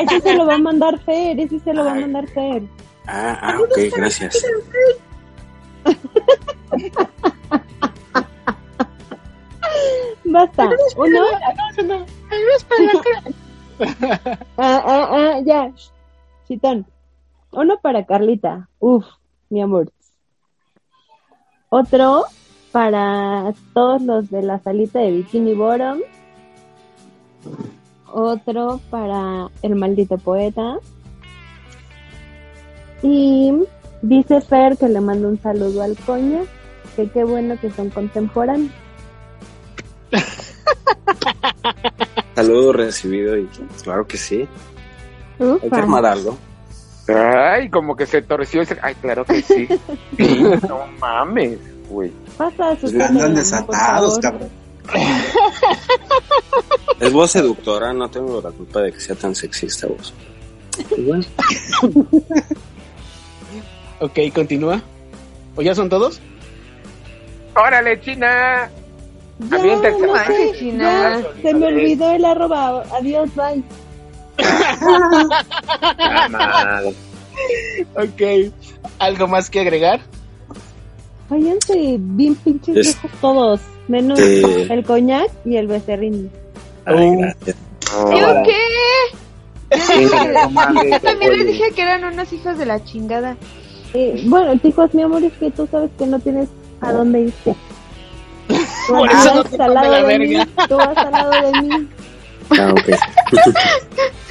Ese 0.00 0.20
se 0.20 0.34
lo 0.34 0.46
va 0.46 0.54
a 0.54 0.58
mandar 0.58 0.98
Fer, 1.00 1.40
ese 1.40 1.58
se 1.60 1.72
lo 1.72 1.84
va 1.84 1.92
a 1.92 1.94
mandar 1.94 2.26
Fer. 2.28 2.62
Ah, 3.06 3.38
ah, 3.40 3.58
ok, 3.60 3.78
gracias. 3.96 4.42
Basta, 10.24 10.70
uno, 10.96 11.20
No, 11.84 12.06
ah, 14.56 14.82
ah, 14.86 15.08
ah, 15.10 15.40
ya, 15.44 15.70
chitón. 16.48 16.86
Uno 17.52 17.78
para 17.80 18.04
Carlita, 18.04 18.68
uf, 18.78 19.04
mi 19.50 19.60
amor. 19.62 19.92
Otro 21.68 22.24
para 22.72 23.52
todos 23.72 24.02
los 24.02 24.30
de 24.30 24.42
la 24.42 24.58
salita 24.58 24.98
de 24.98 25.12
Bikini 25.12 25.54
Bottom. 25.54 26.00
Otro 28.16 28.80
para 28.90 29.48
el 29.62 29.74
maldito 29.74 30.18
poeta. 30.18 30.76
Y 33.02 33.52
dice 34.02 34.40
Fer 34.40 34.76
que 34.78 34.88
le 34.88 35.00
mando 35.00 35.26
un 35.28 35.42
saludo 35.42 35.82
al 35.82 35.96
coña, 35.96 36.42
que 36.94 37.10
qué 37.10 37.24
bueno 37.24 37.58
que 37.60 37.72
son 37.72 37.90
contemporáneos. 37.90 38.70
Saludo 42.36 42.72
recibido 42.72 43.36
y 43.36 43.48
claro 43.82 44.06
que 44.06 44.16
sí. 44.16 44.46
Hay 45.40 45.58
que 45.58 45.66
Ufa. 45.66 45.76
armar 45.76 46.06
algo. 46.06 46.38
Ay, 47.08 47.68
como 47.68 47.96
que 47.96 48.06
se 48.06 48.22
torció 48.22 48.62
ese. 48.62 48.78
Ay, 48.80 48.94
claro 48.94 49.24
que 49.24 49.42
sí. 49.42 49.66
No 50.68 50.86
mames, 51.00 51.58
güey. 51.88 52.12
Pasa 52.36 52.68
a 52.70 52.74
su 52.76 52.82
Pues 52.82 53.00
andan 53.00 53.34
desatados, 53.34 54.20
cabrón. 54.20 54.48
Es 57.04 57.12
voz 57.12 57.30
seductora, 57.32 57.92
no 57.92 58.08
tengo 58.10 58.40
la 58.40 58.50
culpa 58.50 58.80
de 58.80 58.92
que 58.92 59.00
sea 59.00 59.14
tan 59.14 59.34
sexista 59.34 59.86
vos. 59.86 60.14
Bueno, 60.98 61.24
Ok, 64.00 64.18
continúa. 64.34 64.82
¿O 65.56 65.62
ya 65.62 65.74
son 65.74 65.88
todos? 65.88 66.20
¡Órale, 67.54 68.00
China! 68.00 68.68
Ya, 69.50 69.58
no 69.58 69.82
China. 70.58 71.20
ya, 71.20 71.22
se 71.42 71.54
me 71.54 71.66
olvidó 71.66 72.10
el 72.12 72.24
arroba. 72.24 72.82
Adiós, 72.92 73.28
bye. 73.34 73.62
Ah, 74.38 76.28
madre. 76.30 76.94
Ok. 77.96 78.52
¿Algo 78.98 79.28
más 79.28 79.50
que 79.50 79.60
agregar? 79.60 80.00
Váyanse 81.28 81.96
bien 81.98 82.34
pinches 82.36 82.76
Es- 82.76 83.00
viejos 83.02 83.20
todos, 83.20 83.60
menos 83.88 84.18
Sí. 84.18 84.42
el 84.70 84.84
coñac 84.84 85.30
y 85.44 85.56
el 85.56 85.66
becerrín. 85.66 86.30
Ay, 86.86 87.08
Uh, 87.08 87.18
gracias. 87.18 87.56
¿Yo 88.18 88.42
qué? 88.44 89.76
Sí, 89.78 90.06
Yo 90.90 91.00
también 91.02 91.32
les 91.36 91.46
dije 91.46 91.70
que 91.74 91.82
eran 91.82 92.04
unos 92.04 92.32
hijos 92.32 92.56
de 92.58 92.66
la 92.66 92.82
chingada. 92.84 93.36
Eh, 93.92 94.22
bueno, 94.26 94.56
chicos, 94.60 94.92
mi 94.94 95.02
amor, 95.02 95.22
es 95.22 95.32
que 95.34 95.50
tú 95.50 95.68
sabes 95.70 95.90
que 95.98 96.06
no 96.06 96.18
tienes 96.18 96.48
a 96.80 96.92
dónde 96.92 97.20
irte. 97.22 97.54
Tú 98.48 98.92
Por 98.94 99.08
vas 99.08 99.24
eso 99.26 99.34
no 99.36 99.44
te 99.44 99.62
al 99.62 99.74
lado 99.74 99.90
la 99.90 100.02
de 100.02 100.18
mí, 100.18 100.34
verga. 100.36 100.66
tú 100.68 100.76
vas 100.76 100.96
al 100.98 101.12
lado 101.12 101.30
de 101.52 101.60
mí. 101.62 101.88
Ah, 102.58 102.72
ok. 102.72 102.88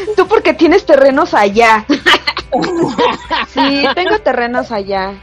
Tú 0.16 0.28
porque 0.28 0.54
tienes 0.54 0.86
terrenos 0.86 1.34
allá. 1.34 1.86
sí, 3.48 3.86
tengo 3.96 4.20
terrenos 4.20 4.72
allá. 4.72 5.14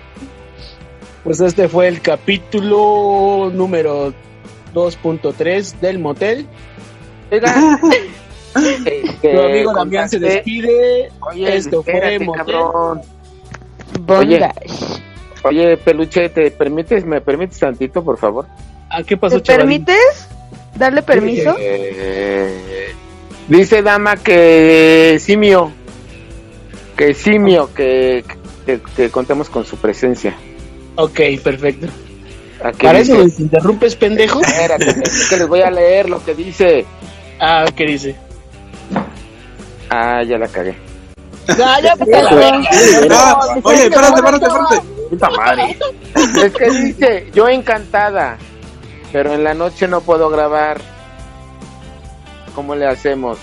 Pues 1.23 1.41
este 1.41 1.69
fue 1.69 1.87
el 1.87 2.01
capítulo 2.01 3.51
número 3.55 4.13
2.3 4.75 5.79
del 5.81 5.99
motel. 6.01 6.47
Oiga, 7.31 7.79
Tu 9.23 9.29
amigo 9.41 9.73
Damián 9.75 10.09
se 10.09 10.19
despide. 10.19 11.11
Oye, 11.21 11.57
Esto 11.57 11.83
fue 11.83 12.19
cabrón. 12.37 13.01
Oye, 14.09 14.49
oye, 15.45 15.77
peluche, 15.77 16.29
¿te 16.31 16.51
permites, 16.51 17.05
me 17.05 17.21
permites 17.21 17.59
tantito, 17.59 18.03
por 18.03 18.19
favor? 18.19 18.47
¿A 18.89 19.03
qué 19.03 19.17
pasó, 19.17 19.37
¿Te 19.37 19.43
chaval? 19.43 19.61
permites 19.67 20.29
darle 20.77 21.03
permiso? 21.03 21.55
Eh, 21.59 22.93
dice 23.49 23.83
Dama 23.83 24.17
que 24.17 25.19
simio, 25.21 25.71
que 26.97 27.15
simio, 27.15 27.73
que, 27.75 28.25
que, 28.67 28.81
que 28.97 29.11
contemos 29.11 29.49
con 29.49 29.65
su 29.65 29.77
presencia. 29.77 30.35
Ok, 30.97 31.21
perfecto. 31.43 31.87
¿Para 32.83 32.99
dice- 32.99 33.13
eso 33.13 33.25
me 33.39 33.45
interrumpes, 33.45 33.95
pendejo? 33.97 34.41
Espérate, 34.41 34.91
es 35.05 35.29
que 35.31 35.37
les 35.37 35.49
voy 35.49 35.61
a 35.63 35.71
leer 35.71 36.09
lo 36.11 36.23
que 36.25 36.35
dice. 36.35 36.85
Ah, 37.41 37.65
¿qué 37.75 37.87
dice? 37.87 38.17
Ah, 39.89 40.23
ya 40.23 40.37
la 40.39 40.47
cagué. 40.47 40.77
Ah, 41.49 41.81
ya. 41.83 41.97
No, 41.97 43.61
oye, 43.63 43.85
espérate, 43.87 44.15
espérate, 44.17 44.47
espérate. 44.47 44.81
Puta 45.09 45.31
madre. 45.31 45.79
Es 46.15 46.53
que 46.53 46.71
dice, 46.71 47.31
yo 47.35 47.49
encantada, 47.49 48.39
pero 49.11 49.33
en 49.33 49.43
la 49.43 49.55
noche 49.55 49.89
no 49.89 50.03
puedo 50.03 50.29
grabar. 50.29 50.81
¿Cómo 52.55 52.75
le 52.75 52.87
hacemos? 52.87 53.39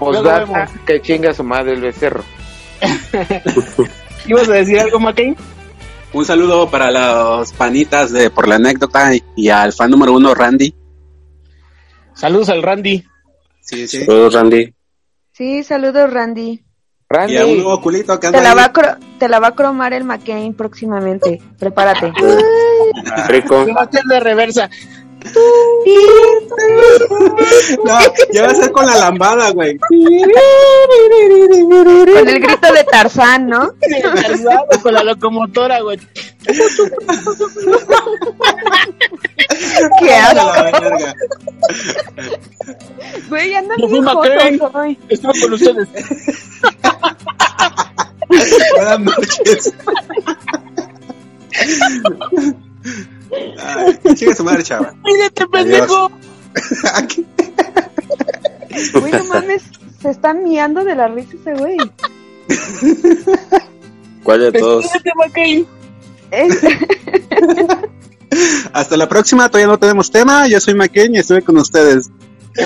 Vemos. 0.00 0.70
que 0.84 1.00
chinga 1.00 1.32
su 1.32 1.44
madre 1.44 1.72
el 1.72 1.80
becerro. 1.80 2.22
¿Ibas 4.26 4.48
a 4.48 4.52
decir 4.52 4.80
algo, 4.80 4.98
McCain? 4.98 5.36
Un 6.12 6.24
saludo 6.24 6.68
para 6.68 6.90
los 6.90 7.52
panitas 7.52 8.12
de 8.12 8.28
por 8.28 8.48
la 8.48 8.56
anécdota 8.56 9.14
y, 9.14 9.22
y 9.36 9.48
al 9.48 9.72
fan 9.72 9.90
número 9.90 10.12
uno, 10.12 10.34
Randy. 10.34 10.74
Saludos 12.14 12.48
al 12.48 12.62
Randy. 12.62 13.04
Sí, 13.66 13.86
sí. 13.86 14.04
Saludos, 14.04 14.34
Randy. 14.34 14.74
Sí, 15.32 15.62
saludos 15.64 16.10
Randy. 16.12 16.62
Randy, 17.08 17.34
Y 17.34 17.36
a 17.36 17.46
un 17.46 17.54
nuevo 17.58 17.80
culito 17.80 18.18
que 18.18 18.30
Te 18.30 18.40
la, 18.40 18.54
va 18.54 18.64
a 18.64 18.72
cro- 18.72 18.98
te 19.18 19.28
la 19.28 19.38
va 19.38 19.48
a 19.48 19.54
cromar 19.54 19.92
el 19.92 20.04
McCain 20.04 20.54
próximamente. 20.54 21.40
Prepárate. 21.58 22.12
Rico. 23.28 23.64
De 24.08 24.20
reversa. 24.20 24.68
No, 27.84 27.98
ya 28.32 28.42
va 28.42 28.48
a 28.48 28.54
ser 28.54 28.72
con 28.72 28.86
la 28.86 28.96
lambada, 28.96 29.50
güey. 29.50 29.76
Con 29.78 29.96
el 32.28 32.40
grito 32.40 32.72
de 32.72 32.84
Tarzán, 32.84 33.46
¿no? 33.48 33.72
Con 34.82 34.94
la 34.94 35.04
locomotora, 35.04 35.80
güey. 35.80 36.00
Qué 40.00 40.14
asco. 40.14 40.52
Güey, 43.28 43.54
andan 43.54 43.76
bien 43.76 44.04
jotos 44.04 44.74
hoy. 44.74 44.98
Estuve 45.08 45.40
con 45.40 45.52
ustedes. 45.52 45.88
Buenas 48.76 49.00
noches. 49.00 49.72
Sigue 54.16 54.34
su 54.34 54.44
madre, 54.44 54.62
chava. 54.62 54.94
Mírate, 55.04 55.46
pendejo. 55.46 56.10
Aquí. 56.94 57.26
Güey, 58.92 59.10
no 59.12 59.24
mames, 59.24 59.62
se 60.02 60.10
está 60.10 60.34
miando 60.34 60.84
de 60.84 60.94
la 60.94 61.08
risa 61.08 61.30
ese 61.40 61.54
güey. 61.54 61.78
¿Cuál 64.22 64.40
de 64.40 64.52
todos? 64.52 64.82
Despídete, 64.82 65.10
McCain. 65.16 65.66
Es- 66.30 66.60
Hasta 68.74 68.96
la 68.98 69.08
próxima, 69.08 69.48
todavía 69.48 69.68
no 69.72 69.78
tenemos 69.78 70.10
tema. 70.10 70.46
Yo 70.46 70.60
soy 70.60 70.74
Maqueñ 70.74 71.14
y 71.14 71.18
estuve 71.20 71.40
con 71.40 71.56
ustedes. 71.56 72.10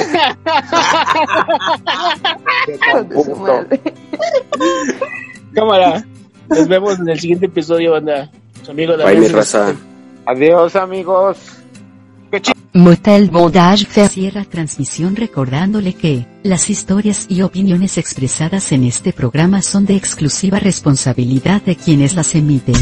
Cámara. 5.54 6.04
Nos 6.48 6.66
vemos 6.68 6.98
en 6.98 7.08
el 7.08 7.20
siguiente 7.20 7.46
episodio, 7.46 7.92
banda. 7.92 8.30
Su 8.64 8.72
amigo 8.72 8.96
Bye, 8.96 9.04
Damián 9.04 9.20
mi 9.22 9.28
raza. 9.28 9.74
Adiós 10.30 10.76
amigos. 10.76 11.36
Motel 12.72 13.30
Bondage 13.30 13.86
cierra 14.08 14.44
transmisión 14.44 15.16
recordándole 15.16 15.94
que 15.94 16.24
las 16.44 16.70
historias 16.70 17.26
y 17.28 17.42
opiniones 17.42 17.98
expresadas 17.98 18.70
en 18.70 18.84
este 18.84 19.12
programa 19.12 19.60
son 19.60 19.86
de 19.86 19.96
exclusiva 19.96 20.60
responsabilidad 20.60 21.60
de 21.62 21.74
quienes 21.74 22.14
las 22.14 22.36
emiten. 22.36 22.76